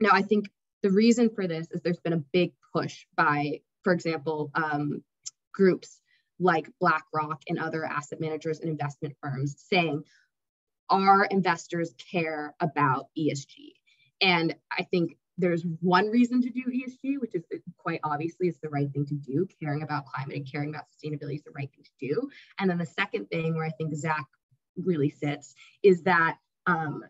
Now 0.00 0.10
i 0.12 0.22
think 0.22 0.50
the 0.82 0.90
reason 0.90 1.30
for 1.30 1.46
this 1.46 1.68
is 1.70 1.80
there's 1.82 2.00
been 2.00 2.12
a 2.12 2.24
big 2.32 2.52
push 2.72 3.06
by, 3.16 3.60
for 3.82 3.92
example, 3.92 4.50
um, 4.54 5.02
groups 5.52 6.00
like 6.38 6.70
BlackRock 6.80 7.42
and 7.48 7.58
other 7.58 7.84
asset 7.84 8.20
managers 8.20 8.60
and 8.60 8.68
investment 8.68 9.16
firms 9.22 9.56
saying, 9.68 10.04
our 10.90 11.24
investors 11.24 11.94
care 12.10 12.54
about 12.60 13.08
ESG. 13.18 13.72
And 14.20 14.54
I 14.70 14.84
think 14.84 15.16
there's 15.38 15.64
one 15.80 16.08
reason 16.08 16.40
to 16.42 16.50
do 16.50 16.62
ESG, 16.62 17.20
which 17.20 17.34
is 17.34 17.44
quite 17.76 18.00
obviously 18.02 18.48
it's 18.48 18.58
the 18.58 18.68
right 18.68 18.90
thing 18.90 19.04
to 19.06 19.14
do. 19.14 19.46
Caring 19.60 19.82
about 19.82 20.06
climate 20.06 20.36
and 20.36 20.50
caring 20.50 20.70
about 20.70 20.84
sustainability 20.86 21.36
is 21.36 21.42
the 21.42 21.50
right 21.50 21.70
thing 21.70 21.84
to 21.84 22.08
do. 22.08 22.30
And 22.58 22.70
then 22.70 22.78
the 22.78 22.86
second 22.86 23.26
thing 23.26 23.54
where 23.54 23.66
I 23.66 23.70
think 23.70 23.94
Zach 23.94 24.26
really 24.76 25.10
sits 25.10 25.54
is 25.82 26.02
that 26.04 26.38
um, 26.66 27.04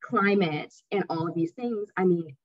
climate 0.00 0.74
and 0.90 1.04
all 1.08 1.28
of 1.28 1.34
these 1.34 1.52
things. 1.52 1.88
I 1.96 2.04
mean, 2.04 2.36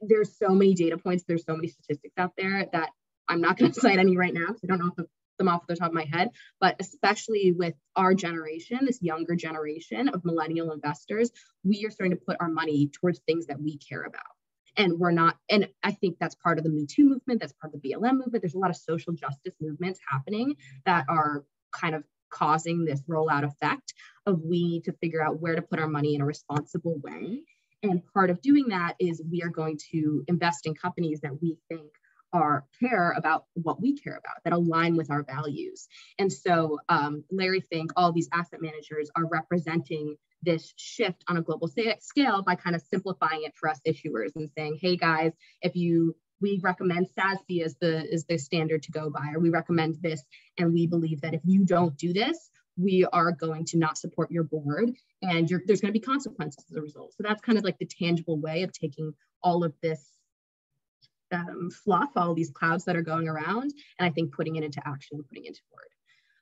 there's 0.00 0.36
so 0.38 0.50
many 0.50 0.74
data 0.74 0.98
points, 0.98 1.24
there's 1.26 1.44
so 1.44 1.54
many 1.54 1.68
statistics 1.68 2.14
out 2.16 2.32
there 2.36 2.66
that 2.72 2.90
I'm 3.28 3.40
not 3.40 3.58
going 3.58 3.72
to 3.72 3.80
cite 3.80 3.98
any 3.98 4.16
right 4.16 4.34
now 4.34 4.46
because 4.46 4.60
I 4.64 4.66
don't 4.66 4.78
know 4.78 5.06
them 5.38 5.48
off 5.48 5.66
the 5.66 5.76
top 5.76 5.88
of 5.88 5.94
my 5.94 6.04
head, 6.04 6.30
but 6.60 6.76
especially 6.80 7.52
with 7.52 7.74
our 7.96 8.12
generation, 8.12 8.80
this 8.82 9.00
younger 9.00 9.36
generation 9.36 10.08
of 10.08 10.24
millennial 10.24 10.72
investors, 10.72 11.30
we 11.64 11.84
are 11.86 11.90
starting 11.90 12.16
to 12.16 12.24
put 12.24 12.36
our 12.40 12.48
money 12.48 12.90
towards 12.92 13.20
things 13.20 13.46
that 13.46 13.60
we 13.60 13.78
care 13.78 14.02
about. 14.02 14.22
And 14.76 14.98
we're 14.98 15.12
not, 15.12 15.36
and 15.48 15.68
I 15.82 15.92
think 15.92 16.18
that's 16.20 16.34
part 16.36 16.58
of 16.58 16.64
the 16.64 16.70
Me 16.70 16.86
Too 16.86 17.08
movement, 17.08 17.40
that's 17.40 17.52
part 17.54 17.74
of 17.74 17.80
the 17.80 17.90
BLM 17.90 18.14
movement. 18.14 18.42
There's 18.42 18.54
a 18.54 18.58
lot 18.58 18.70
of 18.70 18.76
social 18.76 19.12
justice 19.12 19.54
movements 19.60 19.98
happening 20.08 20.56
that 20.86 21.06
are 21.08 21.44
kind 21.72 21.94
of 21.94 22.04
causing 22.30 22.84
this 22.84 23.02
rollout 23.08 23.44
effect 23.44 23.94
of 24.26 24.40
we 24.42 24.68
need 24.68 24.84
to 24.84 24.92
figure 24.92 25.24
out 25.24 25.40
where 25.40 25.56
to 25.56 25.62
put 25.62 25.80
our 25.80 25.88
money 25.88 26.14
in 26.14 26.20
a 26.20 26.26
responsible 26.26 26.96
way. 27.02 27.42
And 27.82 28.02
part 28.12 28.30
of 28.30 28.40
doing 28.40 28.68
that 28.68 28.94
is 28.98 29.22
we 29.30 29.42
are 29.42 29.50
going 29.50 29.78
to 29.92 30.24
invest 30.26 30.66
in 30.66 30.74
companies 30.74 31.20
that 31.20 31.40
we 31.40 31.56
think 31.68 31.90
are 32.32 32.66
care 32.78 33.12
about 33.12 33.44
what 33.54 33.80
we 33.80 33.96
care 33.96 34.16
about 34.16 34.42
that 34.44 34.52
align 34.52 34.96
with 34.96 35.10
our 35.10 35.22
values. 35.22 35.88
And 36.18 36.32
so 36.32 36.78
um, 36.88 37.24
larry 37.30 37.60
fink 37.60 37.92
all 37.96 38.12
these 38.12 38.28
asset 38.32 38.60
managers 38.60 39.10
are 39.16 39.26
representing 39.26 40.16
this 40.42 40.72
shift 40.76 41.24
on 41.28 41.36
a 41.36 41.42
global 41.42 41.68
scale 42.00 42.42
by 42.42 42.54
kind 42.54 42.76
of 42.76 42.82
simplifying 42.82 43.42
it 43.44 43.54
for 43.56 43.68
us 43.68 43.80
issuers 43.86 44.30
and 44.36 44.48
saying 44.56 44.78
hey 44.80 44.96
guys 44.96 45.32
if 45.62 45.74
you 45.74 46.14
we 46.40 46.60
recommend 46.62 47.08
SASB 47.18 47.64
as 47.64 47.74
the 47.80 48.06
is 48.08 48.24
the 48.26 48.38
standard 48.38 48.82
to 48.84 48.92
go 48.92 49.10
by 49.10 49.32
or 49.34 49.40
we 49.40 49.50
recommend 49.50 49.96
this 50.00 50.22
and 50.56 50.72
we 50.72 50.86
believe 50.86 51.20
that 51.22 51.34
if 51.34 51.40
you 51.44 51.64
don't 51.64 51.96
do 51.96 52.12
this 52.12 52.50
we 52.78 53.04
are 53.12 53.32
going 53.32 53.64
to 53.64 53.76
not 53.76 53.98
support 53.98 54.30
your 54.30 54.44
board 54.44 54.90
and 55.22 55.48
there's 55.66 55.80
going 55.80 55.92
to 55.92 55.98
be 55.98 56.00
consequences 56.00 56.64
as 56.70 56.76
a 56.76 56.80
result 56.80 57.12
so 57.12 57.22
that's 57.22 57.40
kind 57.40 57.58
of 57.58 57.64
like 57.64 57.78
the 57.78 57.86
tangible 57.86 58.38
way 58.38 58.62
of 58.62 58.72
taking 58.72 59.12
all 59.42 59.64
of 59.64 59.72
this 59.82 60.18
um, 61.32 61.70
fluff, 61.70 62.10
all 62.16 62.34
these 62.34 62.50
clouds 62.50 62.84
that 62.84 62.96
are 62.96 63.02
going 63.02 63.28
around, 63.28 63.72
and 63.98 64.08
I 64.08 64.10
think 64.10 64.32
putting 64.32 64.56
it 64.56 64.64
into 64.64 64.80
action, 64.86 65.22
putting 65.28 65.44
it 65.44 65.48
into 65.48 65.60
word. 65.72 65.90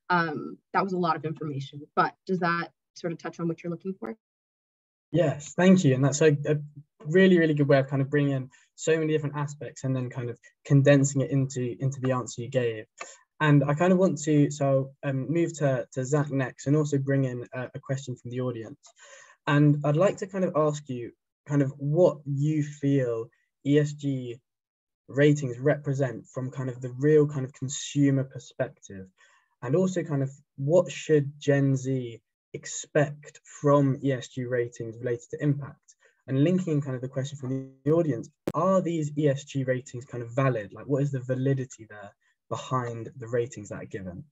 Um, 0.09 0.59
that 0.73 0.85
was 0.85 0.93
a 0.93 0.99
lot 0.99 1.17
of 1.17 1.25
information, 1.25 1.83
but 1.95 2.15
does 2.27 2.41
that 2.41 2.69
sort 2.95 3.13
of 3.13 3.19
touch 3.19 3.41
on 3.41 3.49
what 3.49 3.63
you're 3.63 3.71
looking 3.71 3.95
for? 3.99 4.17
Yes, 5.13 5.55
thank 5.55 5.85
you. 5.85 5.95
And 5.95 6.05
that's 6.05 6.21
a, 6.21 6.37
a 6.47 6.57
really, 7.07 7.39
really 7.39 7.55
good 7.55 7.69
way 7.69 7.79
of 7.79 7.89
kind 7.89 8.03
of 8.03 8.11
bringing 8.11 8.33
in 8.33 8.51
so 8.75 8.97
many 8.97 9.13
different 9.13 9.37
aspects 9.37 9.85
and 9.85 9.95
then 9.95 10.11
kind 10.11 10.31
of 10.31 10.39
condensing 10.65 11.23
it 11.23 11.31
into, 11.31 11.77
into 11.81 12.01
the 12.01 12.13
answer 12.13 12.43
you 12.43 12.51
gave. 12.51 12.85
And 13.41 13.65
I 13.65 13.75
kind 13.75 13.93
of 13.93 13.99
want 13.99 14.19
to, 14.23 14.51
so 14.51 14.93
um, 15.03 15.31
move 15.31 15.57
to, 15.59 15.87
to 15.93 16.05
Zach 16.05 16.31
next 16.31 16.67
and 16.67 16.77
also 16.77 16.99
bring 16.99 17.25
in 17.25 17.47
a, 17.53 17.69
a 17.75 17.81
question 17.81 18.17
from 18.17 18.31
the 18.31 18.41
audience. 18.41 18.79
And 19.47 19.83
I'd 19.85 19.97
like 19.97 20.17
to 20.19 20.27
kind 20.27 20.45
of 20.45 20.53
ask 20.57 20.89
you 20.89 21.13
kind 21.47 21.63
of 21.63 21.73
what 21.79 22.19
you 22.25 22.63
feel 22.63 23.27
ESG 23.67 24.41
ratings 25.09 25.59
represent 25.59 26.27
from 26.27 26.51
kind 26.51 26.69
of 26.69 26.81
the 26.81 26.93
real 26.99 27.27
kind 27.27 27.45
of 27.45 27.53
consumer 27.53 28.25
perspective. 28.25 29.07
And 29.63 29.77
also 29.77 30.03
kind 30.03 30.23
of 30.23 30.31
what 30.57 30.91
should 30.91 31.33
gen 31.39 31.77
z 31.77 32.21
expect 32.53 33.41
from 33.61 33.99
esg 34.01 34.49
ratings 34.49 34.97
related 34.99 35.29
to 35.31 35.43
impact? 35.43 35.95
And 36.27 36.43
linking 36.43 36.81
kind 36.81 36.97
of 36.97 37.03
the 37.03 37.09
question 37.09 37.39
from 37.39 37.71
the 37.85 37.93
audience 37.93 38.29
are 38.55 38.81
these 38.81 39.13
esg 39.13 39.67
ratings 39.67 40.05
kind 40.07 40.23
of 40.23 40.35
valid? 40.35 40.73
Like 40.73 40.87
what 40.87 41.03
is 41.03 41.13
the 41.13 41.21
validity 41.21 41.87
there 41.89 42.13
behind 42.49 43.11
the 43.19 43.29
ratings 43.29 43.69
that 43.69 43.83
are 43.83 43.87
given 43.87 44.25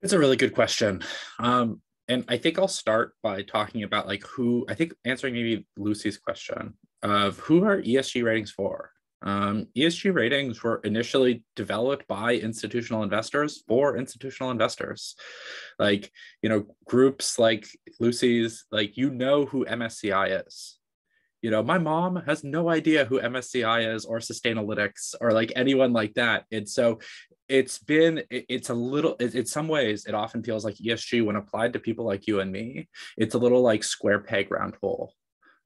it's 0.00 0.12
a 0.12 0.18
really 0.18 0.36
good 0.36 0.54
question 0.54 1.02
um, 1.38 1.80
and 2.08 2.24
i 2.28 2.36
think 2.36 2.58
i'll 2.58 2.68
start 2.68 3.14
by 3.22 3.42
talking 3.42 3.82
about 3.82 4.06
like 4.06 4.24
who 4.26 4.64
i 4.68 4.74
think 4.74 4.92
answering 5.04 5.34
maybe 5.34 5.66
lucy's 5.76 6.18
question 6.18 6.74
of 7.02 7.38
who 7.40 7.64
are 7.64 7.82
ESG 7.82 8.24
ratings 8.24 8.50
for. 8.50 8.90
Um, 9.24 9.68
ESG 9.76 10.12
ratings 10.12 10.62
were 10.62 10.80
initially 10.82 11.44
developed 11.54 12.08
by 12.08 12.34
institutional 12.34 13.04
investors 13.04 13.62
for 13.68 13.96
institutional 13.96 14.50
investors. 14.50 15.14
Like, 15.78 16.10
you 16.42 16.48
know, 16.48 16.66
groups 16.86 17.38
like 17.38 17.68
Lucy's, 18.00 18.64
like, 18.72 18.96
you 18.96 19.10
know 19.10 19.46
who 19.46 19.64
MSCI 19.64 20.44
is. 20.46 20.78
You 21.42 21.50
know, 21.50 21.62
my 21.62 21.78
mom 21.78 22.16
has 22.26 22.44
no 22.44 22.70
idea 22.70 23.04
who 23.04 23.20
MSCI 23.20 23.94
is 23.94 24.04
or 24.04 24.18
Sustainalytics 24.18 25.14
or 25.20 25.32
like 25.32 25.52
anyone 25.56 25.92
like 25.92 26.14
that. 26.14 26.44
And 26.50 26.68
so 26.68 27.00
it's 27.48 27.78
been, 27.78 28.22
it's 28.30 28.70
a 28.70 28.74
little, 28.74 29.14
in 29.14 29.44
some 29.44 29.68
ways, 29.68 30.06
it 30.06 30.14
often 30.14 30.42
feels 30.42 30.64
like 30.64 30.76
ESG 30.76 31.24
when 31.24 31.36
applied 31.36 31.74
to 31.74 31.80
people 31.80 32.06
like 32.06 32.26
you 32.26 32.40
and 32.40 32.50
me, 32.50 32.88
it's 33.18 33.34
a 33.34 33.38
little 33.38 33.60
like 33.60 33.84
square 33.84 34.20
peg 34.20 34.50
round 34.50 34.76
hole 34.80 35.12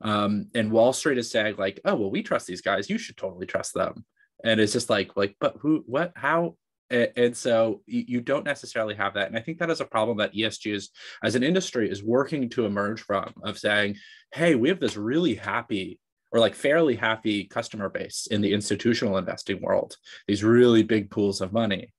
um, 0.01 0.49
and 0.55 0.70
Wall 0.70 0.93
Street 0.93 1.18
is 1.18 1.31
saying 1.31 1.57
like, 1.59 1.81
oh 1.85 1.95
well, 1.95 2.11
we 2.11 2.22
trust 2.22 2.47
these 2.47 2.61
guys. 2.61 2.91
You 2.91 2.99
should 2.99 3.16
totally 3.16 3.47
trust 3.47 3.74
them. 3.74 4.05
And 4.45 4.61
it's 4.61 4.72
just 4.72 4.91
like 4.91 5.16
like, 5.16 5.37
but 5.41 5.57
who, 5.61 5.83
what, 5.87 6.12
how? 6.14 6.57
And, 6.91 7.37
so 7.37 7.82
you 7.87 8.20
don't 8.20 8.45
necessarily 8.45 8.95
have 8.95 9.14
that. 9.14 9.28
And 9.28 9.37
I 9.37 9.41
think 9.41 9.59
that 9.59 9.70
is 9.70 9.80
a 9.80 9.84
problem 9.84 10.18
that 10.18 10.34
ESG 10.34 10.74
is, 10.74 10.91
as 11.22 11.34
an 11.34 11.43
industry, 11.43 11.91
is 11.91 12.03
working 12.03 12.49
to 12.51 12.64
emerge 12.64 13.01
from 13.01 13.32
of 13.43 13.59
saying, 13.59 13.97
hey, 14.32 14.55
we 14.55 14.68
have 14.68 14.80
this 14.80 14.97
really 14.97 15.34
happy 15.34 15.99
or 16.32 16.41
like 16.41 16.55
fairly 16.55 16.95
happy 16.95 17.45
customer 17.45 17.89
base 17.89 18.28
in 18.30 18.41
the 18.41 18.53
institutional 18.53 19.16
investing 19.16 19.61
world, 19.62 19.97
these 20.26 20.45
really 20.45 20.82
big 20.82 21.11
pools 21.11 21.41
of 21.41 21.53
money. 21.53 21.93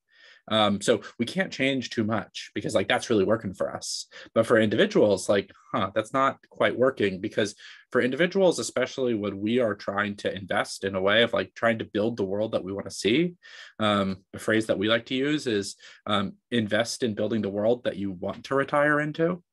Um, 0.50 0.82
so 0.82 1.02
we 1.20 1.26
can't 1.26 1.52
change 1.52 1.90
too 1.90 2.04
much 2.04 2.52
because 2.56 2.74
like 2.74 2.88
that's 2.88 3.10
really 3.10 3.26
working 3.26 3.54
for 3.54 3.76
us. 3.76 4.08
But 4.34 4.46
for 4.46 4.60
individuals, 4.60 5.28
like, 5.28 5.52
huh, 5.74 5.92
that's 5.94 6.14
not 6.14 6.38
quite 6.50 6.78
working 6.78 7.20
because 7.20 7.56
for 7.92 8.02
individuals, 8.02 8.60
especially 8.60 9.14
when 9.14 9.40
we 9.40 9.60
are 9.60 9.76
trying 9.76 10.16
to 10.18 10.34
invest 10.34 10.84
in 10.84 10.96
a 10.96 11.02
way 11.02 11.24
of 11.24 11.34
like 11.34 11.54
trying 11.54 11.80
to 11.80 11.86
build 11.86 12.18
the 12.18 12.24
world 12.24 12.54
that 12.54 12.64
we 12.64 12.74
want 12.74 12.86
to 12.86 12.92
see, 12.92 13.34
um, 13.80 14.18
a 14.34 14.40
phrase 14.40 14.68
that 14.68 14.78
we 14.78 14.88
like 14.88 15.06
to 15.08 15.16
use 15.16 15.48
is 15.48 15.76
um, 16.06 16.34
invest 16.52 17.04
in 17.04 17.14
building 17.14 17.42
the 17.42 17.50
world 17.50 17.84
that 17.84 17.98
you 17.98 18.12
want 18.12 18.46
to 18.46 18.56
retire 18.56 19.00
into. 19.00 19.44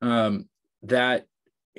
Um, 0.00 0.48
that 0.84 1.26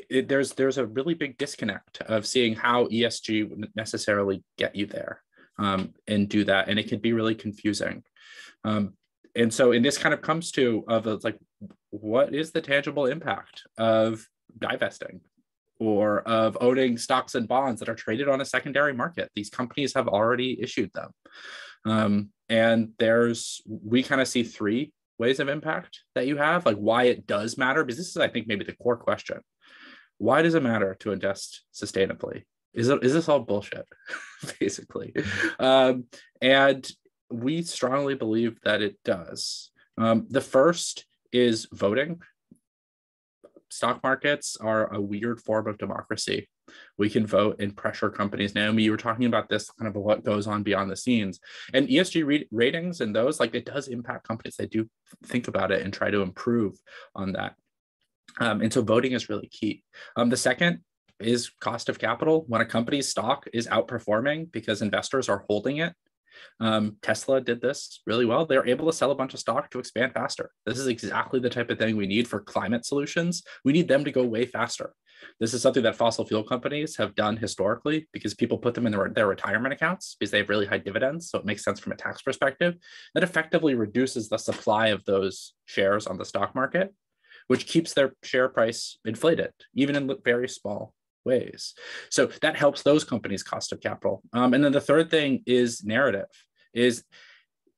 it, 0.09 0.27
there's 0.27 0.53
there's 0.53 0.77
a 0.77 0.85
really 0.85 1.13
big 1.13 1.37
disconnect 1.37 2.01
of 2.01 2.25
seeing 2.25 2.55
how 2.55 2.87
ESG 2.87 3.49
would 3.49 3.71
necessarily 3.75 4.43
get 4.57 4.75
you 4.75 4.85
there 4.85 5.21
um, 5.57 5.93
and 6.07 6.29
do 6.29 6.43
that, 6.45 6.69
and 6.69 6.79
it 6.79 6.87
can 6.87 6.99
be 6.99 7.13
really 7.13 7.35
confusing. 7.35 8.03
Um, 8.63 8.93
and 9.35 9.53
so, 9.53 9.71
and 9.71 9.83
this 9.83 9.97
kind 9.97 10.13
of 10.13 10.21
comes 10.21 10.51
to 10.53 10.83
of 10.87 11.07
a, 11.07 11.19
like, 11.23 11.37
what 11.91 12.33
is 12.33 12.51
the 12.51 12.61
tangible 12.61 13.05
impact 13.05 13.63
of 13.77 14.25
divesting 14.57 15.21
or 15.79 16.21
of 16.21 16.57
owning 16.61 16.97
stocks 16.97 17.35
and 17.35 17.47
bonds 17.47 17.79
that 17.79 17.89
are 17.89 17.95
traded 17.95 18.27
on 18.27 18.41
a 18.41 18.45
secondary 18.45 18.93
market? 18.93 19.29
These 19.35 19.49
companies 19.49 19.93
have 19.93 20.07
already 20.07 20.61
issued 20.61 20.91
them. 20.93 21.11
Um, 21.85 22.29
and 22.49 22.89
there's, 22.99 23.61
we 23.65 24.03
kind 24.03 24.21
of 24.21 24.27
see 24.27 24.43
three 24.43 24.91
ways 25.17 25.39
of 25.39 25.49
impact 25.49 25.99
that 26.15 26.27
you 26.27 26.37
have, 26.37 26.65
like 26.65 26.77
why 26.77 27.03
it 27.03 27.27
does 27.27 27.57
matter, 27.57 27.83
because 27.83 27.97
this 27.97 28.09
is, 28.09 28.17
I 28.17 28.27
think, 28.27 28.47
maybe 28.47 28.65
the 28.65 28.75
core 28.75 28.97
question. 28.97 29.39
Why 30.17 30.41
does 30.41 30.55
it 30.55 30.63
matter 30.63 30.95
to 30.99 31.11
invest 31.11 31.63
sustainably? 31.73 32.43
Is 32.73 32.89
it 32.89 33.03
is 33.03 33.13
this 33.13 33.27
all 33.27 33.39
bullshit, 33.39 33.87
basically? 34.59 35.13
Um, 35.59 36.05
and 36.41 36.87
we 37.29 37.61
strongly 37.61 38.15
believe 38.15 38.59
that 38.63 38.81
it 38.81 38.97
does. 39.03 39.71
Um, 39.97 40.27
the 40.29 40.41
first 40.41 41.05
is 41.31 41.67
voting. 41.71 42.21
Stock 43.69 44.01
markets 44.03 44.57
are 44.59 44.93
a 44.93 44.99
weird 44.99 45.41
form 45.41 45.67
of 45.67 45.77
democracy. 45.77 46.49
We 46.97 47.09
can 47.09 47.25
vote 47.25 47.57
and 47.59 47.75
pressure 47.75 48.09
companies. 48.09 48.55
Naomi, 48.55 48.83
you 48.83 48.91
were 48.91 48.97
talking 48.97 49.25
about 49.25 49.49
this 49.49 49.69
kind 49.71 49.87
of 49.87 49.95
what 49.95 50.23
goes 50.23 50.47
on 50.47 50.63
beyond 50.63 50.89
the 50.89 50.95
scenes. 50.95 51.39
And 51.73 51.87
ESG 51.87 52.25
re- 52.25 52.47
ratings 52.51 53.01
and 53.01 53.15
those, 53.15 53.39
like 53.39 53.55
it 53.55 53.65
does 53.65 53.87
impact 53.87 54.27
companies. 54.27 54.55
They 54.55 54.67
do 54.67 54.87
think 55.25 55.47
about 55.47 55.71
it 55.71 55.81
and 55.81 55.93
try 55.93 56.11
to 56.11 56.21
improve 56.21 56.77
on 57.15 57.33
that. 57.33 57.55
Um, 58.39 58.61
and 58.61 58.71
so 58.71 58.81
voting 58.81 59.13
is 59.13 59.29
really 59.29 59.47
key. 59.47 59.83
Um, 60.15 60.29
the 60.29 60.37
second 60.37 60.79
is 61.19 61.49
cost 61.59 61.89
of 61.89 61.99
capital. 61.99 62.45
When 62.47 62.61
a 62.61 62.65
company's 62.65 63.09
stock 63.09 63.47
is 63.53 63.67
outperforming 63.67 64.51
because 64.51 64.81
investors 64.81 65.27
are 65.29 65.43
holding 65.47 65.77
it, 65.77 65.93
um, 66.59 66.97
Tesla 67.01 67.41
did 67.41 67.61
this 67.61 68.01
really 68.05 68.25
well. 68.25 68.45
They're 68.45 68.67
able 68.67 68.85
to 68.87 68.93
sell 68.93 69.11
a 69.11 69.15
bunch 69.15 69.33
of 69.33 69.39
stock 69.39 69.69
to 69.71 69.79
expand 69.79 70.13
faster. 70.13 70.51
This 70.65 70.77
is 70.77 70.87
exactly 70.87 71.39
the 71.39 71.49
type 71.49 71.69
of 71.69 71.77
thing 71.77 71.95
we 71.95 72.07
need 72.07 72.27
for 72.27 72.39
climate 72.39 72.85
solutions. 72.85 73.43
We 73.63 73.73
need 73.73 73.87
them 73.87 74.03
to 74.05 74.11
go 74.11 74.23
way 74.23 74.45
faster. 74.45 74.93
This 75.39 75.53
is 75.53 75.61
something 75.61 75.83
that 75.83 75.95
fossil 75.95 76.25
fuel 76.25 76.43
companies 76.43 76.95
have 76.97 77.15
done 77.15 77.37
historically 77.37 78.07
because 78.13 78.33
people 78.33 78.57
put 78.57 78.73
them 78.73 78.85
in 78.85 78.91
their, 78.91 79.09
their 79.09 79.27
retirement 79.27 79.73
accounts 79.73 80.15
because 80.17 80.31
they 80.31 80.37
have 80.39 80.49
really 80.49 80.65
high 80.65 80.77
dividends. 80.77 81.29
So 81.29 81.39
it 81.39 81.45
makes 81.45 81.63
sense 81.63 81.79
from 81.79 81.91
a 81.91 81.97
tax 81.97 82.21
perspective. 82.21 82.75
That 83.13 83.23
effectively 83.23 83.75
reduces 83.75 84.29
the 84.29 84.37
supply 84.37 84.87
of 84.87 85.03
those 85.05 85.53
shares 85.65 86.07
on 86.07 86.17
the 86.17 86.25
stock 86.25 86.55
market, 86.55 86.93
which 87.47 87.67
keeps 87.67 87.93
their 87.93 88.13
share 88.23 88.49
price 88.49 88.97
inflated, 89.05 89.51
even 89.73 89.95
in 89.95 90.09
very 90.23 90.47
small 90.47 90.93
ways. 91.25 91.73
So 92.09 92.27
that 92.41 92.55
helps 92.55 92.83
those 92.83 93.03
companies' 93.03 93.43
cost 93.43 93.71
of 93.71 93.81
capital. 93.81 94.21
Um, 94.33 94.53
and 94.53 94.63
then 94.63 94.71
the 94.71 94.81
third 94.81 95.09
thing 95.09 95.43
is 95.45 95.83
narrative. 95.83 96.27
Is 96.73 97.03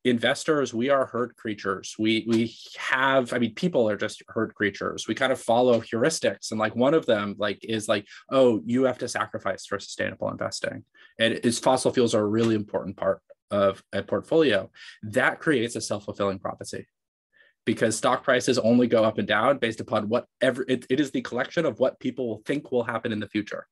investors 0.04 0.74
we 0.74 0.90
are 0.90 1.06
herd 1.06 1.36
creatures 1.36 1.96
we 2.00 2.26
we 2.28 2.56
have 2.76 3.34
i 3.34 3.38
mean 3.38 3.54
people 3.54 3.88
are 3.88 3.96
just 3.96 4.24
herd 4.30 4.54
creatures 4.56 5.08
we 5.08 5.14
kind 5.14 5.32
of 5.32 5.40
follow 5.40 5.80
heuristics 5.80 6.50
and 6.50 6.60
like 6.60 6.76
one 6.76 6.96
of 6.96 7.06
them 7.06 7.36
like 7.38 7.60
is 7.64 7.88
like 7.88 8.08
oh 8.32 8.60
you 8.66 8.84
have 8.84 8.98
to 8.98 9.08
sacrifice 9.08 9.66
for 9.68 9.78
sustainable 9.78 10.30
investing 10.32 10.84
and 11.20 11.36
is 11.44 11.60
fossil 11.60 11.94
fuels 11.94 12.16
are 12.16 12.24
a 12.24 12.28
really 12.28 12.56
important 12.56 12.98
part 12.98 13.22
of 13.52 13.84
a 13.94 14.02
portfolio 14.02 14.72
that 15.04 15.40
creates 15.40 15.76
a 15.76 15.82
self-fulfilling 15.82 16.40
prophecy 16.40 16.88
because 17.66 17.96
stock 17.96 18.24
prices 18.24 18.58
only 18.60 18.88
go 18.88 19.04
up 19.04 19.18
and 19.18 19.28
down 19.28 19.58
based 19.58 19.80
upon 19.80 20.10
whatever 20.10 20.66
it, 20.68 20.86
it 20.90 21.00
is 21.00 21.12
the 21.12 21.22
collection 21.22 21.66
of 21.66 21.80
what 21.80 22.00
people 22.00 22.42
think 22.46 22.72
will 22.72 22.84
happen 22.84 23.12
in 23.12 23.20
the 23.20 23.28
future 23.28 23.68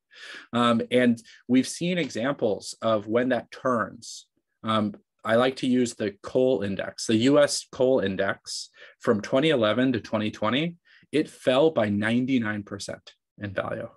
um, 0.52 0.80
and 0.90 1.22
we've 1.48 1.68
seen 1.68 1.98
examples 1.98 2.74
of 2.82 3.06
when 3.06 3.30
that 3.30 3.50
turns 3.50 4.26
um, 4.62 4.94
I 5.24 5.36
like 5.36 5.56
to 5.56 5.66
use 5.66 5.94
the 5.94 6.14
coal 6.22 6.62
index, 6.62 7.06
the 7.06 7.16
US 7.16 7.66
coal 7.70 8.00
index 8.00 8.70
from 9.00 9.20
2011 9.20 9.92
to 9.92 10.00
2020, 10.00 10.76
it 11.12 11.28
fell 11.28 11.70
by 11.70 11.88
99% 11.88 12.98
in 13.38 13.52
value. 13.52 13.88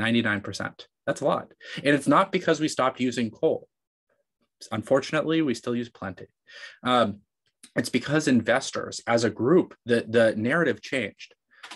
99%. 0.00 0.86
That's 1.06 1.20
a 1.20 1.24
lot. 1.24 1.52
And 1.76 1.94
it's 1.94 2.08
not 2.08 2.32
because 2.32 2.60
we 2.60 2.68
stopped 2.68 3.00
using 3.00 3.30
coal. 3.30 3.68
Unfortunately, 4.72 5.42
we 5.42 5.54
still 5.54 5.76
use 5.76 5.88
plenty. 5.88 6.26
Um, 6.82 7.20
it's 7.74 7.88
because 7.88 8.28
investors, 8.28 9.00
as 9.06 9.24
a 9.24 9.30
group, 9.30 9.74
the, 9.84 10.04
the 10.08 10.34
narrative 10.36 10.80
changed 10.80 11.34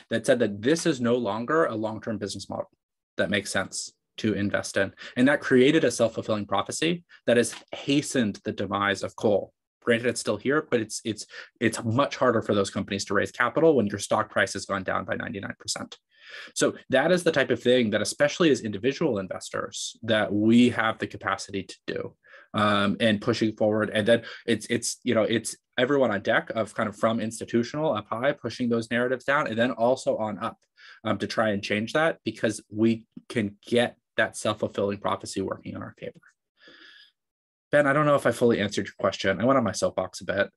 that 0.08 0.26
said 0.26 0.38
that 0.38 0.62
this 0.62 0.86
is 0.86 1.00
no 1.00 1.16
longer 1.16 1.66
a 1.66 1.74
long 1.74 2.00
term 2.00 2.18
business 2.18 2.48
model 2.48 2.70
that 3.16 3.30
makes 3.30 3.50
sense 3.50 3.92
to 4.18 4.34
invest 4.34 4.76
in. 4.76 4.92
And 5.16 5.28
that 5.28 5.40
created 5.40 5.84
a 5.84 5.90
self 5.90 6.14
fulfilling 6.14 6.46
prophecy 6.46 7.04
that 7.26 7.36
has 7.36 7.54
hastened 7.72 8.40
the 8.44 8.52
demise 8.52 9.02
of 9.02 9.16
coal. 9.16 9.52
Granted, 9.82 10.08
it's 10.08 10.20
still 10.20 10.36
here, 10.36 10.66
but 10.70 10.80
it's 10.80 11.00
it's 11.04 11.26
it's 11.58 11.82
much 11.82 12.16
harder 12.16 12.42
for 12.42 12.54
those 12.54 12.70
companies 12.70 13.04
to 13.06 13.14
raise 13.14 13.32
capital 13.32 13.74
when 13.74 13.86
your 13.86 13.98
stock 13.98 14.30
price 14.30 14.52
has 14.52 14.66
gone 14.66 14.82
down 14.82 15.04
by 15.04 15.16
99%. 15.16 15.96
So 16.54 16.74
that 16.90 17.10
is 17.10 17.24
the 17.24 17.32
type 17.32 17.50
of 17.50 17.62
thing 17.62 17.90
that, 17.90 18.02
especially 18.02 18.50
as 18.50 18.60
individual 18.60 19.18
investors, 19.18 19.96
that 20.02 20.32
we 20.32 20.68
have 20.70 20.98
the 20.98 21.06
capacity 21.06 21.64
to 21.64 21.76
do. 21.86 22.14
Um, 22.52 22.96
and 22.98 23.20
pushing 23.20 23.54
forward. 23.54 23.90
And 23.94 24.08
then 24.08 24.22
it's 24.44 24.66
it's 24.66 24.98
you 25.04 25.14
know 25.14 25.22
it's 25.22 25.56
everyone 25.80 26.10
on 26.10 26.20
deck 26.20 26.50
of 26.50 26.74
kind 26.74 26.88
of 26.88 26.96
from 26.96 27.20
institutional 27.20 27.94
up 27.94 28.06
high, 28.08 28.32
pushing 28.32 28.68
those 28.68 28.90
narratives 28.90 29.24
down, 29.24 29.46
and 29.46 29.58
then 29.58 29.70
also 29.72 30.16
on 30.18 30.38
up 30.38 30.58
um, 31.04 31.18
to 31.18 31.26
try 31.26 31.50
and 31.50 31.62
change 31.62 31.92
that 31.94 32.18
because 32.24 32.60
we 32.70 33.04
can 33.28 33.56
get 33.66 33.96
that 34.16 34.36
self-fulfilling 34.36 34.98
prophecy 34.98 35.40
working 35.40 35.72
in 35.74 35.82
our 35.82 35.94
favor. 35.98 36.20
Ben, 37.72 37.86
I 37.86 37.92
don't 37.92 38.06
know 38.06 38.16
if 38.16 38.26
I 38.26 38.32
fully 38.32 38.60
answered 38.60 38.86
your 38.86 38.94
question. 38.98 39.40
I 39.40 39.44
went 39.44 39.56
on 39.56 39.64
my 39.64 39.72
soapbox 39.72 40.20
a 40.20 40.24
bit. 40.24 40.50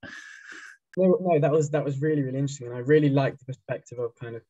No, 0.97 1.17
no, 1.21 1.39
that 1.39 1.51
was 1.51 1.69
that 1.71 1.85
was 1.85 2.01
really 2.01 2.23
really 2.23 2.39
interesting, 2.39 2.67
and 2.67 2.75
I 2.75 2.79
really 2.79 3.09
like 3.09 3.37
the 3.37 3.45
perspective 3.45 3.99
of 3.99 4.11
kind 4.19 4.35
of 4.35 4.43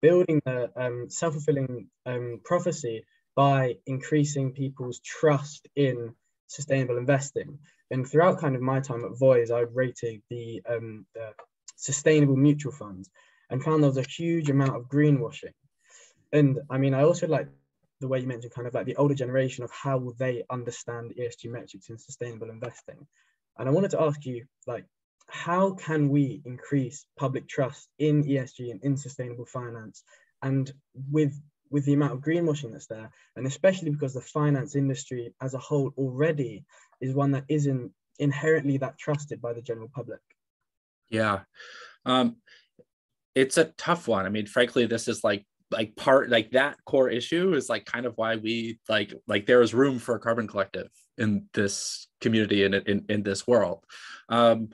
building 0.00 0.40
the 0.46 0.70
um, 0.76 1.10
self-fulfilling 1.10 1.88
um, 2.06 2.40
prophecy 2.44 3.04
by 3.36 3.76
increasing 3.86 4.52
people's 4.52 5.00
trust 5.00 5.68
in 5.76 6.14
sustainable 6.46 6.98
investing. 6.98 7.58
And 7.90 8.08
throughout 8.08 8.40
kind 8.40 8.54
of 8.54 8.62
my 8.62 8.80
time 8.80 9.04
at 9.04 9.18
Voiz, 9.18 9.50
I 9.50 9.60
rated 9.60 10.22
the, 10.30 10.62
um, 10.68 11.06
the 11.14 11.32
sustainable 11.76 12.36
mutual 12.36 12.72
funds 12.72 13.10
and 13.50 13.62
found 13.62 13.82
there 13.82 13.90
was 13.90 13.98
a 13.98 14.08
huge 14.08 14.48
amount 14.48 14.76
of 14.76 14.88
greenwashing. 14.88 15.54
And 16.32 16.60
I 16.70 16.78
mean, 16.78 16.94
I 16.94 17.02
also 17.02 17.26
like 17.26 17.48
the 18.00 18.08
way 18.08 18.20
you 18.20 18.26
mentioned 18.26 18.52
kind 18.52 18.66
of 18.66 18.74
like 18.74 18.86
the 18.86 18.96
older 18.96 19.14
generation 19.14 19.64
of 19.64 19.70
how 19.70 20.12
they 20.18 20.44
understand 20.50 21.14
ESG 21.18 21.50
metrics 21.50 21.90
in 21.90 21.98
sustainable 21.98 22.50
investing. 22.50 23.06
And 23.58 23.68
I 23.68 23.72
wanted 23.72 23.90
to 23.92 24.02
ask 24.02 24.24
you, 24.24 24.44
like, 24.66 24.84
how 25.28 25.72
can 25.72 26.08
we 26.08 26.40
increase 26.44 27.06
public 27.18 27.48
trust 27.48 27.88
in 27.98 28.24
ESG 28.24 28.70
and 28.70 28.82
in 28.82 28.96
sustainable 28.96 29.46
finance? 29.46 30.02
And 30.42 30.72
with 31.10 31.34
with 31.70 31.84
the 31.84 31.92
amount 31.92 32.12
of 32.12 32.20
greenwashing 32.20 32.72
that's 32.72 32.86
there, 32.86 33.10
and 33.36 33.46
especially 33.46 33.90
because 33.90 34.14
the 34.14 34.20
finance 34.20 34.74
industry 34.74 35.32
as 35.40 35.54
a 35.54 35.58
whole 35.58 35.92
already 35.96 36.64
is 37.00 37.14
one 37.14 37.30
that 37.30 37.44
isn't 37.48 37.92
inherently 38.18 38.76
that 38.78 38.98
trusted 38.98 39.40
by 39.40 39.52
the 39.52 39.62
general 39.62 39.88
public. 39.94 40.20
Yeah. 41.08 41.40
Um, 42.04 42.36
it's 43.34 43.56
a 43.56 43.72
tough 43.76 44.08
one. 44.08 44.26
I 44.26 44.28
mean, 44.28 44.46
frankly, 44.46 44.86
this 44.86 45.08
is 45.08 45.24
like 45.24 45.46
like 45.70 45.94
part 45.96 46.30
like 46.30 46.50
that 46.50 46.76
core 46.84 47.08
issue 47.08 47.54
is 47.54 47.68
like 47.68 47.84
kind 47.84 48.06
of 48.06 48.14
why 48.16 48.36
we 48.36 48.78
like 48.88 49.14
like 49.28 49.46
there 49.46 49.62
is 49.62 49.72
room 49.72 49.98
for 49.98 50.16
a 50.16 50.20
carbon 50.20 50.48
collective 50.48 50.88
in 51.16 51.46
this 51.54 52.08
community 52.20 52.64
and 52.64 52.74
in, 52.74 52.82
in, 52.86 53.04
in 53.08 53.22
this 53.22 53.46
world 53.46 53.84
um 54.30 54.68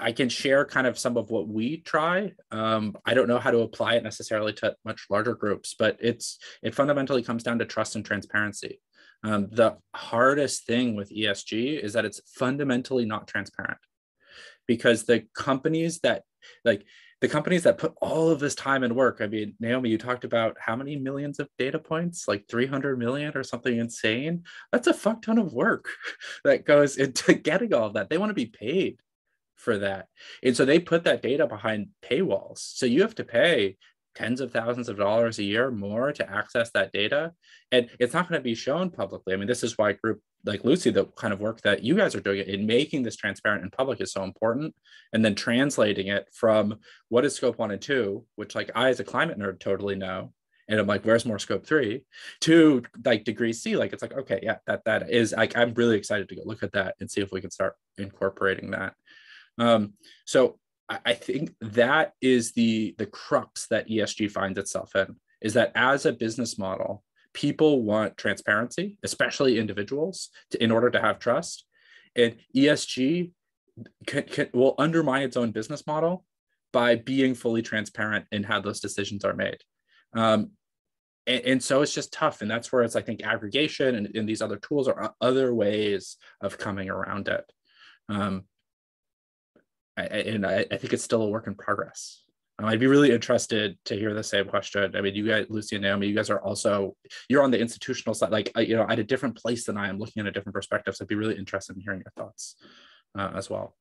i 0.00 0.12
can 0.12 0.28
share 0.28 0.64
kind 0.64 0.86
of 0.86 0.98
some 0.98 1.16
of 1.16 1.30
what 1.30 1.48
we 1.48 1.78
try. 1.78 2.32
Um 2.50 2.96
i 3.04 3.14
don't 3.14 3.28
know 3.28 3.38
how 3.38 3.50
to 3.50 3.60
apply 3.60 3.94
it 3.94 4.02
necessarily 4.02 4.52
to 4.54 4.74
much 4.84 5.06
larger 5.10 5.34
groups 5.34 5.74
but 5.78 5.96
it's 6.00 6.38
it 6.62 6.74
fundamentally 6.74 7.22
comes 7.22 7.42
down 7.42 7.58
to 7.58 7.64
trust 7.64 7.96
and 7.96 8.04
transparency. 8.04 8.80
Um, 9.22 9.48
the 9.50 9.76
hardest 9.94 10.66
thing 10.66 10.96
with 10.96 11.10
esg 11.10 11.52
is 11.52 11.92
that 11.92 12.06
it's 12.06 12.20
fundamentally 12.34 13.04
not 13.04 13.28
transparent 13.28 13.78
because 14.66 15.04
the 15.04 15.26
companies 15.34 16.00
that 16.00 16.22
like 16.64 16.84
the 17.20 17.28
companies 17.28 17.64
that 17.64 17.76
put 17.76 17.92
all 18.00 18.30
of 18.30 18.40
this 18.40 18.54
time 18.54 18.82
and 18.82 18.96
work 18.96 19.18
i 19.20 19.26
mean 19.26 19.54
naomi 19.60 19.90
you 19.90 19.98
talked 19.98 20.24
about 20.24 20.56
how 20.58 20.74
many 20.74 20.96
millions 20.96 21.38
of 21.38 21.50
data 21.58 21.78
points 21.78 22.26
like 22.28 22.48
300 22.48 22.98
million 22.98 23.36
or 23.36 23.44
something 23.44 23.76
insane? 23.76 24.44
That's 24.72 24.86
a 24.86 24.94
fuck 24.94 25.20
ton 25.20 25.36
of 25.36 25.52
work 25.52 25.90
that 26.44 26.64
goes 26.64 26.96
into 26.96 27.34
getting 27.34 27.74
all 27.74 27.88
of 27.88 27.94
that. 27.94 28.08
They 28.08 28.18
want 28.18 28.30
to 28.30 28.34
be 28.34 28.46
paid 28.46 28.98
for 29.60 29.78
that. 29.78 30.06
And 30.42 30.56
so 30.56 30.64
they 30.64 30.78
put 30.78 31.04
that 31.04 31.22
data 31.22 31.46
behind 31.46 31.88
paywalls. 32.02 32.58
So 32.58 32.86
you 32.86 33.02
have 33.02 33.14
to 33.16 33.24
pay 33.24 33.76
tens 34.14 34.40
of 34.40 34.52
thousands 34.52 34.88
of 34.88 34.96
dollars 34.96 35.38
a 35.38 35.44
year 35.44 35.70
more 35.70 36.12
to 36.12 36.30
access 36.30 36.70
that 36.72 36.92
data. 36.92 37.32
And 37.70 37.88
it's 38.00 38.14
not 38.14 38.28
going 38.28 38.40
to 38.40 38.44
be 38.44 38.54
shown 38.54 38.90
publicly. 38.90 39.34
I 39.34 39.36
mean 39.36 39.46
this 39.46 39.62
is 39.62 39.78
why 39.78 39.92
group 39.92 40.20
like 40.44 40.64
lucy 40.64 40.90
the 40.90 41.04
kind 41.16 41.32
of 41.32 41.40
work 41.40 41.60
that 41.62 41.82
you 41.82 41.94
guys 41.94 42.14
are 42.14 42.20
doing 42.20 42.46
in 42.46 42.66
making 42.66 43.02
this 43.02 43.16
transparent 43.16 43.62
and 43.62 43.72
public 43.72 44.00
is 44.00 44.12
so 44.12 44.22
important 44.22 44.74
and 45.12 45.24
then 45.24 45.34
translating 45.34 46.08
it 46.08 46.28
from 46.32 46.78
what 47.08 47.24
is 47.24 47.34
scope 47.34 47.58
one 47.58 47.70
and 47.70 47.82
two 47.82 48.24
which 48.36 48.54
like 48.54 48.70
i 48.74 48.88
as 48.88 49.00
a 49.00 49.04
climate 49.04 49.38
nerd 49.38 49.60
totally 49.60 49.94
know 49.94 50.32
and 50.68 50.80
i'm 50.80 50.86
like 50.86 51.04
where's 51.04 51.26
more 51.26 51.38
scope 51.38 51.66
three? 51.66 52.02
to 52.40 52.82
like 53.04 53.24
degree 53.24 53.52
c 53.52 53.76
like 53.76 53.92
it's 53.92 54.02
like 54.02 54.16
okay 54.16 54.40
yeah 54.42 54.56
that 54.66 54.82
that 54.84 55.10
is 55.10 55.34
like 55.36 55.56
i'm 55.56 55.74
really 55.74 55.96
excited 55.96 56.28
to 56.28 56.36
go 56.36 56.42
look 56.44 56.62
at 56.62 56.72
that 56.72 56.94
and 57.00 57.10
see 57.10 57.20
if 57.20 57.32
we 57.32 57.40
can 57.40 57.50
start 57.50 57.74
incorporating 57.98 58.70
that 58.70 58.94
um 59.60 59.92
so 60.24 60.58
I 61.04 61.14
think 61.14 61.54
that 61.60 62.14
is 62.20 62.52
the 62.52 62.96
the 62.98 63.06
crux 63.06 63.68
that 63.68 63.88
ESG 63.88 64.30
finds 64.30 64.58
itself 64.58 64.96
in 64.96 65.16
is 65.40 65.54
that 65.54 65.70
as 65.76 66.04
a 66.04 66.12
business 66.12 66.58
model, 66.58 67.04
people 67.32 67.82
want 67.82 68.16
transparency, 68.16 68.98
especially 69.04 69.58
individuals, 69.58 70.30
to, 70.50 70.62
in 70.62 70.72
order 70.72 70.90
to 70.90 71.00
have 71.00 71.20
trust, 71.20 71.64
and 72.16 72.36
ESG 72.56 73.30
can, 74.06 74.22
can, 74.24 74.48
will 74.52 74.74
undermine 74.78 75.22
its 75.22 75.36
own 75.36 75.52
business 75.52 75.86
model 75.86 76.24
by 76.72 76.96
being 76.96 77.34
fully 77.34 77.62
transparent 77.62 78.26
in 78.32 78.42
how 78.42 78.60
those 78.60 78.80
decisions 78.80 79.24
are 79.24 79.34
made. 79.34 79.58
Um, 80.12 80.50
and, 81.26 81.44
and, 81.44 81.62
so 81.62 81.82
it's 81.82 81.94
just 81.94 82.12
tough, 82.12 82.42
and 82.42 82.50
that's 82.50 82.72
where 82.72 82.82
it's 82.82 82.96
I 82.96 83.02
think 83.02 83.22
aggregation 83.22 83.94
and, 83.94 84.14
and 84.16 84.28
these 84.28 84.42
other 84.42 84.56
tools 84.56 84.88
are 84.88 85.14
other 85.20 85.54
ways 85.54 86.16
of 86.40 86.58
coming 86.58 86.90
around 86.90 87.28
it. 87.28 87.44
Um, 88.08 88.44
I, 90.02 90.18
and 90.20 90.46
I, 90.46 90.66
I, 90.70 90.76
think 90.76 90.92
it's 90.92 91.04
still 91.04 91.22
a 91.22 91.28
work 91.28 91.46
in 91.46 91.54
progress. 91.54 92.22
Um, 92.58 92.66
I'd 92.66 92.80
be 92.80 92.86
really 92.86 93.10
interested 93.10 93.78
to 93.86 93.94
hear 93.94 94.14
the 94.14 94.22
same 94.22 94.46
question. 94.46 94.94
I 94.94 95.00
mean, 95.00 95.14
you 95.14 95.26
guys, 95.26 95.46
Lucy 95.48 95.76
and 95.76 95.82
Naomi, 95.82 96.08
you 96.08 96.14
guys 96.14 96.30
are 96.30 96.40
also 96.40 96.96
you're 97.28 97.42
on 97.42 97.50
the 97.50 97.58
institutional 97.58 98.14
side, 98.14 98.30
like 98.30 98.52
you 98.56 98.76
know, 98.76 98.86
at 98.88 98.98
a 98.98 99.04
different 99.04 99.36
place 99.36 99.64
than 99.64 99.76
I 99.76 99.88
am, 99.88 99.98
looking 99.98 100.20
at 100.20 100.26
a 100.26 100.32
different 100.32 100.54
perspective. 100.54 100.94
So 100.94 101.04
I'd 101.04 101.08
be 101.08 101.14
really 101.14 101.36
interested 101.36 101.76
in 101.76 101.82
hearing 101.82 102.02
your 102.04 102.12
thoughts 102.16 102.56
uh, 103.16 103.30
as 103.34 103.48
well. 103.48 103.76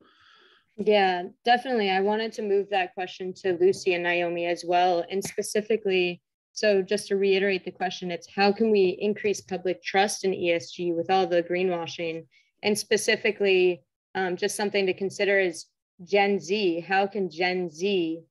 Yeah, 0.77 1.23
definitely. 1.43 1.91
I 1.91 1.99
wanted 1.99 2.31
to 2.33 2.41
move 2.41 2.67
that 2.69 2.93
question 2.93 3.33
to 3.41 3.57
Lucy 3.59 3.95
and 3.95 4.03
Naomi 4.03 4.45
as 4.45 4.63
well, 4.65 5.03
and 5.09 5.23
specifically. 5.23 6.21
So 6.53 6.81
just 6.81 7.07
to 7.07 7.15
reiterate 7.15 7.63
the 7.63 7.71
question, 7.71 8.11
it's 8.11 8.27
how 8.33 8.51
can 8.51 8.71
we 8.71 8.97
increase 8.99 9.39
public 9.39 9.81
trust 9.83 10.25
in 10.25 10.31
ESG 10.31 10.95
with 10.95 11.09
all 11.09 11.27
the 11.27 11.43
greenwashing, 11.43 12.25
and 12.63 12.77
specifically, 12.77 13.83
um, 14.15 14.37
just 14.37 14.55
something 14.55 14.85
to 14.85 14.93
consider 14.93 15.39
is 15.39 15.65
Gen 16.03 16.39
Z, 16.39 16.81
how 16.81 17.07
can 17.07 17.29
Gen 17.29 17.69
Z 17.69 18.21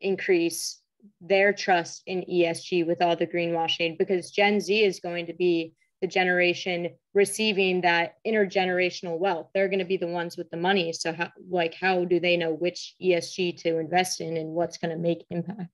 increase 0.00 0.80
their 1.20 1.52
trust 1.52 2.02
in 2.06 2.22
ESG 2.22 2.86
with 2.86 3.02
all 3.02 3.16
the 3.16 3.26
greenwashing? 3.26 3.98
Because 3.98 4.30
Gen 4.30 4.60
Z 4.60 4.84
is 4.84 5.00
going 5.00 5.26
to 5.26 5.34
be 5.34 5.74
the 6.00 6.08
generation 6.08 6.90
receiving 7.14 7.80
that 7.82 8.16
intergenerational 8.26 9.18
wealth. 9.18 9.48
They're 9.54 9.68
going 9.68 9.78
to 9.78 9.84
be 9.84 9.96
the 9.96 10.06
ones 10.06 10.36
with 10.36 10.50
the 10.50 10.56
money. 10.56 10.92
So, 10.92 11.12
how, 11.12 11.30
like, 11.48 11.74
how 11.74 12.04
do 12.04 12.20
they 12.20 12.36
know 12.36 12.52
which 12.52 12.94
ESG 13.02 13.58
to 13.62 13.78
invest 13.78 14.20
in 14.20 14.36
and 14.36 14.50
what's 14.50 14.78
going 14.78 14.90
to 14.90 15.00
make 15.00 15.24
impact? 15.30 15.70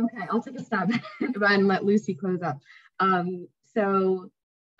Okay, 0.00 0.26
I'll 0.30 0.42
take 0.42 0.58
a 0.58 0.64
stab 0.64 0.92
and 1.20 1.68
let 1.68 1.84
Lucy 1.84 2.14
close 2.14 2.42
up. 2.42 2.58
Um, 2.98 3.46
so, 3.74 4.30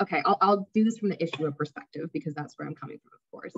okay, 0.02 0.22
I'll, 0.24 0.38
I'll 0.40 0.68
do 0.74 0.84
this 0.84 0.98
from 0.98 1.10
the 1.10 1.22
issuer 1.22 1.52
perspective 1.52 2.10
because 2.12 2.34
that's 2.34 2.58
where 2.58 2.66
I'm 2.66 2.74
coming 2.74 2.98
from, 2.98 3.12
of 3.14 3.30
course. 3.30 3.52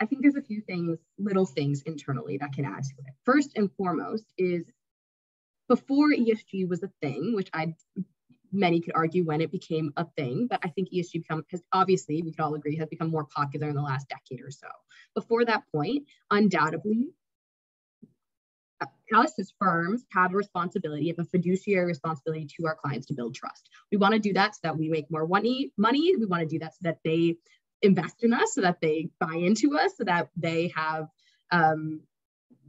I 0.00 0.06
think 0.06 0.22
there's 0.22 0.36
a 0.36 0.42
few 0.42 0.60
things, 0.60 0.98
little 1.18 1.46
things 1.46 1.82
internally 1.82 2.38
that 2.38 2.52
can 2.52 2.64
add 2.64 2.84
to 2.84 2.94
it. 2.98 3.14
First 3.24 3.52
and 3.56 3.70
foremost 3.72 4.24
is 4.36 4.64
before 5.68 6.10
ESG 6.10 6.68
was 6.68 6.82
a 6.82 6.90
thing, 7.02 7.34
which 7.34 7.50
I 7.52 7.74
many 8.52 8.80
could 8.80 8.94
argue 8.94 9.24
when 9.24 9.40
it 9.40 9.50
became 9.50 9.92
a 9.96 10.06
thing, 10.16 10.46
but 10.48 10.60
I 10.62 10.68
think 10.68 10.88
ESG 10.90 11.12
become 11.14 11.44
has 11.50 11.62
obviously 11.72 12.22
we 12.22 12.32
could 12.32 12.40
all 12.40 12.54
agree 12.54 12.76
has 12.76 12.88
become 12.88 13.10
more 13.10 13.24
popular 13.24 13.68
in 13.68 13.74
the 13.74 13.82
last 13.82 14.08
decade 14.08 14.42
or 14.42 14.50
so. 14.50 14.68
Before 15.14 15.44
that 15.44 15.64
point, 15.70 16.04
undoubtedly, 16.30 17.08
us 19.14 19.38
as 19.38 19.52
firms 19.58 20.04
have 20.12 20.32
a 20.32 20.36
responsibility, 20.36 21.08
have 21.08 21.18
a 21.18 21.24
fiduciary 21.24 21.86
responsibility 21.86 22.46
to 22.56 22.66
our 22.66 22.74
clients 22.74 23.06
to 23.06 23.14
build 23.14 23.34
trust. 23.34 23.68
We 23.90 23.98
want 23.98 24.14
to 24.14 24.20
do 24.20 24.32
that 24.34 24.54
so 24.54 24.60
that 24.64 24.78
we 24.78 24.88
make 24.88 25.10
more 25.10 25.26
money. 25.26 25.72
Money. 25.76 26.14
We 26.16 26.26
want 26.26 26.42
to 26.42 26.48
do 26.48 26.58
that 26.60 26.74
so 26.74 26.80
that 26.82 26.98
they 27.04 27.36
invest 27.82 28.22
in 28.22 28.32
us, 28.32 28.54
so 28.54 28.60
that 28.62 28.80
they 28.80 29.08
buy 29.20 29.34
into 29.34 29.76
us, 29.78 29.96
so 29.96 30.04
that 30.04 30.28
they 30.36 30.72
have 30.74 31.08
um, 31.50 32.00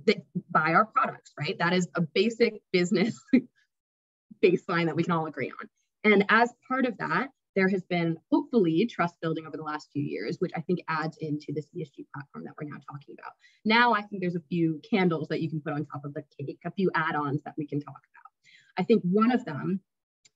they 0.05 0.24
buy 0.49 0.74
our 0.74 0.86
products. 0.86 1.34
Right. 1.38 1.57
That 1.60 1.74
is 1.74 1.88
a 1.95 2.01
basic 2.01 2.62
business 2.72 3.20
baseline 4.43 4.86
that 4.86 4.95
we 4.95 5.03
can 5.03 5.12
all 5.12 5.26
agree 5.26 5.51
on. 5.51 5.70
And 6.03 6.26
as 6.30 6.53
part 6.68 6.86
of 6.86 6.97
that, 6.99 7.30
there 7.60 7.68
has 7.68 7.84
been 7.84 8.16
hopefully 8.32 8.88
trust 8.89 9.16
building 9.22 9.45
over 9.45 9.57
the 9.57 9.64
last 9.64 9.89
few 9.91 10.01
years, 10.01 10.38
which 10.39 10.51
I 10.55 10.62
think 10.62 10.80
adds 10.88 11.18
into 11.20 11.47
this 11.53 11.66
ESG 11.76 12.05
platform 12.14 12.45
that 12.45 12.53
we're 12.57 12.70
now 12.70 12.80
talking 12.89 13.16
about. 13.20 13.34
Now, 13.66 13.93
I 13.93 14.01
think 14.01 14.22
there's 14.22 14.38
a 14.38 14.49
few 14.49 14.80
candles 14.89 15.28
that 15.28 15.41
you 15.41 15.49
can 15.49 15.60
put 15.60 15.74
on 15.74 15.86
top 15.86 16.05
of 16.05 16.14
the 16.14 16.24
cake, 16.39 16.60
a 16.66 16.72
few 16.72 16.89
add 16.95 17.16
ons 17.16 17.43
that 17.43 17.55
we 17.57 17.68
can 17.68 17.82
talk 17.82 17.97
about. 17.97 18.32
I 18.78 18.84
think 18.84 19.03
one 19.03 19.34
of 19.34 19.43
them 19.43 19.82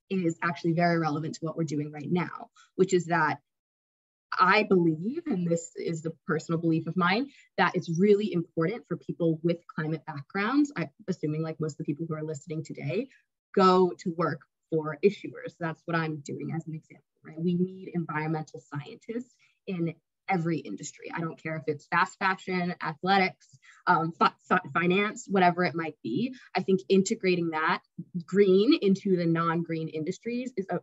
is 0.10 0.38
actually 0.44 0.74
very 0.74 1.00
relevant 1.00 1.36
to 1.36 1.40
what 1.46 1.56
we're 1.56 1.64
doing 1.64 1.94
right 1.94 2.12
now, 2.12 2.50
which 2.76 2.94
is 2.94 3.06
that 3.06 3.40
I 4.38 4.64
believe, 4.64 5.24
and 5.28 5.48
this 5.48 5.72
is 5.78 6.02
the 6.02 6.12
personal 6.28 6.60
belief 6.60 6.88
of 6.88 6.98
mine, 6.98 7.30
that 7.58 7.76
it's 7.76 7.90
really 7.98 8.34
important 8.34 8.84
for 8.88 8.98
people 8.98 9.40
with 9.44 9.58
climate 9.74 10.04
backgrounds, 10.06 10.74
I'm 10.76 10.90
assuming 11.08 11.42
like 11.42 11.62
most 11.62 11.74
of 11.74 11.78
the 11.80 11.84
people 11.86 12.06
who 12.10 12.16
are 12.16 12.24
listening 12.24 12.66
today, 12.66 13.08
go 13.56 13.94
to 14.00 14.14
work 14.18 14.42
for 14.72 14.98
issuers. 15.06 15.54
That's 15.60 15.82
what 15.86 15.96
I'm 15.96 16.18
doing 16.26 16.52
as 16.56 16.66
an 16.68 16.74
example, 16.74 17.06
right? 17.26 17.40
We 17.40 17.56
need 17.56 17.92
environmental 17.94 18.62
scientists 18.62 19.36
in 19.68 19.94
every 20.30 20.60
industry. 20.60 21.12
I 21.14 21.20
don't 21.20 21.42
care 21.42 21.58
if 21.58 21.64
it's 21.68 21.86
fast 21.88 22.18
fashion, 22.18 22.74
athletics, 22.82 23.48
um, 23.88 24.14
finance, 24.74 25.28
whatever 25.30 25.64
it 25.66 25.76
might 25.76 25.96
be. 26.02 26.34
I 26.56 26.62
think 26.62 26.80
integrating 26.90 27.50
that 27.50 27.82
green 28.26 28.78
into 28.82 29.18
the 29.18 29.26
non-green 29.26 29.90
industries 29.90 30.54
is 30.56 30.66
a 30.70 30.80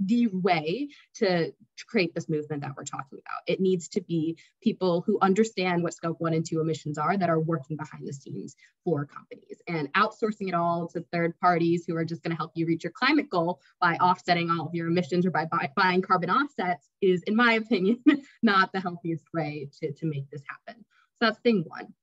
the 0.00 0.26
way 0.28 0.88
to 1.14 1.52
create 1.86 2.14
this 2.14 2.28
movement 2.28 2.62
that 2.62 2.72
we're 2.76 2.84
talking 2.84 3.18
about. 3.18 3.42
It 3.46 3.60
needs 3.60 3.88
to 3.88 4.00
be 4.00 4.38
people 4.62 5.02
who 5.06 5.18
understand 5.20 5.82
what 5.82 5.94
scope 5.94 6.20
one 6.20 6.34
and 6.34 6.46
two 6.46 6.60
emissions 6.60 6.98
are 6.98 7.16
that 7.16 7.30
are 7.30 7.40
working 7.40 7.76
behind 7.76 8.06
the 8.06 8.12
scenes 8.12 8.56
for 8.84 9.06
companies. 9.06 9.60
And 9.66 9.92
outsourcing 9.94 10.48
it 10.48 10.54
all 10.54 10.88
to 10.88 11.04
third 11.12 11.38
parties 11.40 11.84
who 11.86 11.96
are 11.96 12.04
just 12.04 12.22
going 12.22 12.30
to 12.30 12.36
help 12.36 12.52
you 12.54 12.66
reach 12.66 12.84
your 12.84 12.92
climate 12.92 13.30
goal 13.30 13.60
by 13.80 13.94
offsetting 13.96 14.50
all 14.50 14.66
of 14.66 14.74
your 14.74 14.88
emissions 14.88 15.26
or 15.26 15.30
by 15.30 15.46
buy, 15.46 15.70
buying 15.76 16.02
carbon 16.02 16.30
offsets 16.30 16.88
is, 17.00 17.22
in 17.24 17.36
my 17.36 17.54
opinion, 17.54 18.02
not 18.42 18.72
the 18.72 18.80
healthiest 18.80 19.24
way 19.32 19.68
to, 19.80 19.92
to 19.92 20.06
make 20.06 20.30
this 20.30 20.42
happen. 20.48 20.84
So 21.18 21.26
that's 21.26 21.38
thing 21.40 21.64
one. 21.66 21.94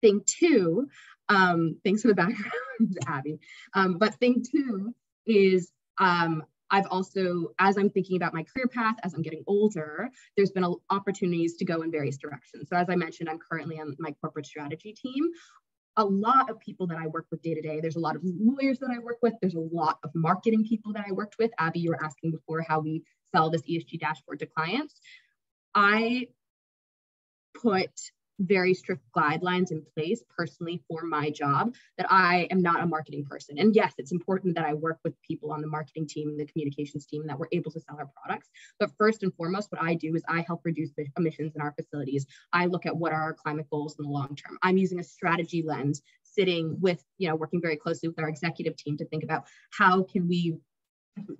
Thing 0.00 0.22
two, 0.24 0.88
um, 1.28 1.76
thanks 1.84 2.02
for 2.02 2.08
the 2.08 2.14
background, 2.14 2.98
Abby. 3.06 3.40
Um, 3.74 3.98
but 3.98 4.14
thing 4.14 4.44
two 4.50 4.94
is 5.26 5.70
um, 5.98 6.44
I've 6.70 6.86
also, 6.90 7.48
as 7.58 7.78
I'm 7.78 7.90
thinking 7.90 8.16
about 8.16 8.34
my 8.34 8.42
career 8.42 8.68
path, 8.68 8.96
as 9.02 9.14
I'm 9.14 9.22
getting 9.22 9.42
older, 9.46 10.10
there's 10.36 10.50
been 10.50 10.66
opportunities 10.90 11.56
to 11.56 11.64
go 11.64 11.82
in 11.82 11.90
various 11.90 12.18
directions. 12.18 12.68
So 12.68 12.76
as 12.76 12.88
I 12.90 12.96
mentioned, 12.96 13.28
I'm 13.28 13.38
currently 13.38 13.80
on 13.80 13.96
my 13.98 14.14
corporate 14.20 14.46
strategy 14.46 14.92
team. 14.92 15.30
A 15.96 16.04
lot 16.04 16.50
of 16.50 16.60
people 16.60 16.86
that 16.88 16.98
I 16.98 17.06
work 17.08 17.26
with 17.30 17.42
day 17.42 17.54
to 17.54 17.62
day, 17.62 17.80
there's 17.80 17.96
a 17.96 18.00
lot 18.00 18.14
of 18.14 18.22
lawyers 18.24 18.78
that 18.80 18.90
I 18.94 18.98
work 18.98 19.18
with, 19.22 19.34
there's 19.40 19.54
a 19.54 19.68
lot 19.72 19.98
of 20.04 20.10
marketing 20.14 20.64
people 20.68 20.92
that 20.92 21.04
I 21.08 21.12
worked 21.12 21.36
with. 21.38 21.50
Abby, 21.58 21.80
you 21.80 21.90
were 21.90 22.04
asking 22.04 22.30
before 22.30 22.62
how 22.62 22.80
we 22.80 23.02
sell 23.34 23.50
this 23.50 23.62
ESG 23.62 23.98
dashboard 23.98 24.38
to 24.40 24.46
clients. 24.46 25.00
I 25.74 26.28
put 27.60 27.90
very 28.38 28.74
strict 28.74 29.02
guidelines 29.16 29.70
in 29.70 29.84
place 29.94 30.22
personally 30.36 30.82
for 30.88 31.02
my 31.02 31.30
job 31.30 31.74
that 31.96 32.06
I 32.10 32.46
am 32.50 32.62
not 32.62 32.80
a 32.80 32.86
marketing 32.86 33.24
person. 33.24 33.58
And 33.58 33.74
yes, 33.74 33.94
it's 33.98 34.12
important 34.12 34.54
that 34.54 34.64
I 34.64 34.74
work 34.74 34.98
with 35.04 35.20
people 35.22 35.52
on 35.52 35.60
the 35.60 35.66
marketing 35.66 36.06
team, 36.06 36.36
the 36.36 36.46
communications 36.46 37.06
team, 37.06 37.26
that 37.26 37.38
we're 37.38 37.48
able 37.52 37.70
to 37.72 37.80
sell 37.80 37.96
our 37.98 38.10
products. 38.22 38.48
But 38.78 38.90
first 38.96 39.22
and 39.22 39.34
foremost, 39.34 39.72
what 39.72 39.82
I 39.82 39.94
do 39.94 40.14
is 40.14 40.22
I 40.28 40.42
help 40.42 40.60
reduce 40.64 40.90
the 40.96 41.06
emissions 41.16 41.54
in 41.54 41.60
our 41.60 41.72
facilities. 41.72 42.26
I 42.52 42.66
look 42.66 42.86
at 42.86 42.96
what 42.96 43.12
are 43.12 43.22
our 43.22 43.34
climate 43.34 43.66
goals 43.70 43.96
in 43.98 44.04
the 44.04 44.10
long 44.10 44.36
term. 44.36 44.58
I'm 44.62 44.78
using 44.78 45.00
a 45.00 45.04
strategy 45.04 45.62
lens 45.62 46.02
sitting 46.22 46.76
with, 46.80 47.02
you 47.16 47.28
know, 47.28 47.34
working 47.34 47.60
very 47.60 47.76
closely 47.76 48.08
with 48.08 48.18
our 48.20 48.28
executive 48.28 48.76
team 48.76 48.96
to 48.98 49.04
think 49.06 49.24
about 49.24 49.46
how 49.70 50.04
can 50.04 50.28
we 50.28 50.58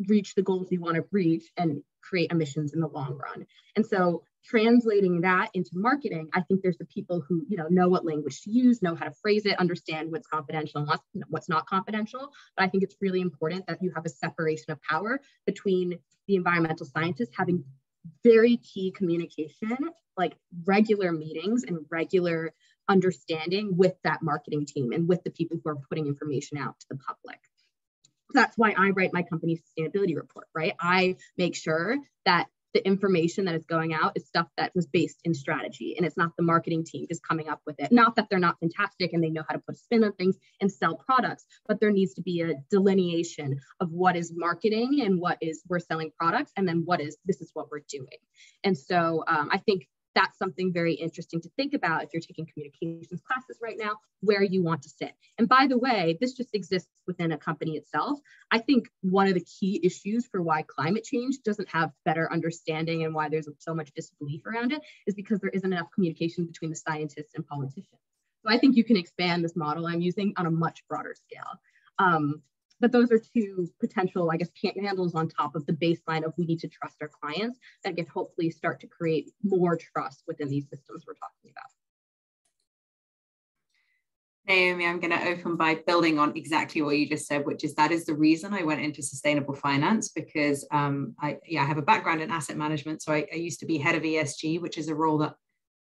reach 0.07 0.35
the 0.35 0.43
goals 0.43 0.69
we 0.71 0.79
want 0.79 0.97
to 0.97 1.05
reach 1.13 1.45
and 1.57 1.83
create 2.03 2.33
emissions 2.33 2.73
in 2.73 2.81
the 2.81 2.89
long 2.89 3.19
run. 3.19 3.47
And 3.77 3.85
so 3.85 4.23
translating 4.45 5.23
that 5.23 5.51
into 5.55 5.71
marketing, 5.75 6.29
I 6.33 6.41
think 6.41 6.63
there's 6.63 6.79
the 6.79 6.87
people 6.87 7.23
who, 7.27 7.45
you 7.49 7.57
know, 7.57 7.67
know 7.69 7.89
what 7.89 8.05
language 8.05 8.43
to 8.43 8.51
use, 8.51 8.83
know 8.83 8.95
how 8.95 9.05
to 9.05 9.15
phrase 9.23 9.45
it, 9.47 9.59
understand 9.59 10.11
what's 10.11 10.27
confidential 10.27 10.81
and 10.81 11.25
what's 11.29 11.49
not 11.49 11.67
confidential. 11.67 12.33
But 12.57 12.65
I 12.65 12.69
think 12.69 12.83
it's 12.83 12.97
really 13.01 13.21
important 13.21 13.67
that 13.67 13.83
you 13.83 13.93
have 13.95 14.07
a 14.07 14.11
separation 14.11 14.73
of 14.73 14.83
power 14.83 15.21
between 15.47 15.99
the 16.27 16.37
environmental 16.37 16.87
scientists 16.87 17.35
having 17.37 17.65
very 18.25 18.57
key 18.59 18.93
communication, 18.97 19.77
like 20.17 20.35
regular 20.65 21.13
meetings 21.13 21.65
and 21.65 21.79
regular 21.91 22.55
understanding 22.89 23.77
with 23.77 23.95
that 24.03 24.23
marketing 24.23 24.65
team 24.65 24.93
and 24.93 25.07
with 25.07 25.23
the 25.25 25.31
people 25.31 25.59
who 25.63 25.71
are 25.71 25.77
putting 25.89 26.07
information 26.07 26.57
out 26.57 26.79
to 26.81 26.87
the 26.91 26.97
public 26.97 27.39
that's 28.35 28.57
why 28.57 28.75
I 28.77 28.91
write 28.91 29.13
my 29.13 29.23
company 29.23 29.59
sustainability 29.59 30.17
report, 30.17 30.47
right? 30.55 30.75
I 30.81 31.17
make 31.37 31.55
sure 31.55 31.97
that 32.25 32.49
the 32.75 32.87
information 32.87 33.47
that 33.47 33.55
is 33.55 33.65
going 33.65 33.95
out 33.95 34.13
is 34.15 34.27
stuff 34.27 34.47
that 34.57 34.73
was 34.75 34.87
based 34.87 35.19
in 35.25 35.33
strategy 35.33 35.95
and 35.97 36.05
it's 36.05 36.17
not 36.17 36.37
the 36.37 36.43
marketing 36.43 36.85
team 36.85 37.07
just 37.09 37.27
coming 37.27 37.49
up 37.49 37.61
with 37.67 37.77
it. 37.79 37.91
Not 37.91 38.17
that 38.17 38.29
they're 38.29 38.39
not 38.39 38.61
fantastic 38.61 39.13
and 39.13 39.25
they 39.25 39.31
know 39.31 39.43
how 39.49 39.55
to 39.55 39.61
put 39.61 39.75
a 39.75 39.79
spin 39.79 40.05
on 40.05 40.13
things 40.13 40.37
and 40.61 40.71
sell 40.71 40.95
products, 40.97 41.47
but 41.67 41.81
there 41.81 41.91
needs 41.91 42.15
to 42.15 42.23
be 42.23 42.43
a 42.43 42.55
delineation 42.71 43.59
of 43.81 43.91
what 43.91 44.17
is 44.17 44.33
marketing 44.35 45.01
and 45.03 45.19
what 45.19 45.39
is 45.41 45.63
we're 45.69 45.79
selling 45.79 46.13
products 46.19 46.53
and 46.57 46.69
then 46.69 46.83
what 46.85 47.01
is 47.01 47.17
this 47.25 47.41
is 47.41 47.51
what 47.55 47.71
we're 47.71 47.81
doing. 47.89 48.19
And 48.65 48.77
so 48.77 49.25
um, 49.27 49.49
I 49.51 49.59
think 49.59 49.89
that's 50.19 50.37
something 50.37 50.73
very 50.73 50.95
interesting 50.95 51.41
to 51.41 51.49
think 51.51 51.75
about 51.75 52.03
if 52.03 52.11
you're 52.13 52.21
taking 52.21 52.45
communications 52.45 53.23
classes 53.25 53.59
right 53.63 53.77
now, 53.79 53.93
where 54.21 54.43
you 54.43 54.65
want 54.65 54.83
to 54.83 54.89
sit. 54.89 55.13
And 55.39 55.49
by 55.49 55.69
the 55.69 55.79
way, 55.79 56.19
this 56.21 56.33
just 56.33 56.55
exists 56.55 56.91
within 57.07 57.31
a 57.31 57.39
company 57.39 57.77
itself. 57.77 58.19
I 58.51 58.59
think 58.59 58.89
one 59.03 59.29
of 59.29 59.35
the 59.35 59.45
key 59.45 59.81
issues 59.85 60.27
for 60.27 60.43
why 60.43 60.63
climate 60.63 61.05
change 61.05 61.37
doesn't 61.45 61.69
have 61.69 61.93
better 62.05 62.31
understanding 62.33 63.05
and 63.05 63.15
why 63.15 63.29
there's 63.29 63.49
so 63.59 63.75
much 63.75 63.93
disbelief 63.95 64.45
around 64.45 64.73
it 64.73 64.83
is 65.07 65.15
because 65.15 65.39
there 65.39 65.51
isn't 65.51 65.73
enough 65.73 65.93
communication 65.95 66.47
between 66.47 66.71
the 66.71 66.77
scientists 66.77 67.35
and 67.37 67.47
politicians. 67.47 68.03
So 68.45 68.53
I 68.53 68.59
think 68.59 68.77
you 68.77 68.83
can 68.83 68.97
expand 68.97 69.45
this 69.45 69.55
model 69.55 69.87
I'm 69.87 70.01
using 70.01 70.35
on 70.37 70.47
a 70.47 70.51
much 70.51 70.83
broader 70.89 71.15
scale. 71.15 71.61
Um, 72.01 72.43
but 72.81 72.93
those 72.93 73.11
are 73.11 73.19
two 73.19 73.69
potential, 73.81 74.31
I 74.31 74.37
guess, 74.37 74.51
can't 74.61 74.81
handles 74.81 75.15
on 75.15 75.29
top 75.29 75.55
of 75.55 75.67
the 75.67 75.73
baseline 75.73 76.25
of 76.25 76.33
we 76.37 76.47
need 76.47 76.61
to 76.61 76.69
trust 76.69 76.97
our 77.01 77.09
clients 77.09 77.59
that 77.85 77.97
can 77.97 78.07
hopefully 78.07 78.51
start 78.51 78.81
to 78.81 78.87
create 78.87 79.31
more 79.43 79.77
trust 79.77 80.23
within 80.27 80.49
these 80.49 80.69
systems 80.69 81.05
we're 81.07 81.15
talking 81.15 81.51
about. 81.51 81.71
Naomi, 84.49 84.87
I'm 84.87 84.99
going 84.99 85.11
to 85.11 85.29
open 85.29 85.57
by 85.57 85.75
building 85.75 86.19
on 86.19 86.35
exactly 86.35 86.81
what 86.81 86.97
you 86.97 87.07
just 87.07 87.27
said, 87.27 87.45
which 87.45 87.65
is 87.65 87.75
that 87.75 87.93
is 87.93 88.07
the 88.07 88.15
reason 88.15 88.55
I 88.55 88.63
went 88.63 88.81
into 88.81 89.03
sustainable 89.03 89.55
finance 89.55 90.09
because 90.09 90.67
um, 90.71 91.15
I, 91.21 91.37
yeah, 91.47 91.63
I 91.63 91.67
have 91.67 91.77
a 91.77 91.83
background 91.83 92.23
in 92.23 92.31
asset 92.31 92.57
management. 92.57 93.03
So 93.03 93.13
I, 93.13 93.27
I, 93.31 93.37
used 93.37 93.61
to 93.61 93.67
be 93.67 93.77
head 93.77 93.95
of 93.95 94.05
ESG, 94.05 94.63
which 94.63 94.79
is 94.79 94.89
a 94.89 94.95
role 94.95 95.19
that 95.19 95.35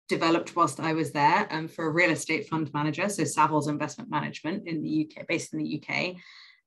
developed 0.09 0.55
whilst 0.55 0.81
I 0.81 0.93
was 0.93 1.11
there 1.13 1.47
um, 1.49 1.69
for 1.69 1.87
a 1.87 1.91
real 1.91 2.11
estate 2.11 2.49
fund 2.49 2.69
manager. 2.73 3.07
So 3.07 3.23
Savills 3.23 3.69
Investment 3.69 4.09
Management 4.09 4.67
in 4.67 4.83
the 4.83 5.09
UK, 5.09 5.25
based 5.27 5.53
in 5.53 5.59
the 5.59 5.81
UK. 5.81 6.15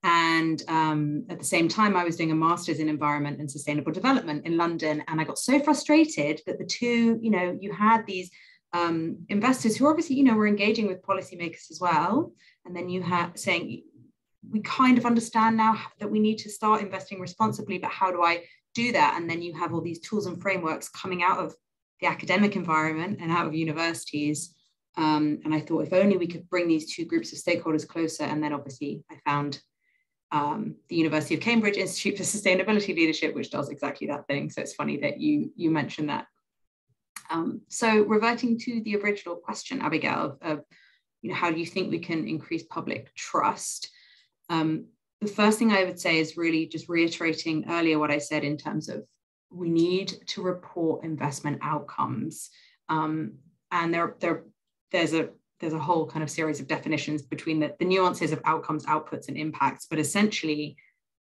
And 0.03 0.63
um, 0.69 1.27
at 1.29 1.39
the 1.39 1.45
same 1.45 1.69
time, 1.69 1.95
I 1.95 2.05
was 2.05 2.17
doing 2.17 2.31
a 2.31 2.35
master's 2.35 2.79
in 2.79 2.89
environment 2.89 3.39
and 3.39 3.51
sustainable 3.51 3.93
development 3.93 4.47
in 4.47 4.57
London. 4.57 5.05
And 5.09 5.21
I 5.21 5.25
got 5.25 5.39
so 5.39 5.61
frustrated 5.61 6.41
that 6.47 6.59
the 6.59 6.65
two, 6.65 7.19
you 7.21 7.31
know, 7.31 7.57
you 7.61 7.73
had 7.73 8.07
these 8.07 8.31
um, 8.73 9.19
investors 9.29 9.77
who 9.77 9.89
obviously, 9.89 10.17
you 10.17 10.25
know, 10.25 10.35
were 10.35 10.47
engaging 10.47 10.87
with 10.87 11.03
policymakers 11.03 11.71
as 11.71 11.79
well. 11.81 12.33
And 12.65 12.75
then 12.75 12.89
you 12.89 13.03
had 13.03 13.39
saying, 13.39 13.83
we 14.49 14.61
kind 14.61 14.97
of 14.97 15.05
understand 15.05 15.57
now 15.57 15.79
that 15.99 16.11
we 16.11 16.19
need 16.19 16.39
to 16.39 16.51
start 16.51 16.81
investing 16.81 17.21
responsibly, 17.21 17.79
but 17.79 17.91
how 17.91 18.11
do 18.11 18.23
I 18.23 18.45
do 18.75 18.93
that? 18.93 19.17
And 19.21 19.29
then 19.29 19.43
you 19.43 19.53
have 19.59 19.75
all 19.75 19.83
these 19.83 20.01
tools 20.01 20.27
and 20.27 20.41
frameworks 20.41 20.89
coming 20.89 21.23
out 21.23 21.39
of 21.39 21.55
the 22.01 22.07
academic 22.07 22.57
environment 22.57 23.19
and 23.21 23.31
out 23.31 23.47
of 23.47 23.55
universities. 23.55 24.55
Um, 24.97 25.41
and 25.45 25.55
I 25.55 25.61
thought 25.61 25.87
if 25.87 25.93
only 25.93 26.17
we 26.17 26.27
could 26.27 26.49
bring 26.49 26.69
these 26.69 26.95
two 26.95 27.05
groups 27.05 27.33
of 27.33 27.39
stakeholders 27.39 27.87
closer. 27.87 28.25
And 28.25 28.43
then 28.43 28.55
obviously 28.55 29.05
I 29.11 29.17
found 29.27 29.61
um, 30.33 30.77
the 30.89 30.97
University 30.97 31.35
of 31.35 31.41
Cambridge 31.41 31.77
Institute 31.77 32.17
for 32.17 32.23
Sustainability 32.23 32.95
Leadership, 32.95 33.35
which 33.35 33.51
does 33.51 33.69
exactly 33.69 34.07
that 34.07 34.27
thing. 34.27 34.51
So 34.51 34.61
it's 34.61 34.75
funny 34.75 34.97
that 34.99 35.21
you, 35.21 35.51
you 35.57 35.71
mentioned 35.71 36.09
that. 36.09 36.27
Um, 37.31 37.63
so 37.69 38.03
reverting 38.03 38.59
to 38.61 38.81
the 38.83 38.97
original 38.97 39.37
question, 39.37 39.81
Abigail, 39.81 40.39
of, 40.41 40.59
of, 40.59 40.65
you 41.23 41.31
know, 41.31 41.37
how 41.37 41.51
do 41.51 41.59
you 41.59 41.67
think 41.67 41.91
we 41.91 41.99
can 41.99 42.27
increase 42.27 42.63
public 42.65 43.15
trust? 43.15 43.91
Um, 44.49 44.87
the 45.21 45.29
first 45.29 45.59
thing 45.59 45.73
I 45.73 45.85
would 45.85 46.01
say 46.01 46.19
is 46.19 46.37
really 46.37 46.67
just 46.67 46.89
reiterating 46.89 47.67
earlier 47.69 47.99
what 47.99 48.11
I 48.11 48.19
said 48.19 48.43
in 48.43 48.57
terms 48.57 48.89
of 48.89 49.05
we 49.51 49.69
need 49.69 50.15
to 50.29 50.43
report 50.43 51.05
investment 51.05 51.59
outcomes. 51.63 52.51
Um, 52.89 53.35
and 53.71 53.93
there, 53.93 54.17
there, 54.21 54.45
there's 54.93 55.13
a 55.13 55.31
there's 55.61 55.75
a 55.75 55.79
whole 55.79 56.07
kind 56.07 56.23
of 56.23 56.31
series 56.31 56.59
of 56.59 56.67
definitions 56.67 57.23
between 57.23 57.61
the, 57.61 57.75
the 57.79 57.85
nuances 57.85 58.33
of 58.33 58.41
outcomes, 58.45 58.87
outputs, 58.87 59.29
and 59.29 59.37
impacts. 59.37 59.87
But 59.87 59.99
essentially, 59.99 60.77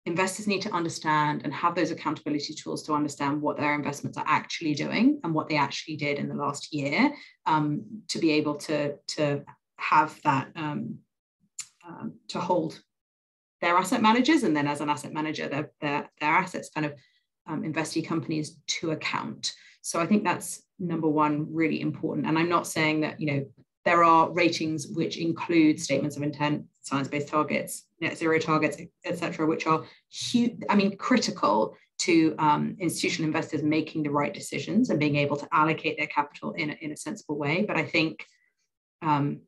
investors 0.06 0.46
need 0.46 0.62
to 0.62 0.72
understand 0.72 1.42
and 1.44 1.52
have 1.52 1.74
those 1.74 1.90
accountability 1.90 2.54
tools 2.54 2.82
to 2.84 2.94
understand 2.94 3.40
what 3.40 3.56
their 3.56 3.74
investments 3.74 4.18
are 4.18 4.24
actually 4.26 4.74
doing 4.74 5.20
and 5.22 5.32
what 5.34 5.48
they 5.48 5.56
actually 5.56 5.96
did 5.96 6.18
in 6.18 6.28
the 6.28 6.34
last 6.34 6.74
year 6.74 7.12
um, 7.46 7.84
to 8.08 8.18
be 8.18 8.32
able 8.32 8.54
to, 8.56 8.94
to 9.06 9.44
have 9.76 10.18
that 10.22 10.48
um, 10.56 10.98
um, 11.86 12.14
to 12.28 12.38
hold 12.38 12.80
their 13.60 13.76
asset 13.76 14.02
managers 14.02 14.42
and 14.42 14.56
then 14.56 14.66
as 14.66 14.80
an 14.80 14.88
asset 14.88 15.12
manager 15.12 15.48
their, 15.48 15.70
their, 15.80 16.10
their 16.20 16.30
assets 16.30 16.70
kind 16.74 16.86
of 16.86 16.94
um, 17.46 17.62
investee 17.62 18.06
companies 18.06 18.56
to 18.66 18.92
account 18.92 19.52
so 19.80 20.00
i 20.00 20.06
think 20.06 20.22
that's 20.22 20.62
number 20.78 21.08
one 21.08 21.46
really 21.52 21.80
important 21.80 22.26
and 22.26 22.38
i'm 22.38 22.48
not 22.48 22.66
saying 22.66 23.00
that 23.00 23.20
you 23.20 23.26
know 23.26 23.46
there 23.84 24.04
are 24.04 24.30
ratings 24.30 24.86
which 24.88 25.16
include 25.16 25.80
statements 25.80 26.16
of 26.16 26.22
intent, 26.22 26.64
science-based 26.82 27.28
targets, 27.28 27.84
net 28.00 28.16
zero 28.16 28.38
targets, 28.38 28.80
etc., 29.04 29.46
which 29.46 29.66
are 29.66 29.84
huge, 30.10 30.54
I 30.68 30.76
mean, 30.76 30.96
critical 30.96 31.76
to 31.98 32.34
um, 32.38 32.76
institutional 32.80 33.26
investors 33.26 33.62
making 33.62 34.02
the 34.02 34.10
right 34.10 34.32
decisions 34.32 34.90
and 34.90 34.98
being 34.98 35.16
able 35.16 35.36
to 35.36 35.48
allocate 35.52 35.96
their 35.98 36.06
capital 36.06 36.52
in 36.52 36.70
a, 36.70 36.76
in 36.80 36.92
a 36.92 36.96
sensible 36.96 37.38
way. 37.38 37.64
But 37.66 37.76
I 37.76 37.84
think 37.84 38.26
um, 39.02 39.40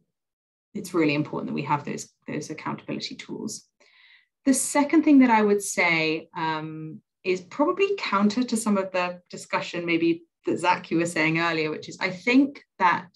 it's 0.74 0.94
really 0.94 1.14
important 1.14 1.48
that 1.48 1.54
we 1.54 1.62
have 1.62 1.84
those, 1.84 2.08
those 2.26 2.50
accountability 2.50 3.14
tools. 3.14 3.68
The 4.44 4.54
second 4.54 5.04
thing 5.04 5.20
that 5.20 5.30
I 5.30 5.42
would 5.42 5.62
say 5.62 6.28
um, 6.36 7.00
is 7.24 7.40
probably 7.40 7.96
counter 7.96 8.42
to 8.42 8.56
some 8.56 8.76
of 8.76 8.92
the 8.92 9.20
discussion 9.30 9.86
maybe 9.86 10.24
that 10.44 10.58
Zach 10.58 10.90
you 10.90 10.98
were 10.98 11.06
saying 11.06 11.38
earlier, 11.38 11.70
which 11.70 11.88
is 11.88 11.96
I 12.00 12.10
think 12.10 12.62
that 12.78 13.08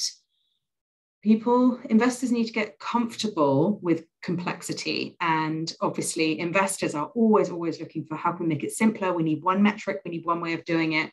people 1.28 1.78
investors 1.90 2.32
need 2.32 2.46
to 2.46 2.54
get 2.54 2.78
comfortable 2.78 3.78
with 3.82 4.06
complexity. 4.22 5.14
And 5.20 5.70
obviously 5.82 6.40
investors 6.40 6.94
are 6.94 7.10
always 7.14 7.50
always 7.50 7.78
looking 7.80 8.06
for 8.06 8.16
how 8.16 8.32
can 8.32 8.46
we 8.46 8.54
make 8.54 8.64
it 8.64 8.72
simpler? 8.72 9.12
We 9.12 9.22
need 9.22 9.42
one 9.42 9.62
metric 9.62 10.00
we 10.04 10.10
need 10.10 10.24
one 10.24 10.40
way 10.40 10.54
of 10.54 10.64
doing 10.64 10.94
it. 10.94 11.10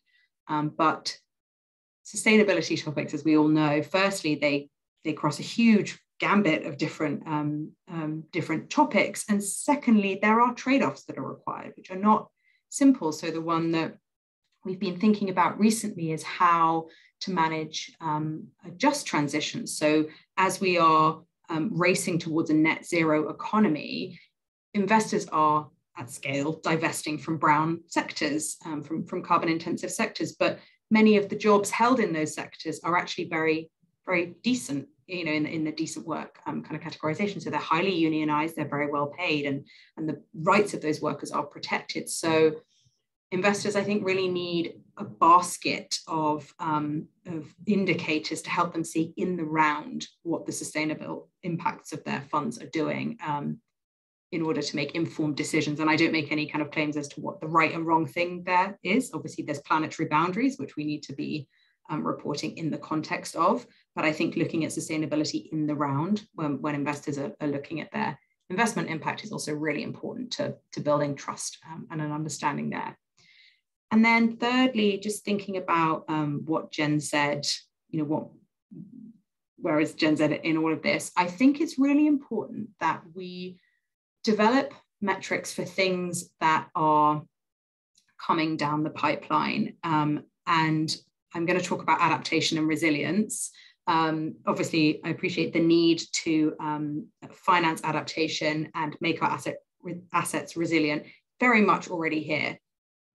Um, 0.48 0.72
but 0.84 1.18
sustainability 2.06 2.82
topics 2.82 3.14
as 3.14 3.26
we 3.26 3.36
all 3.36 3.50
know 3.50 3.84
firstly 3.84 4.36
they 4.36 4.70
they 5.04 5.12
cross 5.12 5.40
a 5.40 5.50
huge 5.58 6.00
gambit 6.22 6.66
of 6.66 6.78
different 6.78 7.28
um, 7.28 7.72
um, 7.92 8.24
different 8.32 8.70
topics. 8.70 9.26
And 9.28 9.44
secondly 9.44 10.20
there 10.22 10.40
are 10.40 10.54
trade-offs 10.54 11.04
that 11.06 11.18
are 11.18 11.30
required 11.36 11.74
which 11.76 11.92
are 11.92 12.04
not 12.10 12.30
simple. 12.70 13.12
So 13.12 13.32
the 13.32 13.42
one 13.56 13.72
that 13.72 13.98
we've 14.64 14.80
been 14.80 14.98
thinking 14.98 15.30
about 15.30 15.60
recently 15.60 16.14
is 16.14 16.24
how 16.24 16.88
to 17.26 17.32
manage 17.32 17.92
um, 18.02 18.48
a 18.66 18.72
just 18.72 19.06
transition. 19.06 19.68
So 19.68 20.06
as 20.38 20.60
we 20.60 20.78
are 20.78 21.22
um, 21.50 21.70
racing 21.72 22.20
towards 22.20 22.50
a 22.50 22.54
net 22.54 22.86
zero 22.86 23.30
economy, 23.30 24.20
investors 24.74 25.28
are 25.32 25.68
at 25.98 26.10
scale 26.10 26.60
divesting 26.64 27.18
from 27.18 27.38
brown 27.38 27.82
sectors, 27.88 28.58
um, 28.66 28.82
from, 28.82 29.06
from 29.06 29.24
carbon 29.24 29.50
intensive 29.50 29.92
sectors, 29.92 30.34
but 30.34 30.60
many 30.92 31.18
of 31.18 31.30
the 31.30 31.36
jobs 31.36 31.70
held 31.70 32.00
in 32.00 32.14
those 32.14 32.34
sectors 32.34 32.80
are 32.84 32.98
actually 32.98 33.28
very, 33.30 33.70
very 34.06 34.36
decent, 34.44 34.88
you 35.08 35.26
know, 35.26 35.32
in, 35.32 35.46
in 35.46 35.64
the 35.64 35.72
decent 35.72 36.06
work 36.06 36.40
um, 36.46 36.62
kind 36.64 36.76
of 36.76 36.82
categorization. 36.82 37.42
So 37.42 37.50
they're 37.50 37.60
highly 37.60 37.96
unionized, 37.96 38.56
they're 38.56 38.68
very 38.68 38.92
well 38.92 39.08
paid, 39.08 39.46
and, 39.46 39.66
and 39.98 40.08
the 40.08 40.22
rights 40.52 40.74
of 40.74 40.82
those 40.82 41.02
workers 41.02 41.32
are 41.32 41.44
protected. 41.44 42.10
So 42.10 42.58
investors, 43.32 43.76
I 43.76 43.84
think, 43.84 44.06
really 44.06 44.28
need 44.28 44.76
a 44.98 45.04
basket 45.04 46.00
of, 46.08 46.54
um, 46.60 47.08
of 47.26 47.54
indicators 47.66 48.42
to 48.44 48.50
help 48.50 48.74
them 48.74 48.84
see 48.84 49.14
in 49.18 49.36
the 49.36 49.44
round 49.44 50.08
what 50.24 50.46
the 50.46 50.52
sustainable 50.52 51.30
impacts 51.44 51.92
of 51.92 52.04
their 52.04 52.22
funds 52.22 52.62
are 52.62 52.68
doing 52.68 53.18
um, 53.26 53.60
in 54.32 54.42
order 54.42 54.62
to 54.62 54.76
make 54.76 54.96
informed 54.96 55.36
decisions. 55.36 55.80
And 55.80 55.90
I 55.90 55.96
don't 55.96 56.12
make 56.12 56.32
any 56.32 56.48
kind 56.48 56.62
of 56.62 56.72
claims 56.72 56.98
as 56.98 57.08
to 57.10 57.22
what 57.22 57.42
the 57.42 57.48
right 57.48 57.74
and 57.74 57.86
wrong 57.86 58.06
thing 58.06 58.44
there 58.44 58.78
is. 58.84 59.12
Obviously, 59.14 59.44
there's 59.44 59.62
planetary 59.62 60.08
boundaries, 60.08 60.58
which 60.58 60.76
we 60.76 60.86
need 60.86 61.04
to 61.04 61.14
be 61.14 61.48
um, 61.90 62.06
reporting 62.06 62.58
in 62.58 62.70
the 62.70 62.78
context 62.78 63.36
of. 63.36 63.66
But 63.96 64.06
I 64.06 64.12
think 64.12 64.36
looking 64.36 64.66
at 64.66 64.72
sustainability 64.72 65.52
in 65.52 65.68
the 65.68 65.76
round 65.76 66.26
when, 66.34 66.62
when 66.62 66.76
investors 66.76 67.18
are, 67.18 67.34
are 67.42 67.48
looking 67.48 67.82
at 67.82 67.92
their 67.92 68.18
investment 68.50 68.90
impact 68.90 69.24
is 69.24 69.32
also 69.32 69.54
really 69.54 69.84
important 69.84 70.32
to, 70.32 70.56
to 70.74 70.80
building 70.80 71.16
trust 71.16 71.58
um, 71.70 71.88
and 71.92 72.02
an 72.02 72.12
understanding 72.12 72.70
there. 72.70 72.98
And 73.96 74.04
then 74.04 74.36
thirdly, 74.36 74.98
just 74.98 75.24
thinking 75.24 75.56
about 75.56 76.04
um, 76.10 76.42
what 76.44 76.70
Gen 76.70 77.00
Z, 77.00 77.18
you 77.92 78.00
know, 78.00 78.04
what 78.04 78.28
where 79.56 79.80
is 79.80 79.94
Gen 79.94 80.18
Z 80.18 80.26
in 80.44 80.58
all 80.58 80.74
of 80.74 80.82
this, 80.82 81.14
I 81.16 81.28
think 81.28 81.62
it's 81.62 81.80
really 81.80 82.06
important 82.06 82.72
that 82.82 83.04
we 83.14 83.58
develop 84.26 84.74
metrics 85.00 85.54
for 85.54 85.64
things 85.64 86.30
that 86.42 86.68
are 86.76 87.24
coming 88.20 88.58
down 88.58 88.84
the 88.84 88.90
pipeline. 88.90 89.78
Um, 89.86 90.26
and 90.46 90.94
I'm 91.34 91.46
going 91.46 91.58
to 91.58 91.66
talk 91.66 91.82
about 91.82 92.02
adaptation 92.02 92.58
and 92.58 92.68
resilience. 92.68 93.50
Um, 93.88 94.36
obviously, 94.46 95.00
I 95.06 95.10
appreciate 95.12 95.54
the 95.54 95.62
need 95.62 96.02
to 96.26 96.54
um, 96.60 97.08
finance 97.32 97.80
adaptation 97.86 98.72
and 98.76 98.98
make 99.00 99.24
our 99.24 99.30
asset, 99.30 99.60
assets 100.12 100.58
resilient, 100.58 101.04
very 101.40 101.62
much 101.62 101.88
already 101.88 102.22
here 102.22 102.60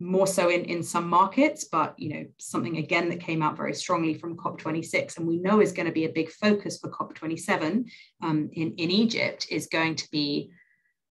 more 0.01 0.27
so 0.27 0.49
in, 0.49 0.65
in 0.65 0.83
some 0.83 1.09
markets, 1.09 1.65
but 1.65 1.95
you 1.99 2.09
know, 2.09 2.25
something 2.39 2.79
again 2.79 3.11
that 3.11 3.21
came 3.21 3.43
out 3.43 3.57
very 3.57 3.75
strongly 3.75 4.15
from 4.15 4.37
COP26 4.37 5.19
and 5.19 5.27
we 5.27 5.39
know 5.39 5.61
is 5.61 5.73
going 5.73 5.87
to 5.87 5.93
be 5.93 6.07
a 6.07 6.13
big 6.13 6.31
focus 6.31 6.79
for 6.79 6.91
COP27 6.91 7.85
um, 8.23 8.49
in, 8.55 8.73
in 8.73 8.91
Egypt 8.91 9.47
is 9.51 9.67
going 9.67 9.95
to 9.97 10.11
be 10.11 10.51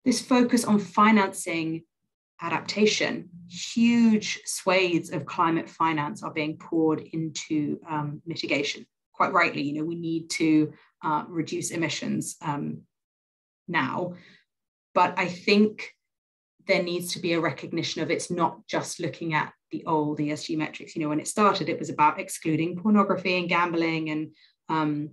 this 0.06 0.22
focus 0.22 0.64
on 0.64 0.78
financing 0.78 1.84
adaptation. 2.42 3.30
Huge 3.50 4.42
swathes 4.46 5.10
of 5.10 5.26
climate 5.26 5.68
finance 5.68 6.22
are 6.22 6.32
being 6.32 6.58
poured 6.58 7.02
into 7.02 7.80
um, 7.90 8.22
mitigation. 8.26 8.86
Quite 9.14 9.34
rightly, 9.34 9.64
you 9.64 9.74
know, 9.74 9.86
we 9.86 9.96
need 9.96 10.30
to 10.32 10.74
uh, 11.04 11.24
reduce 11.28 11.72
emissions 11.72 12.36
um, 12.42 12.82
now. 13.68 14.14
But 14.94 15.18
I 15.18 15.28
think 15.28 15.95
there 16.68 16.84
needs 16.84 17.14
to 17.14 17.20
be 17.20 17.34
a 17.34 17.40
recognition 17.40 18.02
of 18.02 18.10
it's 18.10 18.32
not 18.32 18.66
just 18.68 19.00
looking 19.00 19.34
at 19.34 19.54
the 19.72 19.86
old 19.86 20.20
ESG 20.20 20.58
metrics. 20.58 20.96
You 20.96 21.04
know, 21.04 21.10
when 21.10 21.20
it 21.20 21.28
started, 21.28 21.70
it 21.70 21.80
was 21.80 21.90
about 21.90 22.20
excluding 22.20 22.78
pornography 22.78 23.38
and 23.38 23.50
gambling 23.50 24.10
and 24.10 24.32
um, 24.70 25.12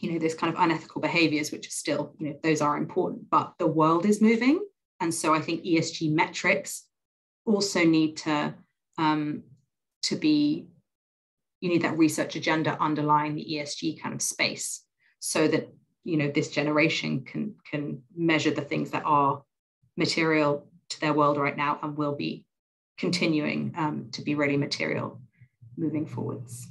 you 0.00 0.12
know, 0.12 0.18
those 0.18 0.34
kind 0.34 0.52
of 0.52 0.60
unethical 0.60 1.00
behaviors, 1.00 1.50
which 1.50 1.66
are 1.66 1.70
still, 1.70 2.14
you 2.18 2.28
know, 2.28 2.38
those 2.42 2.60
are 2.60 2.76
important, 2.76 3.30
but 3.30 3.54
the 3.58 3.66
world 3.66 4.04
is 4.04 4.20
moving. 4.20 4.60
And 5.00 5.12
so 5.12 5.34
I 5.34 5.40
think 5.40 5.64
ESG 5.64 6.12
metrics 6.12 6.84
also 7.44 7.84
need 7.84 8.18
to 8.18 8.54
um, 8.98 9.42
to 10.04 10.16
be, 10.16 10.68
you 11.60 11.68
need 11.68 11.82
that 11.82 11.98
research 11.98 12.36
agenda 12.36 12.76
underlying 12.80 13.34
the 13.34 13.44
ESG 13.44 14.00
kind 14.00 14.14
of 14.14 14.22
space 14.22 14.82
so 15.18 15.48
that, 15.48 15.68
you 16.04 16.16
know, 16.16 16.30
this 16.30 16.50
generation 16.50 17.24
can 17.24 17.54
can 17.70 18.02
measure 18.14 18.50
the 18.50 18.62
things 18.62 18.90
that 18.90 19.02
are 19.04 19.42
material 19.96 20.68
to 20.90 21.00
their 21.00 21.12
world 21.12 21.36
right 21.36 21.56
now 21.56 21.78
and 21.82 21.96
will 21.96 22.14
be 22.14 22.44
continuing 22.98 23.74
um, 23.76 24.08
to 24.12 24.22
be 24.22 24.34
really 24.34 24.56
material 24.56 25.20
moving 25.76 26.06
forwards. 26.06 26.68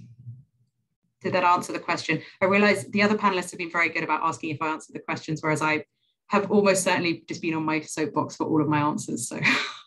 Did 1.22 1.34
that 1.34 1.44
answer 1.44 1.74
the 1.74 1.80
question? 1.80 2.22
I 2.42 2.46
realize 2.46 2.88
the 2.88 3.02
other 3.02 3.18
panelists 3.18 3.52
have 3.52 3.58
been 3.58 3.72
very 3.72 3.90
good 3.90 4.04
about 4.04 4.24
asking 4.24 4.52
if 4.52 4.62
I 4.62 4.68
answered 4.68 4.94
the 4.94 5.00
questions, 5.00 5.42
whereas 5.42 5.62
I 5.62 5.86
have 6.28 6.52
almost 6.52 6.84
certainly 6.84 7.24
just 7.28 7.42
been 7.42 7.56
on 7.56 7.64
my 7.64 7.82
soapbox 7.82 8.36
for 8.36 8.46
all 8.46 8.62
of 8.62 8.68
my 8.68 8.80
answers. 8.80 9.28
So. 9.28 9.40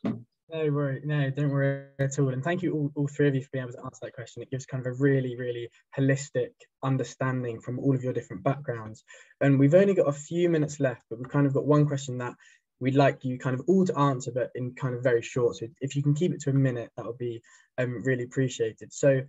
No 0.50 0.70
worry, 0.70 1.02
no, 1.04 1.28
don't 1.28 1.50
worry 1.50 1.84
at 1.98 2.18
all. 2.18 2.30
And 2.30 2.42
thank 2.42 2.62
you 2.62 2.72
all, 2.72 2.90
all 2.94 3.06
three 3.06 3.28
of 3.28 3.34
you 3.34 3.42
for 3.42 3.50
being 3.52 3.64
able 3.64 3.74
to 3.74 3.84
answer 3.84 3.98
that 4.02 4.14
question. 4.14 4.42
It 4.42 4.50
gives 4.50 4.64
kind 4.64 4.80
of 4.80 4.90
a 4.90 4.96
really, 4.96 5.36
really 5.36 5.68
holistic 5.96 6.52
understanding 6.82 7.60
from 7.60 7.78
all 7.78 7.94
of 7.94 8.02
your 8.02 8.14
different 8.14 8.42
backgrounds. 8.42 9.04
And 9.42 9.58
we've 9.58 9.74
only 9.74 9.92
got 9.92 10.08
a 10.08 10.12
few 10.12 10.48
minutes 10.48 10.80
left, 10.80 11.02
but 11.10 11.18
we've 11.18 11.28
kind 11.28 11.46
of 11.46 11.52
got 11.52 11.66
one 11.66 11.86
question 11.86 12.16
that 12.18 12.34
we'd 12.80 12.94
like 12.94 13.24
you 13.24 13.38
kind 13.38 13.58
of 13.58 13.64
all 13.66 13.84
to 13.84 13.98
answer, 13.98 14.30
but 14.32 14.50
in 14.54 14.74
kind 14.74 14.94
of 14.94 15.02
very 15.02 15.22
short. 15.22 15.56
So 15.56 15.66
if 15.80 15.96
you 15.96 16.02
can 16.02 16.14
keep 16.14 16.32
it 16.32 16.40
to 16.42 16.50
a 16.50 16.54
minute, 16.54 16.90
that 16.96 17.06
would 17.06 17.18
be 17.18 17.42
um, 17.76 18.02
really 18.04 18.24
appreciated. 18.24 18.92
So 18.92 19.22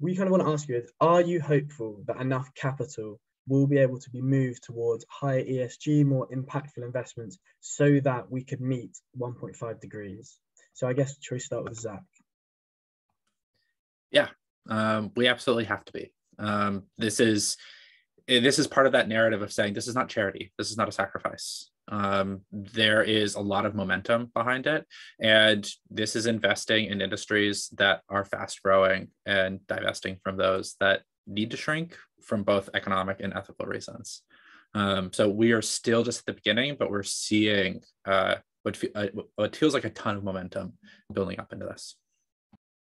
we 0.00 0.16
kind 0.16 0.26
of 0.26 0.32
want 0.32 0.44
to 0.44 0.50
ask 0.50 0.68
you, 0.68 0.76
is, 0.76 0.90
are 1.00 1.20
you 1.20 1.40
hopeful 1.40 2.02
that 2.06 2.20
enough 2.20 2.52
capital 2.54 3.20
will 3.50 3.66
be 3.66 3.78
able 3.78 3.98
to 3.98 4.10
be 4.10 4.22
moved 4.22 4.62
towards 4.62 5.04
higher 5.08 5.42
ESG, 5.42 6.04
more 6.04 6.28
impactful 6.28 6.82
investments 6.82 7.38
so 7.60 8.00
that 8.00 8.30
we 8.30 8.44
could 8.44 8.60
meet 8.60 8.96
1.5 9.18 9.80
degrees. 9.80 10.38
So 10.72 10.88
I 10.88 10.92
guess 10.92 11.16
should 11.20 11.34
we 11.34 11.40
start 11.40 11.64
with 11.64 11.78
Zach? 11.78 12.02
Yeah, 14.10 14.28
um, 14.68 15.10
we 15.16 15.28
absolutely 15.28 15.64
have 15.64 15.84
to 15.84 15.92
be. 15.92 16.12
Um, 16.38 16.84
this 16.96 17.20
is 17.20 17.56
this 18.26 18.60
is 18.60 18.68
part 18.68 18.86
of 18.86 18.92
that 18.92 19.08
narrative 19.08 19.42
of 19.42 19.52
saying 19.52 19.74
this 19.74 19.88
is 19.88 19.94
not 19.94 20.08
charity, 20.08 20.52
this 20.56 20.70
is 20.70 20.76
not 20.76 20.88
a 20.88 20.92
sacrifice. 20.92 21.68
Um, 21.90 22.42
there 22.52 23.02
is 23.02 23.34
a 23.34 23.40
lot 23.40 23.66
of 23.66 23.74
momentum 23.74 24.30
behind 24.32 24.66
it, 24.66 24.86
and 25.20 25.68
this 25.90 26.14
is 26.14 26.26
investing 26.26 26.86
in 26.86 27.00
industries 27.00 27.68
that 27.76 28.02
are 28.08 28.24
fast 28.24 28.62
growing 28.62 29.08
and 29.26 29.66
divesting 29.66 30.18
from 30.22 30.36
those 30.36 30.76
that 30.80 31.02
need 31.26 31.50
to 31.50 31.56
shrink 31.56 31.96
from 32.22 32.44
both 32.44 32.70
economic 32.74 33.20
and 33.20 33.34
ethical 33.34 33.66
reasons. 33.66 34.22
Um, 34.74 35.12
so 35.12 35.28
we 35.28 35.52
are 35.52 35.62
still 35.62 36.04
just 36.04 36.20
at 36.20 36.26
the 36.26 36.32
beginning, 36.34 36.76
but 36.78 36.90
we're 36.90 37.02
seeing 37.02 37.80
uh, 38.06 38.36
what, 38.62 38.76
fe- 38.76 38.92
uh, 38.94 39.08
what 39.34 39.56
feels 39.56 39.74
like 39.74 39.84
a 39.84 39.90
ton 39.90 40.16
of 40.16 40.24
momentum 40.24 40.74
building 41.12 41.40
up 41.40 41.52
into 41.52 41.66
this. 41.66 41.96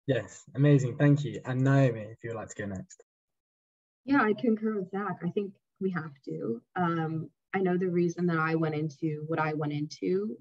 Yes, 0.08 0.44
amazing. 0.56 0.98
Thank 0.98 1.24
you. 1.24 1.40
And 1.46 1.62
Naomi, 1.62 2.02
if 2.02 2.18
you 2.24 2.32
would 2.32 2.38
like 2.38 2.50
to 2.50 2.62
go 2.64 2.66
next. 2.66 3.04
Yeah, 4.06 4.24
I 4.24 4.34
concur 4.34 4.80
with 4.80 4.90
Zach. 4.90 5.20
I 5.24 5.30
think 5.30 5.54
we 5.80 5.92
have 5.92 6.12
to. 6.26 6.62
Um, 6.76 7.30
I 7.54 7.60
know 7.60 7.78
the 7.78 7.90
reason 7.90 8.28
that 8.28 8.38
I 8.38 8.56
went 8.56 8.76
into 8.76 9.24
what 9.28 9.40
I 9.40 9.54
went 9.54 9.74
into, 9.74 10.38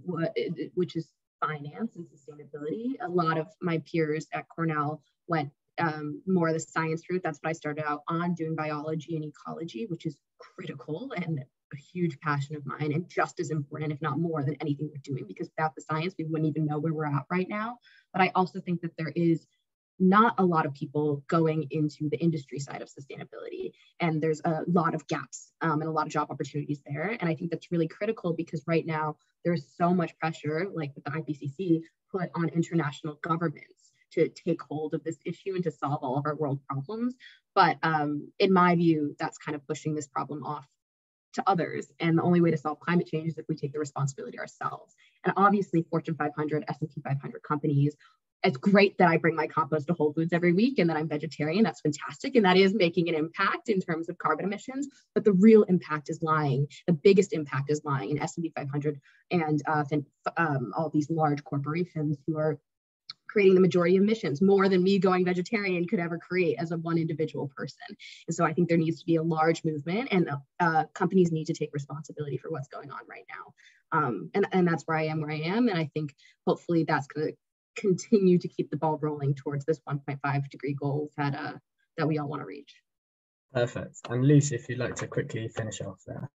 which 0.75 0.97
is 0.97 1.09
finance 1.41 1.97
and 1.97 2.07
sustainability. 2.07 2.95
A 3.01 3.09
lot 3.09 3.39
of 3.39 3.49
my 3.63 3.83
peers 3.91 4.27
at 4.33 4.49
Cornell 4.49 5.03
went 5.27 5.51
um, 5.79 6.21
more 6.27 6.53
the 6.53 6.61
science 6.61 7.03
route. 7.09 7.23
That's 7.23 7.39
what 7.43 7.51
I 7.51 7.53
started 7.53 7.85
out 7.87 8.03
on, 8.09 8.35
doing 8.35 8.55
biology 8.55 9.17
and 9.17 9.25
ecology, 9.25 9.87
which 9.89 10.07
is 10.07 10.19
critical 10.39 11.13
and 11.17 11.41
a 11.73 11.77
huge 11.77 12.19
passion 12.21 12.57
of 12.57 12.65
mine 12.67 12.93
and 12.93 13.09
just 13.09 13.41
as 13.41 13.51
important, 13.51 13.93
if 13.93 14.01
not 14.01 14.19
more, 14.19 14.43
than 14.43 14.57
anything 14.61 14.89
we're 14.91 15.01
doing. 15.03 15.25
Because 15.27 15.51
without 15.57 15.75
the 15.75 15.83
science, 15.83 16.15
we 16.19 16.25
wouldn't 16.25 16.49
even 16.49 16.67
know 16.67 16.79
where 16.79 16.93
we're 16.93 17.07
at 17.07 17.27
right 17.31 17.49
now. 17.49 17.79
But 18.13 18.23
I 18.23 18.33
also 18.35 18.61
think 18.61 18.81
that 18.81 18.97
there 18.97 19.13
is 19.15 19.47
not 19.99 20.35
a 20.39 20.45
lot 20.45 20.67
of 20.67 20.75
people 20.75 21.25
going 21.27 21.67
into 21.71 22.09
the 22.09 22.19
industry 22.19 22.59
side 22.59 22.83
of 22.83 22.89
sustainability. 22.89 23.73
And 24.01 24.23
there's 24.23 24.41
a 24.45 24.63
lot 24.67 24.95
of 24.95 25.07
gaps 25.09 25.53
um, 25.61 25.81
and 25.81 25.89
a 25.89 25.93
lot 25.93 26.07
of 26.07 26.13
job 26.13 26.29
opportunities 26.31 26.81
there. 26.87 27.17
And 27.21 27.29
I 27.29 27.35
think 27.35 27.51
that's 27.51 27.73
really 27.73 27.89
critical 27.89 28.33
because 28.33 28.63
right 28.67 28.87
now 28.87 29.17
there's 29.45 29.67
so 29.77 29.93
much 29.93 30.17
pressure, 30.19 30.67
like 30.73 30.93
with 30.95 31.05
the 31.05 31.11
IPCC, 31.11 31.83
put 32.13 32.31
on 32.35 32.49
international 32.49 33.19
governments 33.23 33.93
to 34.13 34.29
take 34.29 34.63
hold 34.63 34.95
of 34.95 35.05
this 35.05 35.19
issue 35.25 35.55
and 35.55 35.65
to 35.65 35.71
solve 35.71 36.03
all 36.03 36.17
of 36.17 36.27
our 36.27 36.35
world 36.35 36.61
problems. 36.69 37.15
But 37.55 37.79
um, 37.83 38.29
in 38.39 38.53
my 38.53 38.75
view, 38.75 39.15
that's 39.19 39.39
kind 39.39 39.57
of 39.57 39.67
pushing 39.67 39.95
this 39.95 40.07
problem 40.07 40.45
off 40.45 40.67
to 41.35 41.43
others. 41.47 41.93
And 42.01 42.19
the 42.19 42.23
only 42.23 42.41
way 42.41 42.51
to 42.51 42.57
solve 42.57 42.81
climate 42.81 43.07
change 43.07 43.29
is 43.29 43.39
if 43.39 43.47
we 43.49 43.57
take 43.57 43.73
the 43.73 43.79
responsibility 43.79 44.39
ourselves. 44.39 44.95
And 45.25 45.35
obviously, 45.37 45.85
Fortune 45.91 46.15
500, 46.15 46.65
S&P 46.69 47.01
500 47.01 47.43
companies 47.43 47.97
it's 48.45 48.57
great 48.57 48.97
that 48.99 49.09
I 49.09 49.17
bring 49.17 49.35
my 49.35 49.47
compost 49.47 49.89
to 49.89 49.95
Whole 49.95 50.13
Foods 50.13 50.33
every 50.33 50.53
week 50.53 50.79
and 50.79 50.89
that 50.89 50.97
I'm 50.97 51.09
vegetarian. 51.09 51.65
That's 51.65 51.81
fantastic. 51.81 52.37
And 52.37 52.45
that 52.45 52.57
is 52.57 52.73
making 52.75 53.09
an 53.09 53.15
impact 53.15 53.69
in 53.69 53.81
terms 53.81 54.09
of 54.09 54.19
carbon 54.19 54.45
emissions. 54.45 54.89
But 55.15 55.25
the 55.25 55.33
real 55.33 55.65
impact 55.65 56.09
is 56.09 56.23
lying. 56.23 56.69
The 56.87 56.93
biggest 56.93 57.33
impact 57.33 57.71
is 57.71 57.83
lying 57.85 58.11
in 58.11 58.23
S&P 58.23 58.53
500 58.55 59.01
and 59.33 59.63
uh, 59.67 59.85
um, 60.37 60.73
all 60.77 60.89
these 60.89 61.11
large 61.11 61.43
corporations 61.43 62.17
who 62.27 62.39
are 62.39 62.59
creating 63.29 63.55
the 63.55 63.61
majority 63.61 63.97
of 63.97 64.03
emissions, 64.03 64.41
more 64.41 64.69
than 64.69 64.83
me 64.83 64.99
going 64.99 65.25
vegetarian 65.25 65.87
could 65.87 65.99
ever 65.99 66.17
create 66.19 66.57
as 66.59 66.71
a 66.71 66.79
one 66.79 66.97
individual 66.97 67.51
person. 67.55 67.79
And 68.27 68.35
so 68.35 68.45
I 68.45 68.55
think 68.55 68.69
there 68.69 68.79
needs 68.79 69.01
to 69.01 69.07
be 69.07 69.17
a 69.17 69.23
large 69.23 69.65
movement 69.65 70.09
and 70.11 70.31
uh, 70.61 70.85
companies 70.95 71.31
need 71.31 71.45
to 71.47 71.53
take 71.53 71.71
responsibility 71.75 72.39
for 72.39 72.51
what's 72.51 72.69
going 72.69 72.91
on 72.91 73.01
right 73.09 73.27
now. 73.29 73.99
Um, 73.99 74.31
and, 74.35 74.47
and 74.53 74.67
that's 74.67 74.85
where 74.85 74.97
I 74.97 75.07
am 75.07 75.21
where 75.21 75.31
I 75.31 75.41
am. 75.41 75.69
And 75.69 75.79
I 75.79 75.91
think 75.93 76.15
hopefully 76.47 76.85
that's 76.85 77.07
going 77.07 77.29
to 77.29 77.37
continue 77.77 78.39
to 78.39 78.49
keep 78.49 78.71
the 78.71 78.77
ball 78.77 78.99
rolling 79.01 79.35
towards 79.35 79.65
this 79.65 79.81
1.5 79.89 80.51
degree 80.51 80.75
goal 80.75 81.11
that, 81.17 81.35
uh, 81.35 81.55
that 81.97 82.07
we 82.07 82.19
all 82.19 82.29
want 82.29 82.43
to 82.43 82.47
reach. 82.47 82.75
Perfect. 83.53 83.97
And 84.09 84.25
Lucy, 84.25 84.57
if 84.57 84.69
you'd 84.69 84.79
like 84.79 84.97
to 84.97 85.07
quickly 85.07 85.49
finish 85.49 85.81
off 85.81 86.03
there. 86.07 86.31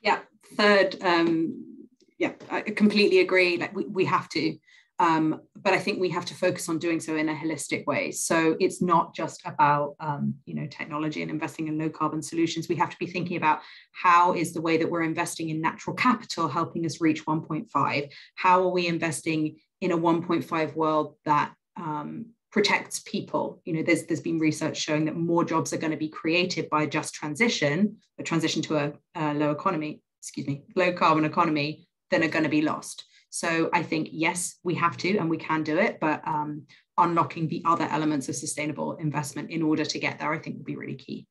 Yeah, 0.00 0.20
third, 0.56 0.96
um, 1.02 1.86
yeah, 2.18 2.32
I 2.50 2.62
completely 2.62 3.20
agree. 3.20 3.56
Like 3.56 3.74
we, 3.74 3.84
we 3.84 4.04
have 4.04 4.28
to. 4.30 4.56
Um, 4.98 5.40
but 5.56 5.72
I 5.72 5.78
think 5.78 5.98
we 5.98 6.10
have 6.10 6.26
to 6.26 6.34
focus 6.34 6.68
on 6.68 6.78
doing 6.78 7.00
so 7.00 7.16
in 7.16 7.28
a 7.28 7.34
holistic 7.34 7.86
way. 7.86 8.12
So 8.12 8.56
it's 8.60 8.80
not 8.80 9.14
just 9.14 9.42
about 9.44 9.96
um, 9.98 10.34
you 10.46 10.54
know 10.54 10.66
technology 10.66 11.22
and 11.22 11.30
investing 11.30 11.66
in 11.66 11.78
low 11.78 11.88
carbon 11.88 12.22
solutions. 12.22 12.68
We 12.68 12.76
have 12.76 12.90
to 12.90 12.96
be 12.98 13.06
thinking 13.06 13.36
about 13.36 13.60
how 13.92 14.34
is 14.34 14.52
the 14.52 14.60
way 14.60 14.76
that 14.76 14.88
we're 14.88 15.02
investing 15.02 15.48
in 15.48 15.60
natural 15.60 15.96
capital 15.96 16.46
helping 16.46 16.86
us 16.86 17.00
reach 17.00 17.26
1.5. 17.26 18.12
How 18.36 18.62
are 18.62 18.70
we 18.70 18.86
investing 18.86 19.56
in 19.82 19.90
a 19.90 19.98
1.5 19.98 20.74
world 20.74 21.16
that 21.24 21.52
um, 21.76 22.26
protects 22.50 23.00
people? 23.00 23.60
You 23.64 23.74
know, 23.74 23.82
there's 23.82 24.04
there's 24.04 24.20
been 24.20 24.38
research 24.38 24.78
showing 24.78 25.04
that 25.06 25.16
more 25.16 25.44
jobs 25.44 25.72
are 25.72 25.78
going 25.78 25.90
to 25.90 25.96
be 25.96 26.08
created 26.08 26.70
by 26.70 26.86
just 26.86 27.12
transition, 27.12 27.96
a 28.18 28.22
transition 28.22 28.62
to 28.62 28.76
a, 28.76 28.92
a 29.16 29.34
low 29.34 29.50
economy, 29.50 30.00
excuse 30.20 30.46
me, 30.46 30.64
low 30.76 30.92
carbon 30.92 31.24
economy, 31.24 31.86
than 32.10 32.22
are 32.22 32.28
going 32.28 32.44
to 32.44 32.48
be 32.48 32.62
lost. 32.62 33.04
So 33.30 33.70
I 33.72 33.82
think, 33.82 34.08
yes, 34.12 34.58
we 34.62 34.74
have 34.74 34.96
to 34.98 35.16
and 35.16 35.28
we 35.28 35.38
can 35.38 35.62
do 35.62 35.78
it, 35.78 35.98
but 36.00 36.26
um, 36.28 36.66
unlocking 36.98 37.48
the 37.48 37.62
other 37.64 37.88
elements 37.90 38.28
of 38.28 38.36
sustainable 38.36 38.96
investment 38.96 39.50
in 39.50 39.62
order 39.62 39.86
to 39.86 39.98
get 39.98 40.18
there, 40.18 40.32
I 40.32 40.38
think 40.38 40.58
will 40.58 40.64
be 40.64 40.76
really 40.76 40.96
key. 40.96 41.26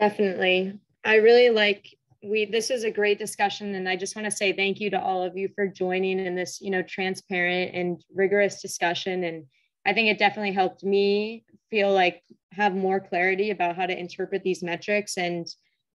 Definitely. 0.00 0.78
I 1.04 1.16
really 1.16 1.50
like 1.50 1.94
we 2.22 2.44
this 2.44 2.70
is 2.70 2.84
a 2.84 2.90
great 2.90 3.18
discussion 3.18 3.74
and 3.74 3.88
I 3.88 3.96
just 3.96 4.14
want 4.14 4.26
to 4.26 4.36
say 4.36 4.52
thank 4.52 4.80
you 4.80 4.90
to 4.90 5.00
all 5.00 5.22
of 5.22 5.36
you 5.36 5.48
for 5.54 5.66
joining 5.66 6.18
in 6.18 6.34
this, 6.34 6.60
you 6.60 6.70
know, 6.70 6.82
transparent 6.82 7.74
and 7.74 8.02
rigorous 8.14 8.60
discussion 8.60 9.24
and 9.24 9.44
I 9.84 9.92
think 9.92 10.08
it 10.08 10.18
definitely 10.18 10.52
helped 10.52 10.84
me 10.84 11.44
feel 11.70 11.92
like 11.92 12.22
have 12.52 12.74
more 12.74 13.00
clarity 13.00 13.50
about 13.50 13.76
how 13.76 13.86
to 13.86 13.98
interpret 13.98 14.42
these 14.42 14.62
metrics 14.62 15.16
and 15.16 15.46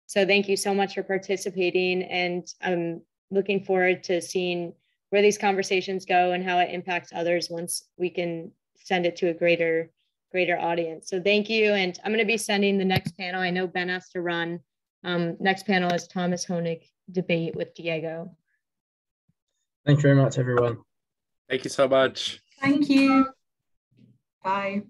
so 0.06 0.26
thank 0.26 0.48
you 0.48 0.58
so 0.58 0.74
much 0.74 0.96
for 0.96 1.04
participating 1.04 2.04
and 2.04 2.48
I'm 2.62 3.02
looking 3.32 3.64
forward 3.64 4.04
to 4.06 4.22
seeing 4.22 4.74
where 5.10 5.22
these 5.22 5.38
conversations 5.38 6.06
go 6.06 6.32
and 6.34 6.44
how 6.44 6.60
it 6.60 6.72
impacts 6.72 7.12
others 7.14 7.50
once 7.50 7.84
we 7.98 8.10
can 8.10 8.52
send 8.76 9.06
it 9.06 9.16
to 9.18 9.30
a 9.30 9.34
greater 9.34 9.92
greater 10.32 10.60
audience. 10.60 11.10
So 11.10 11.22
thank 11.22 11.50
you. 11.50 11.72
And 11.72 11.98
I'm 12.04 12.12
going 12.12 12.20
to 12.20 12.26
be 12.26 12.38
sending 12.38 12.78
the 12.78 12.86
next 12.86 13.18
panel. 13.18 13.42
I 13.42 13.50
know 13.50 13.66
Ben 13.66 13.90
has 13.90 14.10
to 14.10 14.22
run. 14.22 14.60
Um, 15.04 15.38
next 15.40 15.66
panel 15.66 15.92
is 15.94 16.08
Thomas 16.08 16.46
Honig 16.46 16.82
debate 17.12 17.56
with 17.56 17.74
Diego. 17.74 18.32
Thank 19.86 20.00
you 20.00 20.04
very 20.04 20.16
much, 20.16 20.38
everyone. 20.38 20.80
Thank 21.50 21.64
you 21.64 21.70
so 21.70 21.88
much. 21.88 22.42
Thank 22.60 22.90
you. 22.90 23.28
Bye. 24.44 24.84